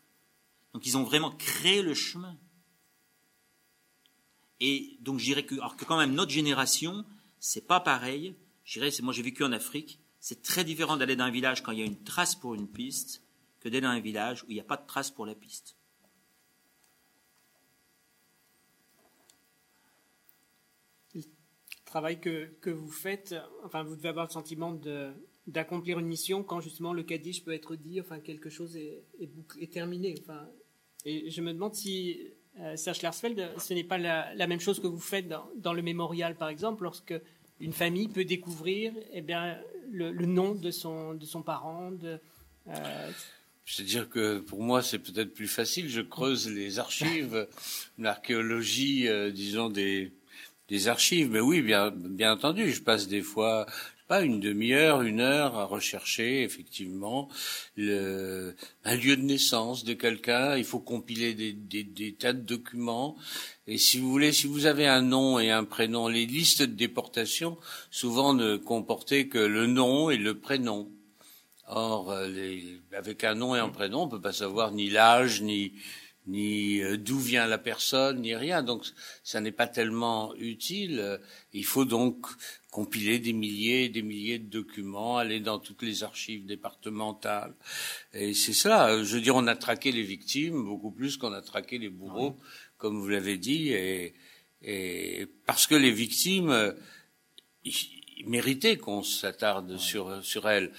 [0.73, 2.37] Donc ils ont vraiment créé le chemin.
[4.59, 7.05] Et donc je dirais que, alors que quand même notre génération,
[7.39, 8.35] c'est pas pareil.
[8.63, 11.71] Je dirais, moi j'ai vécu en Afrique, c'est très différent d'aller dans un village quand
[11.71, 13.23] il y a une trace pour une piste
[13.61, 15.77] que d'aller dans un village où il n'y a pas de trace pour la piste.
[21.15, 21.21] Le
[21.85, 24.77] travail que, que vous faites, enfin vous devez avoir le sentiment
[25.47, 30.13] d'accomplir une mission quand justement le Kaddish peut être dit, enfin quelque chose est, terminé.
[30.19, 30.45] Enfin,
[31.05, 32.19] et je me demande si
[32.59, 36.35] euh, Serge Klarsfeld, ce n'est pas la, même chose que vous faites dans, le mémorial,
[36.35, 37.13] par exemple, lorsque
[37.61, 39.57] une famille peut découvrir eh bien,
[39.91, 41.91] le, nom de son, de son parent.
[41.91, 42.19] De,
[42.67, 43.11] euh...
[43.65, 45.89] C'est-à-dire que pour moi, c'est peut-être plus facile.
[45.89, 47.47] Je creuse les archives,
[47.97, 50.11] l'archéologie, euh, disons, des,
[50.69, 51.29] des archives.
[51.31, 53.65] Mais oui, bien, bien entendu, je passe des fois
[54.07, 57.27] pas une demi-heure, une heure à rechercher effectivement
[57.75, 60.55] le, un lieu de naissance de quelqu'un.
[60.55, 63.17] Il faut compiler des, des, des, tas de documents.
[63.69, 66.73] Et si vous voulez, si vous avez un nom et un prénom, les listes de
[66.73, 67.57] déportation
[67.91, 70.89] souvent ne comportaient que le nom et le prénom.
[71.67, 72.29] Or, euh,
[72.93, 75.73] avec un nom et un prénom, on peut pas savoir ni l'âge, ni
[76.81, 78.63] euh, d'où vient la personne, ni rien.
[78.63, 78.85] Donc,
[79.21, 81.19] ça n'est pas tellement utile.
[81.51, 82.25] Il faut donc
[82.71, 87.55] compiler des milliers et des milliers de documents, aller dans toutes les archives départementales.
[88.13, 89.03] Et c'est ça.
[89.03, 92.37] Je veux dire, on a traqué les victimes beaucoup plus qu'on a traqué les bourreaux,
[92.77, 94.13] comme vous l'avez dit, et,
[94.61, 96.73] et, parce que les victimes
[98.25, 100.71] méritaient qu'on s'attarde sur, sur elles.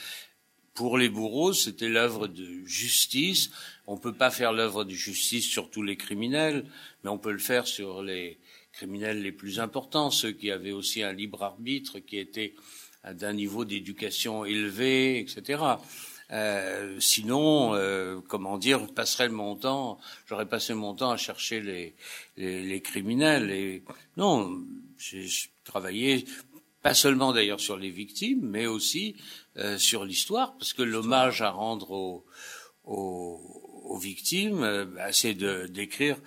[0.75, 3.51] Pour les bourreaux, c'était l'œuvre de justice.
[3.87, 6.65] On ne peut pas faire l'œuvre de justice sur tous les criminels,
[7.03, 8.39] mais on peut le faire sur les,
[8.79, 12.55] criminels les plus importants, ceux qui avaient aussi un libre arbitre, qui étaient
[13.05, 15.63] d'un niveau d'éducation élevé, etc.
[16.31, 21.61] Euh, sinon, euh, comment dire, je passerais mon temps, j'aurais passé mon temps à chercher
[21.61, 21.95] les,
[22.37, 23.51] les, criminels.
[23.51, 23.83] Et
[24.17, 24.63] non,
[24.99, 25.27] j'ai
[25.65, 26.27] travaillé
[26.83, 29.17] pas seulement d'ailleurs sur les victimes, mais aussi
[29.57, 32.27] euh, sur l'histoire, parce que l'hommage à rendre aux,
[32.85, 36.19] aux, victimes, bah, c'est de d'écrire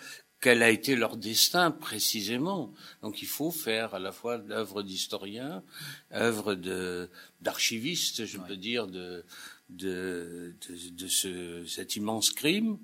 [0.41, 2.73] quel a été leur destin précisément.
[3.03, 5.63] Donc il faut faire à la fois l'œuvre d'historien,
[6.11, 7.09] œuvre de
[7.41, 9.23] d'archiviste, je peux dire, de
[9.71, 10.55] de,
[10.91, 12.77] de, ce, cet immense crime,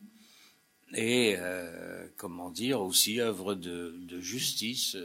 [0.93, 4.97] et euh, comment dire aussi œuvre de, de justice,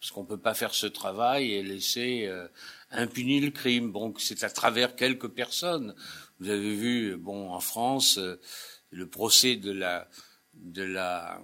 [0.00, 2.48] parce qu'on peut pas faire ce travail et laisser euh,
[2.90, 3.92] impuni le crime.
[3.92, 5.94] Bon, c'est à travers quelques personnes.
[6.40, 8.40] Vous avez vu, bon, en France, euh,
[8.90, 10.08] le procès de la
[10.54, 11.40] de la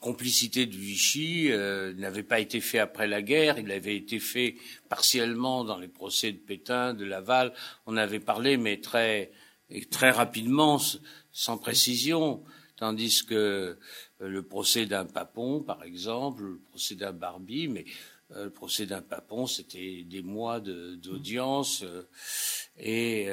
[0.00, 4.56] complicité de Vichy euh, n'avait pas été fait après la guerre, il avait été fait
[4.88, 7.52] partiellement dans les procès de Pétain, de Laval.
[7.86, 9.30] On avait parlé, mais très
[9.90, 10.80] très rapidement,
[11.32, 12.44] sans précision,
[12.76, 13.34] tandis que
[14.20, 17.84] euh, le procès d'un Papon, par exemple, le procès d'un Barbie, mais
[18.32, 21.84] euh, le procès d'un Papon, c'était des mois d'audience
[22.78, 23.28] et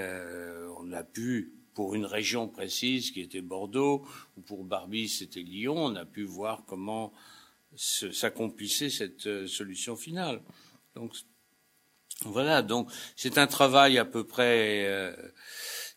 [0.80, 4.06] on a pu pour une région précise qui était Bordeaux,
[4.38, 7.14] ou pour Barbie c'était Lyon, on a pu voir comment
[7.76, 10.42] s'accomplissait cette euh, solution finale.
[10.96, 11.16] Donc
[12.26, 15.16] voilà, donc c'est un travail à peu près euh,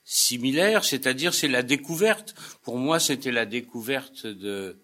[0.04, 2.34] similaire, c'est-à-dire c'est la découverte.
[2.62, 4.80] Pour moi, c'était la découverte de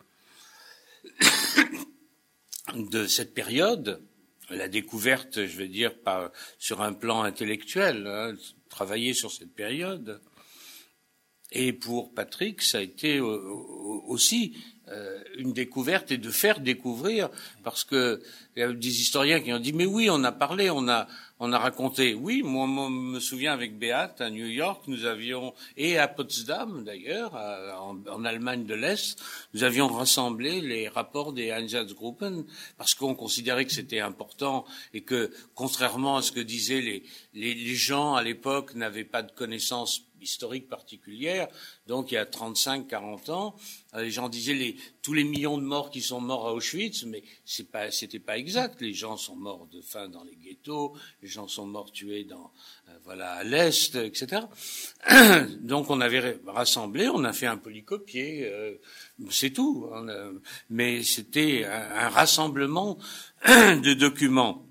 [2.75, 4.03] de cette période,
[4.51, 8.35] la découverte, je veux dire, par, sur un plan intellectuel, hein,
[8.69, 10.21] travailler sur cette période.
[11.53, 13.39] Et pour Patrick, ça a été euh,
[14.07, 14.57] aussi
[14.89, 17.29] euh, une découverte et de faire découvrir,
[17.63, 18.23] parce que
[18.57, 21.07] il y a des historiens qui ont dit mais oui, on a parlé, on a
[21.39, 22.15] on a raconté.
[22.15, 26.85] Oui, moi, je me souviens avec Beat à New York, nous avions et à Potsdam
[26.85, 29.21] d'ailleurs, en, Allemagne de l'Est,
[29.53, 32.45] nous avions rassemblé les rapports des Einsatzgruppen
[32.79, 34.65] parce qu'on considérait que c'était important
[34.95, 37.03] et que contrairement à ce que disaient les,
[37.35, 41.49] les gens à l'époque, n'avaient pas de connaissances historique particulière.
[41.87, 43.57] Donc il y a 35, 40 ans,
[43.95, 47.05] euh, les gens disaient les, tous les millions de morts qui sont morts à Auschwitz,
[47.05, 48.81] mais c'est pas, c'était pas exact.
[48.81, 52.53] Les gens sont morts de faim dans les ghettos, les gens sont morts tués dans,
[52.89, 54.43] euh, voilà, à l'est, etc.
[55.61, 58.75] Donc on avait rassemblé, on a fait un polycopier, euh,
[59.31, 59.91] c'est tout.
[60.71, 62.99] mais c'était un rassemblement
[63.47, 64.67] de documents.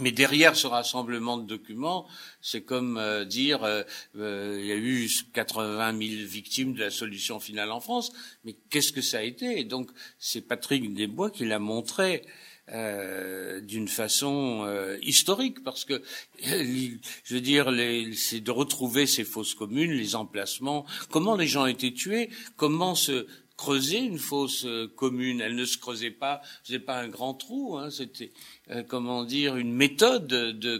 [0.00, 2.08] Mais derrière ce rassemblement de documents,
[2.40, 3.84] c'est comme euh, dire euh,
[4.16, 8.12] euh, il y a eu 80 000 victimes de la solution finale en France,
[8.44, 9.62] mais qu'est-ce que ça a été?
[9.62, 12.24] Donc c'est Patrick Desbois qui l'a montré
[12.66, 14.66] d'une façon
[15.02, 16.02] historique, parce que
[16.42, 17.70] je veux dire,
[18.14, 23.26] c'est de retrouver ces fausses communes, les emplacements, comment les gens étaient tués, comment se
[23.56, 25.40] creuser une fosse euh, commune.
[25.40, 27.76] Elle ne se creusait pas, faisait pas un grand trou.
[27.76, 28.32] Hein, C'était
[28.70, 30.78] euh, comment dire une méthode de,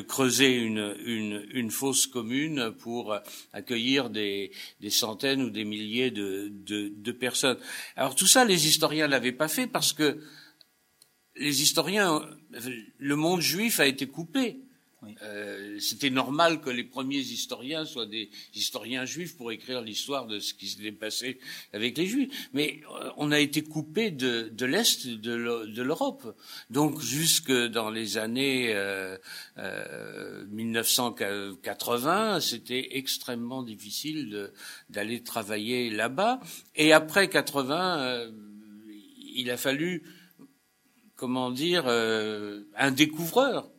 [0.00, 3.16] creuser une, fosse commune pour
[3.52, 4.52] accueillir des,
[4.90, 7.58] centaines ou des milliers de, de, de personnes.
[7.96, 10.20] Alors tout ça, les historiens l'avaient pas fait parce que
[11.36, 12.22] les historiens,
[12.98, 14.63] le monde juif a été coupé.
[15.22, 20.38] Euh, c'était normal que les premiers historiens soient des historiens juifs pour écrire l'histoire de
[20.38, 21.38] ce qui s'était passé
[21.72, 22.48] avec les juifs.
[22.52, 26.36] Mais euh, on a été coupé de, de l'Est de l'Europe.
[26.70, 29.16] Donc jusque dans les années euh,
[30.50, 34.50] 1980, c'était extrêmement difficile
[34.88, 36.40] d'aller travailler là-bas.
[36.74, 38.30] Et après 80, euh,
[39.36, 40.02] il a fallu,
[41.16, 43.73] comment dire, un découvreur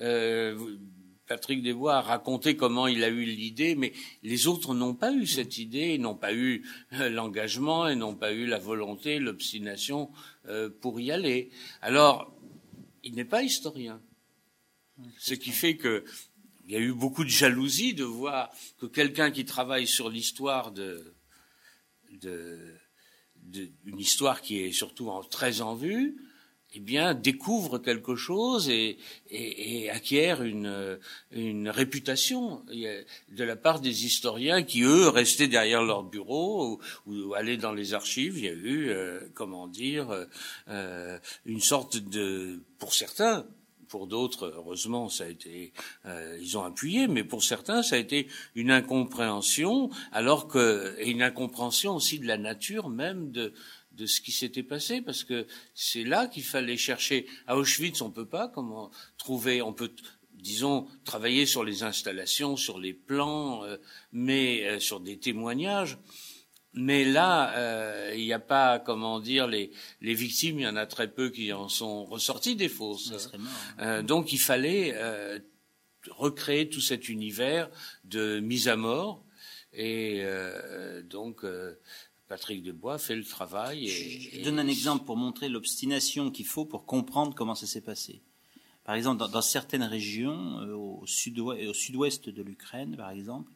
[0.00, 0.78] euh,
[1.26, 3.92] Patrick Desbois a raconté comment il a eu l'idée, mais
[4.22, 8.32] les autres n'ont pas eu cette idée, n'ont pas eu euh, l'engagement et n'ont pas
[8.32, 10.10] eu la volonté, l'obstination
[10.46, 11.50] euh, pour y aller.
[11.80, 12.36] Alors,
[13.02, 14.02] il n'est pas historien.
[15.18, 16.04] Ce qui fait que
[16.64, 20.70] il y a eu beaucoup de jalousie de voir que quelqu'un qui travaille sur l'histoire
[20.70, 21.14] de,
[22.20, 22.76] de,
[23.36, 26.16] de, une histoire qui est surtout en, très en vue,
[26.74, 28.96] eh bien, découvre quelque chose et,
[29.30, 30.98] et, et acquiert une,
[31.30, 37.34] une, réputation de la part des historiens qui, eux, restaient derrière leur bureau ou, ou
[37.34, 38.38] allaient dans les archives.
[38.38, 40.26] Il y a eu, euh, comment dire,
[40.68, 43.46] euh, une sorte de, pour certains,
[43.92, 45.74] pour d'autres, heureusement, ça a été,
[46.06, 51.10] euh, ils ont appuyé, mais pour certains, ça a été une incompréhension, alors que et
[51.10, 53.52] une incompréhension aussi de la nature même de
[53.94, 57.26] de ce qui s'était passé, parce que c'est là qu'il fallait chercher.
[57.46, 59.92] À Auschwitz, on peut pas comment trouver, on peut,
[60.34, 63.76] disons, travailler sur les installations, sur les plans, euh,
[64.12, 65.98] mais euh, sur des témoignages.
[66.74, 69.70] Mais là, euh, il n'y a pas, comment dire, les,
[70.00, 73.12] les victimes, il y en a très peu qui en sont ressortis des fausses.
[73.78, 74.02] Hein.
[74.02, 74.96] donc il fallait
[76.08, 77.68] recréer tout cet univers
[78.04, 79.22] de mise à mort.
[79.74, 80.24] Et
[81.04, 81.44] donc,
[82.32, 83.88] Patrick Debois fait le travail.
[83.88, 87.82] Et, Je donne un exemple pour montrer l'obstination qu'il faut pour comprendre comment ça s'est
[87.82, 88.22] passé.
[88.84, 93.52] Par exemple, dans, certaines régions, euh, au sud-ouest de l'Ukraine, par exemple,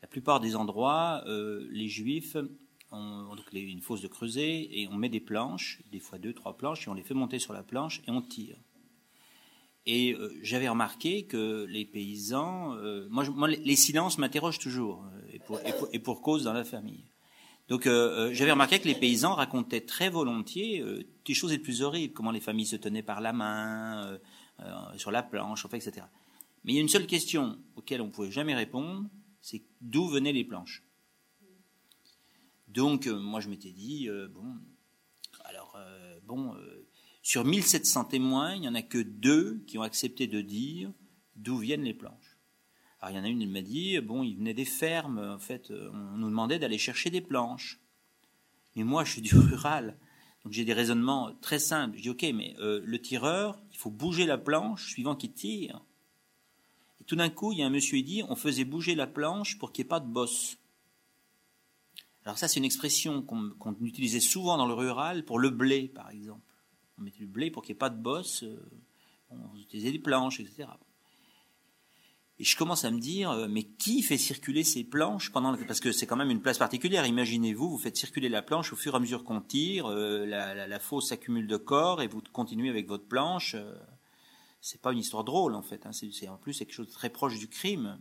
[0.00, 2.38] la plupart des endroits, euh, les Juifs
[2.90, 6.56] ont donc une fosse de creuset et on met des planches, des fois deux, trois
[6.56, 8.56] planches, et on les fait monter sur la planche et on tire.
[9.84, 12.76] Et euh, j'avais remarqué que les paysans,
[13.10, 15.60] moi, les silences m'interrogent toujours, et pour,
[15.92, 17.04] et pour, cause dans la famille.
[17.68, 21.58] Donc euh, euh, j'avais remarqué que les paysans racontaient très volontiers euh, des choses les
[21.58, 24.18] plus horribles, comment les familles se tenaient par la main,
[24.96, 26.06] sur la planche, enfin, etc.
[26.64, 29.08] Mais il y a une seule question auquel on ne pouvait jamais répondre,
[29.40, 30.82] c'est d'où venaient les planches.
[32.68, 34.54] Donc moi je m'étais dit, bon,
[35.44, 35.76] alors,
[36.24, 36.56] bon,
[37.22, 40.92] sur 1700 témoins, il n'y en a que deux qui ont accepté de dire
[41.34, 42.25] d'où viennent les planches.
[43.00, 45.38] Alors il y en a une, qui m'a dit, bon, il venait des fermes, en
[45.38, 47.80] fait, on nous demandait d'aller chercher des planches.
[48.74, 49.98] Mais moi, je suis du rural,
[50.44, 51.96] donc j'ai des raisonnements très simples.
[51.96, 55.80] Je dis, ok, mais euh, le tireur, il faut bouger la planche suivant qu'il tire.
[57.00, 59.06] Et tout d'un coup, il y a un monsieur qui dit, on faisait bouger la
[59.08, 60.58] planche pour qu'il n'y ait pas de bosse.
[62.24, 66.10] Alors ça, c'est une expression qu'on utilisait souvent dans le rural pour le blé, par
[66.10, 66.42] exemple.
[66.98, 68.70] On mettait du blé pour qu'il n'y ait pas de bosse, euh,
[69.30, 70.68] on utilisait des planches, etc.
[72.38, 75.80] Et je commence à me dire, euh, mais qui fait circuler ces planches pendant parce
[75.80, 77.06] que c'est quand même une place particulière.
[77.06, 80.54] Imaginez-vous, vous faites circuler la planche au fur et à mesure qu'on tire, euh, la,
[80.54, 83.54] la, la, fosse s'accumule de corps et vous continuez avec votre planche.
[83.54, 83.74] Euh,
[84.60, 85.86] c'est pas une histoire drôle en fait.
[85.86, 87.98] Hein, c'est en plus quelque chose de très proche du crime.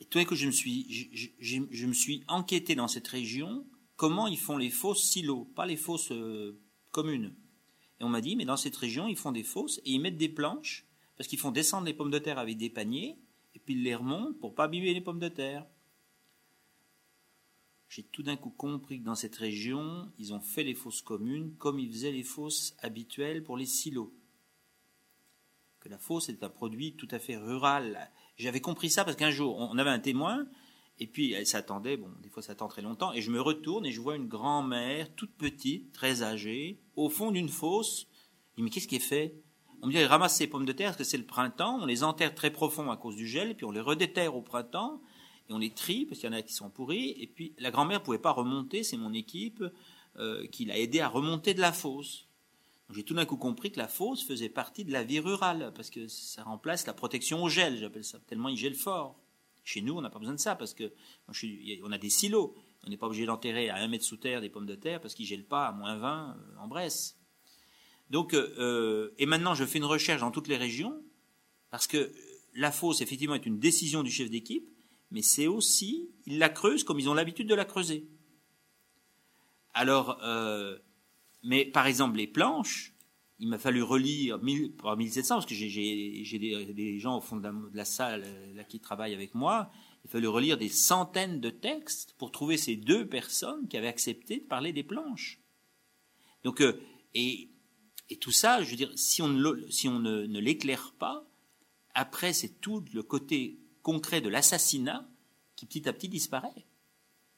[0.00, 3.08] Et tout d'un coup, je me suis, je, je, je, me suis enquêté dans cette
[3.08, 3.66] région.
[3.96, 6.12] Comment ils font les fosses silos, pas les fosses
[6.90, 7.34] communes.
[8.00, 10.16] Et on m'a dit, mais dans cette région, ils font des fosses et ils mettent
[10.16, 13.18] des planches parce qu'ils font descendre les pommes de terre avec des paniers
[13.54, 15.66] et puis ils les remontent pour pas abîmer les pommes de terre.
[17.88, 21.54] J'ai tout d'un coup compris que dans cette région, ils ont fait les fosses communes
[21.58, 24.12] comme ils faisaient les fosses habituelles pour les silos.
[25.78, 28.10] Que la fosse est un produit tout à fait rural.
[28.36, 30.48] J'avais compris ça parce qu'un jour, on avait un témoin,
[30.98, 33.86] et puis elle s'attendait, bon, des fois ça attend très longtemps, et je me retourne
[33.86, 38.08] et je vois une grand-mère, toute petite, très âgée, au fond d'une fosse.
[38.50, 39.40] Je dis, mais qu'est-ce qui est fait?
[39.84, 41.84] On me dit, elle ramasse ses pommes de terre parce que c'est le printemps, on
[41.84, 45.02] les enterre très profond à cause du gel, puis on les redéterre au printemps,
[45.50, 47.70] et on les trie parce qu'il y en a qui sont pourris, et puis la
[47.70, 49.62] grand-mère pouvait pas remonter, c'est mon équipe
[50.16, 52.28] euh, qui l'a aidé à remonter de la fosse.
[52.94, 55.90] J'ai tout d'un coup compris que la fosse faisait partie de la vie rurale, parce
[55.90, 59.20] que ça remplace la protection au gel, j'appelle ça, tellement il gèle fort.
[59.64, 60.94] Chez nous, on n'a pas besoin de ça, parce que
[61.28, 62.54] on a des silos.
[62.86, 65.12] On n'est pas obligé d'enterrer à un mètre sous terre des pommes de terre, parce
[65.12, 67.18] qu'ils gèlent pas à moins 20 euh, en Bresse.
[68.14, 71.02] Donc, euh, et maintenant, je fais une recherche dans toutes les régions,
[71.70, 72.12] parce que
[72.54, 74.70] la fosse, effectivement, est une décision du chef d'équipe,
[75.10, 78.06] mais c'est aussi, ils la creusent comme ils ont l'habitude de la creuser.
[79.72, 80.78] Alors, euh,
[81.42, 82.94] mais par exemple, les planches,
[83.40, 88.22] il m'a fallu relire 1700, parce que j'ai des, gens au fond de la, salle
[88.24, 89.72] euh, qui travaillent avec moi,
[90.04, 94.36] il fallu relire des centaines de textes pour trouver ces deux personnes qui avaient accepté
[94.36, 95.40] de parler des planches.
[96.44, 96.80] Donc, euh,
[97.14, 97.48] et,
[98.08, 101.26] et, tout ça, je veux dire, si on ne, l'éclaire pas,
[101.94, 105.08] après, c'est tout le côté concret de l'assassinat
[105.56, 106.66] qui petit à petit disparaît.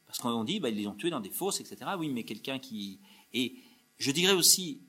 [0.06, 1.90] Parce qu'on dit, bah, ils les ont tués dans des fosses, etc.
[1.98, 3.00] Oui, mais quelqu'un qui...
[3.32, 3.56] Et
[3.98, 4.80] je dirais aussi,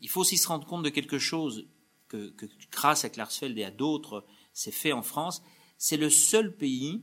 [0.00, 1.68] il faut aussi se rendre compte de quelque chose
[2.08, 2.34] que,
[2.70, 5.42] grâce à Klarsfeld et à d'autres, c'est fait en France.
[5.78, 7.02] C'est le seul pays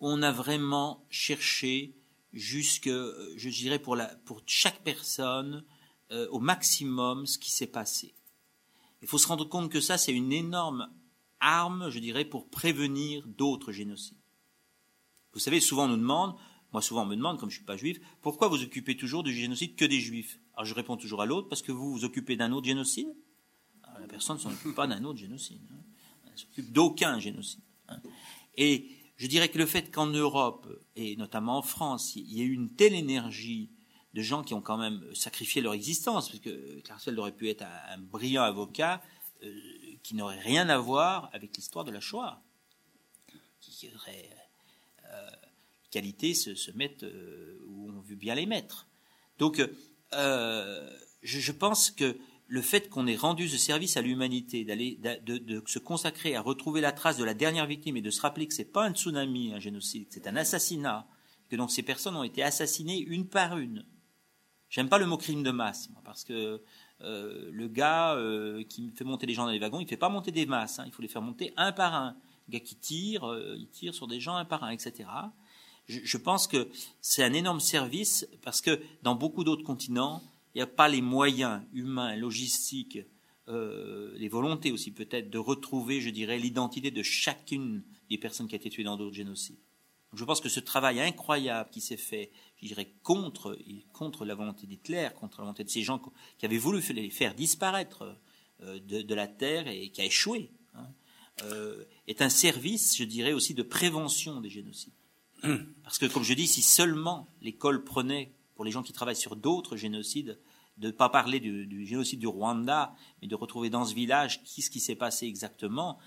[0.00, 1.96] où on a vraiment cherché
[2.32, 3.96] jusque, je dirais, pour
[4.46, 5.64] chaque personne,
[6.12, 8.14] euh, au maximum ce qui s'est passé.
[9.02, 10.88] Il faut se rendre compte que ça, c'est une énorme
[11.40, 14.16] arme, je dirais, pour prévenir d'autres génocides.
[15.32, 16.36] Vous savez, souvent on nous demande,
[16.72, 19.22] moi souvent on me demande, comme je ne suis pas juif, pourquoi vous occupez toujours
[19.22, 20.38] du génocide que des juifs?
[20.54, 23.08] Alors je réponds toujours à l'autre, parce que vous vous occupez d'un autre génocide?
[24.00, 25.60] La personne ne s'en occupe pas d'un autre génocide.
[25.72, 25.82] Hein.
[26.26, 27.62] Elle s'occupe d'aucun génocide.
[27.88, 28.00] Hein.
[28.56, 32.46] Et je dirais que le fait qu'en Europe, et notamment en France, il y ait
[32.46, 33.70] une telle énergie
[34.14, 37.64] de gens qui ont quand même sacrifié leur existence, parce que Clarcel aurait pu être
[37.88, 39.02] un, brillant avocat,
[39.42, 39.52] euh,
[40.02, 42.42] qui n'aurait rien à voir avec l'histoire de la Shoah,
[43.60, 44.30] qui aurait
[45.12, 45.30] euh,
[45.90, 48.88] qualités se, se mettent euh, où on veut bien les mettre.
[49.38, 49.62] Donc,
[50.14, 50.90] euh,
[51.22, 52.16] je, je, pense que
[52.48, 56.40] le fait qu'on ait rendu ce service à l'humanité, d'aller, de, de, se consacrer à
[56.40, 58.92] retrouver la trace de la dernière victime et de se rappeler que c'est pas un
[58.92, 61.06] tsunami, un génocide, c'est un assassinat,
[61.48, 63.84] que donc ces personnes ont été assassinées une par une.
[64.72, 66.60] J'aime pas le mot crime de masse, parce que
[67.02, 70.08] euh, le gars euh, qui fait monter les gens dans les wagons, il fait pas
[70.08, 72.16] monter des masses, hein, il faut les faire monter un par un.
[72.48, 75.08] Le gars qui tire, euh, il tire sur des gens un par un, etc.
[75.86, 76.68] Je, je pense que
[77.00, 80.22] c'est un énorme service parce que dans beaucoup d'autres continents,
[80.54, 82.98] il n'y a pas les moyens humains, logistiques,
[83.48, 88.54] euh, les volontés aussi peut-être de retrouver, je dirais, l'identité de chacune des personnes qui
[88.54, 89.58] a été tuées dans d'autres génocides.
[90.14, 92.30] Je pense que ce travail incroyable qui s'est fait
[92.62, 93.58] je dirais, contre,
[93.92, 96.00] contre la volonté d'Hitler, contre la volonté de ces gens
[96.38, 98.16] qui avaient voulu les faire disparaître
[98.62, 100.86] euh, de, la terre et qui a échoué, hein,
[101.42, 104.92] euh, est un service, je dirais, aussi de prévention des génocides.
[105.82, 109.34] Parce que, comme je dis, si seulement l'école prenait, pour les gens qui travaillent sur
[109.34, 110.38] d'autres génocides,
[110.78, 114.42] de ne pas parler du, du, génocide du Rwanda, mais de retrouver dans ce village
[114.44, 115.98] qui ce qui s'est passé exactement,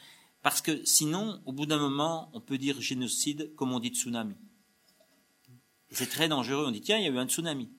[0.42, 4.36] parce que sinon, au bout d'un moment, on peut dire génocide comme on dit tsunami.
[5.96, 6.66] C'est très dangereux.
[6.68, 7.70] On dit, tiens, il y a eu un tsunami.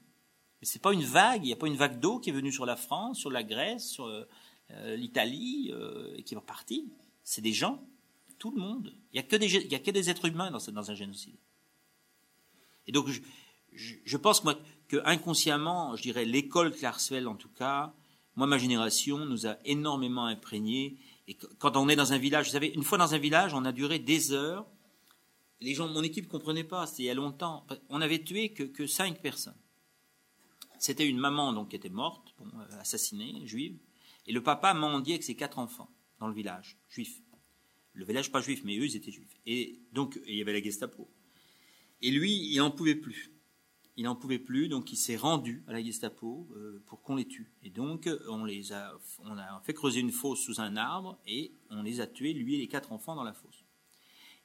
[0.61, 2.51] Mais c'est pas une vague, il n'y a pas une vague d'eau qui est venue
[2.51, 6.91] sur la France, sur la Grèce, sur euh, l'Italie, euh, et qui est partie.
[7.25, 7.85] C'est des gens,
[8.39, 8.95] tout le monde.
[9.13, 11.37] Il n'y a, que des, a que des êtres humains dans, un génocide.
[12.87, 13.07] Et donc,
[13.75, 14.55] je, pense moi,
[14.89, 17.93] que inconsciemment, je dirais l'école Klarsfeld en tout cas,
[18.35, 20.97] moi, ma génération nous a énormément imprégnés.
[21.29, 23.65] Et quand on est dans un village, vous savez, une fois dans un village, on
[23.67, 24.67] a duré des heures
[25.61, 27.67] les gens de mon équipe ne comprenaient pas, c'était il y a longtemps.
[27.89, 29.57] On n'avait tué que, cinq personnes.
[30.79, 33.79] C'était une maman donc qui était morte, euh, assassinée, juive,
[34.27, 37.23] et le papa mendiait avec ses quatre enfants dans le village, juif.
[37.95, 39.41] Le village pas juif, mais eux, ils étaient juifs.
[39.47, 41.09] Et donc, il y avait la Gestapo.
[42.03, 43.31] Et lui, il n'en pouvait plus.
[43.97, 47.25] Il n'en pouvait plus, donc il s'est rendu à la Gestapo euh, pour qu'on les
[47.25, 47.51] tue.
[47.63, 48.93] Et donc, on les a,
[49.25, 52.57] on a fait creuser une fosse sous un arbre et on les a tués, lui
[52.57, 53.66] et les quatre enfants, dans la fosse.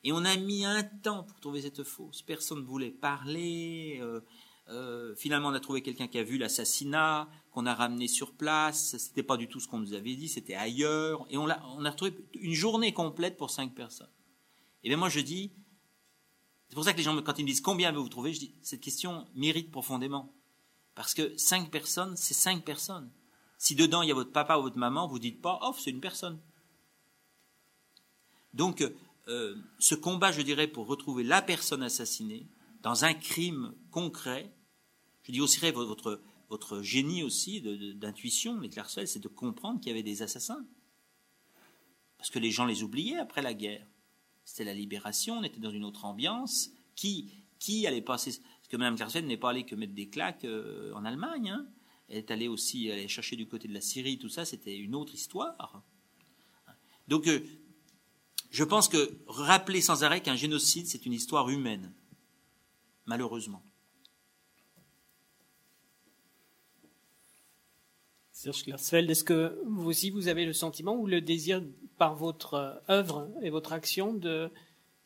[0.03, 2.22] Et on a mis un temps pour trouver cette fosse.
[2.22, 3.99] Personne ne voulait parler.
[4.02, 4.22] Euh,
[4.68, 8.95] Euh, finalement, on a trouvé quelqu'un qui a vu l'assassinat, qu'on a ramené sur place.
[8.98, 11.26] C'était pas du tout ce qu'on nous avait dit, c'était ailleurs.
[11.30, 14.14] Et on a, on a retrouvé une journée complète pour cinq personnes.
[14.84, 15.52] Et bien moi, je dis,
[16.69, 18.56] c'est pour ça que les gens, quand ils me disent combien avez-vous trouvé, je dis,
[18.61, 20.32] cette question mérite profondément.
[20.95, 23.11] Parce que cinq personnes, c'est cinq personnes.
[23.57, 25.90] Si dedans il y a votre papa ou votre maman, vous dites pas, oh, c'est
[25.90, 26.40] une personne.
[28.53, 28.90] Donc,
[29.32, 32.48] euh, ce combat, je dirais, pour retrouver la personne assassinée
[32.82, 34.53] dans un crime concret,
[35.24, 37.62] je dis aussi votre, votre génie aussi
[37.95, 40.66] d'intuition, les Clarcel, c'est de comprendre qu'il y avait des assassins.
[42.18, 43.88] Parce que les gens les oubliaient après la guerre.
[44.44, 46.70] C'était la libération, on était dans une autre ambiance.
[46.95, 48.32] Qui, qui allait passer?
[48.32, 51.49] Parce que Mme Clarcel n'est pas allée que mettre des claques euh, en Allemagne.
[51.49, 51.68] Hein.
[52.10, 54.94] Elle est allée aussi elle chercher du côté de la Syrie, tout ça, c'était une
[54.94, 55.84] autre histoire.
[57.08, 57.40] Donc, euh,
[58.52, 61.91] je pense que rappeler sans arrêt qu'un génocide, c'est une histoire humaine,
[63.06, 63.64] malheureusement.
[68.34, 71.64] Serge Klarsfeld, est-ce que vous aussi vous avez le sentiment ou le désir
[71.98, 74.49] par votre euh, œuvre et votre action de,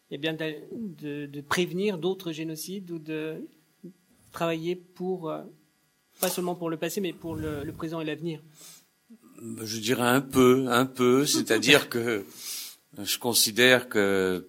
[0.09, 3.45] eh bien, de, prévenir d'autres génocides ou de
[4.31, 5.43] travailler pour, euh,
[6.21, 8.41] pas seulement pour le passé, mais pour le présent et l'avenir?
[9.61, 12.25] Je dirais un peu, un peu, c'est-à-dire que
[13.03, 14.47] je considère que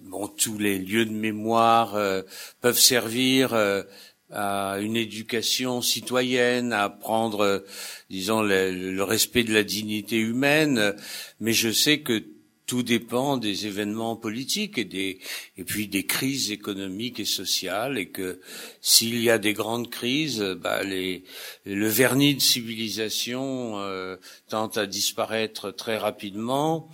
[0.00, 2.22] bon, tous les lieux de mémoire euh,
[2.60, 3.82] peuvent servir euh,
[4.30, 7.64] à une éducation citoyenne, à apprendre,
[8.08, 10.94] disons, le, le, respect de la dignité humaine.
[11.40, 12.24] Mais je sais que
[12.66, 15.18] tout dépend des événements politiques et des
[15.58, 18.40] et puis des crises économiques et sociales et que
[18.80, 21.24] s'il y a des grandes crises, bah les,
[21.66, 24.16] le vernis de civilisation euh,
[24.48, 26.88] tente à disparaître très rapidement.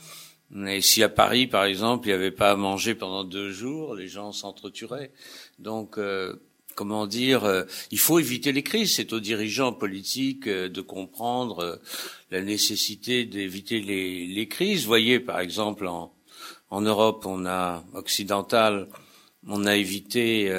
[0.57, 3.95] Et si à Paris, par exemple, il n'y avait pas à manger pendant deux jours,
[3.95, 5.13] les gens s'entretueraient.
[5.59, 6.37] Donc, euh,
[6.75, 8.95] comment dire, euh, il faut éviter les crises.
[8.95, 11.81] C'est aux dirigeants politiques euh, de comprendre
[12.31, 14.87] la nécessité d'éviter les, les, crises.
[14.87, 16.15] Voyez, par exemple, en,
[16.71, 18.89] en Europe, on a occidental,
[19.47, 20.51] on a évité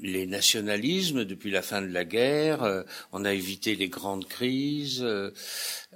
[0.00, 5.04] les nationalismes depuis la fin de la guerre, on a évité les grandes crises.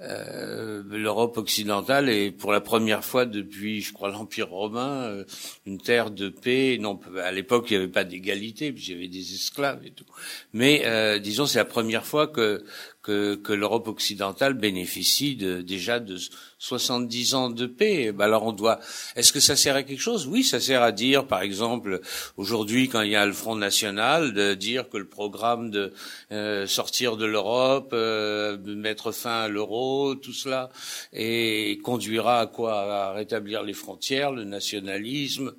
[0.01, 5.23] Euh, L'Europe occidentale est pour la première fois depuis, je crois, l'Empire romain, euh,
[5.67, 6.77] une terre de paix.
[6.79, 9.91] Non, à l'époque, il n'y avait pas d'égalité, puis il y avait des esclaves et
[9.91, 10.05] tout.
[10.51, 12.63] Mais euh, disons, c'est la première fois que
[13.03, 16.17] que, que l'Europe occidentale bénéficie de, déjà de
[16.57, 18.13] 70 ans de paix.
[18.13, 18.79] Ben alors on doit.
[19.17, 20.25] Est-ce que ça sert à quelque chose?
[20.25, 21.99] Oui, ça sert à dire, par exemple,
[22.37, 25.91] aujourd'hui, quand il y a le Front National, de dire que le programme de
[26.31, 30.69] euh, sortir de l'Europe, euh, de mettre fin à l'euro, tout cela,
[31.11, 33.09] et conduira à quoi?
[33.09, 35.51] À rétablir les frontières, le nationalisme,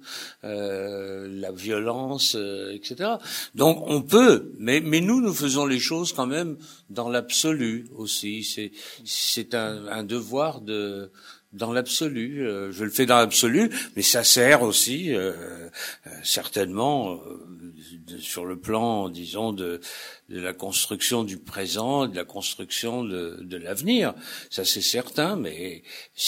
[0.44, 3.10] euh, la violence, euh, etc.
[3.54, 6.56] Donc on peut, mais mais nous nous faisons les choses quand même
[6.88, 7.33] dans l'absolu
[7.96, 8.44] aussi.
[8.44, 8.72] C'est
[9.04, 11.10] c'est un, un, devoir de
[11.54, 12.46] dans l'absolu.
[12.46, 15.32] Euh, je le fais dans l'absolu, mais ça sert aussi euh,
[16.06, 19.80] euh certainement euh, sur le plan, disons, de,
[20.28, 24.14] de, la construction du présent, de la construction de, de l'avenir.
[24.50, 25.82] Ça c'est certain, mais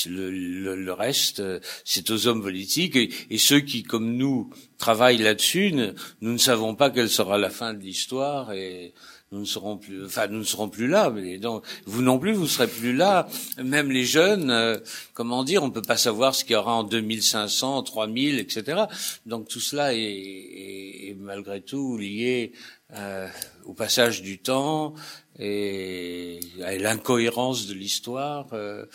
[0.06, 1.42] le, le, le reste,
[1.84, 5.72] c'est aux hommes politiques et, et, ceux qui, comme nous, travaillent là-dessus.
[6.20, 8.94] Nous ne savons pas quelle sera la fin de l'histoire et
[9.32, 11.10] nous ne serons plus, enfin nous ne serons plus là.
[11.10, 13.28] Mais donc vous non plus, vous serez plus là.
[13.62, 14.78] Même les jeunes, euh,
[15.14, 18.84] comment dire, on peut pas savoir ce qu'il y aura en 2500, 3000, etc.
[19.26, 22.52] Donc tout cela est, est, est malgré tout lié
[22.94, 23.26] euh,
[23.64, 24.94] au passage du temps
[25.40, 28.46] et à l'incohérence de l'histoire.
[28.52, 28.86] Euh,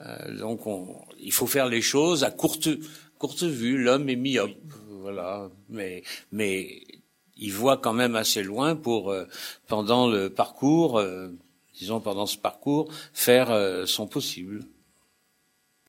[0.00, 2.68] euh, donc on, il faut faire les choses à courte
[3.18, 3.78] courte vue.
[3.78, 4.50] L'homme est myope,
[5.00, 5.48] voilà.
[5.68, 6.02] Mais
[6.32, 6.82] mais
[7.36, 9.24] il voit quand même assez loin pour, euh,
[9.66, 11.28] pendant le parcours, euh,
[11.74, 14.64] disons pendant ce parcours, faire euh, son possible.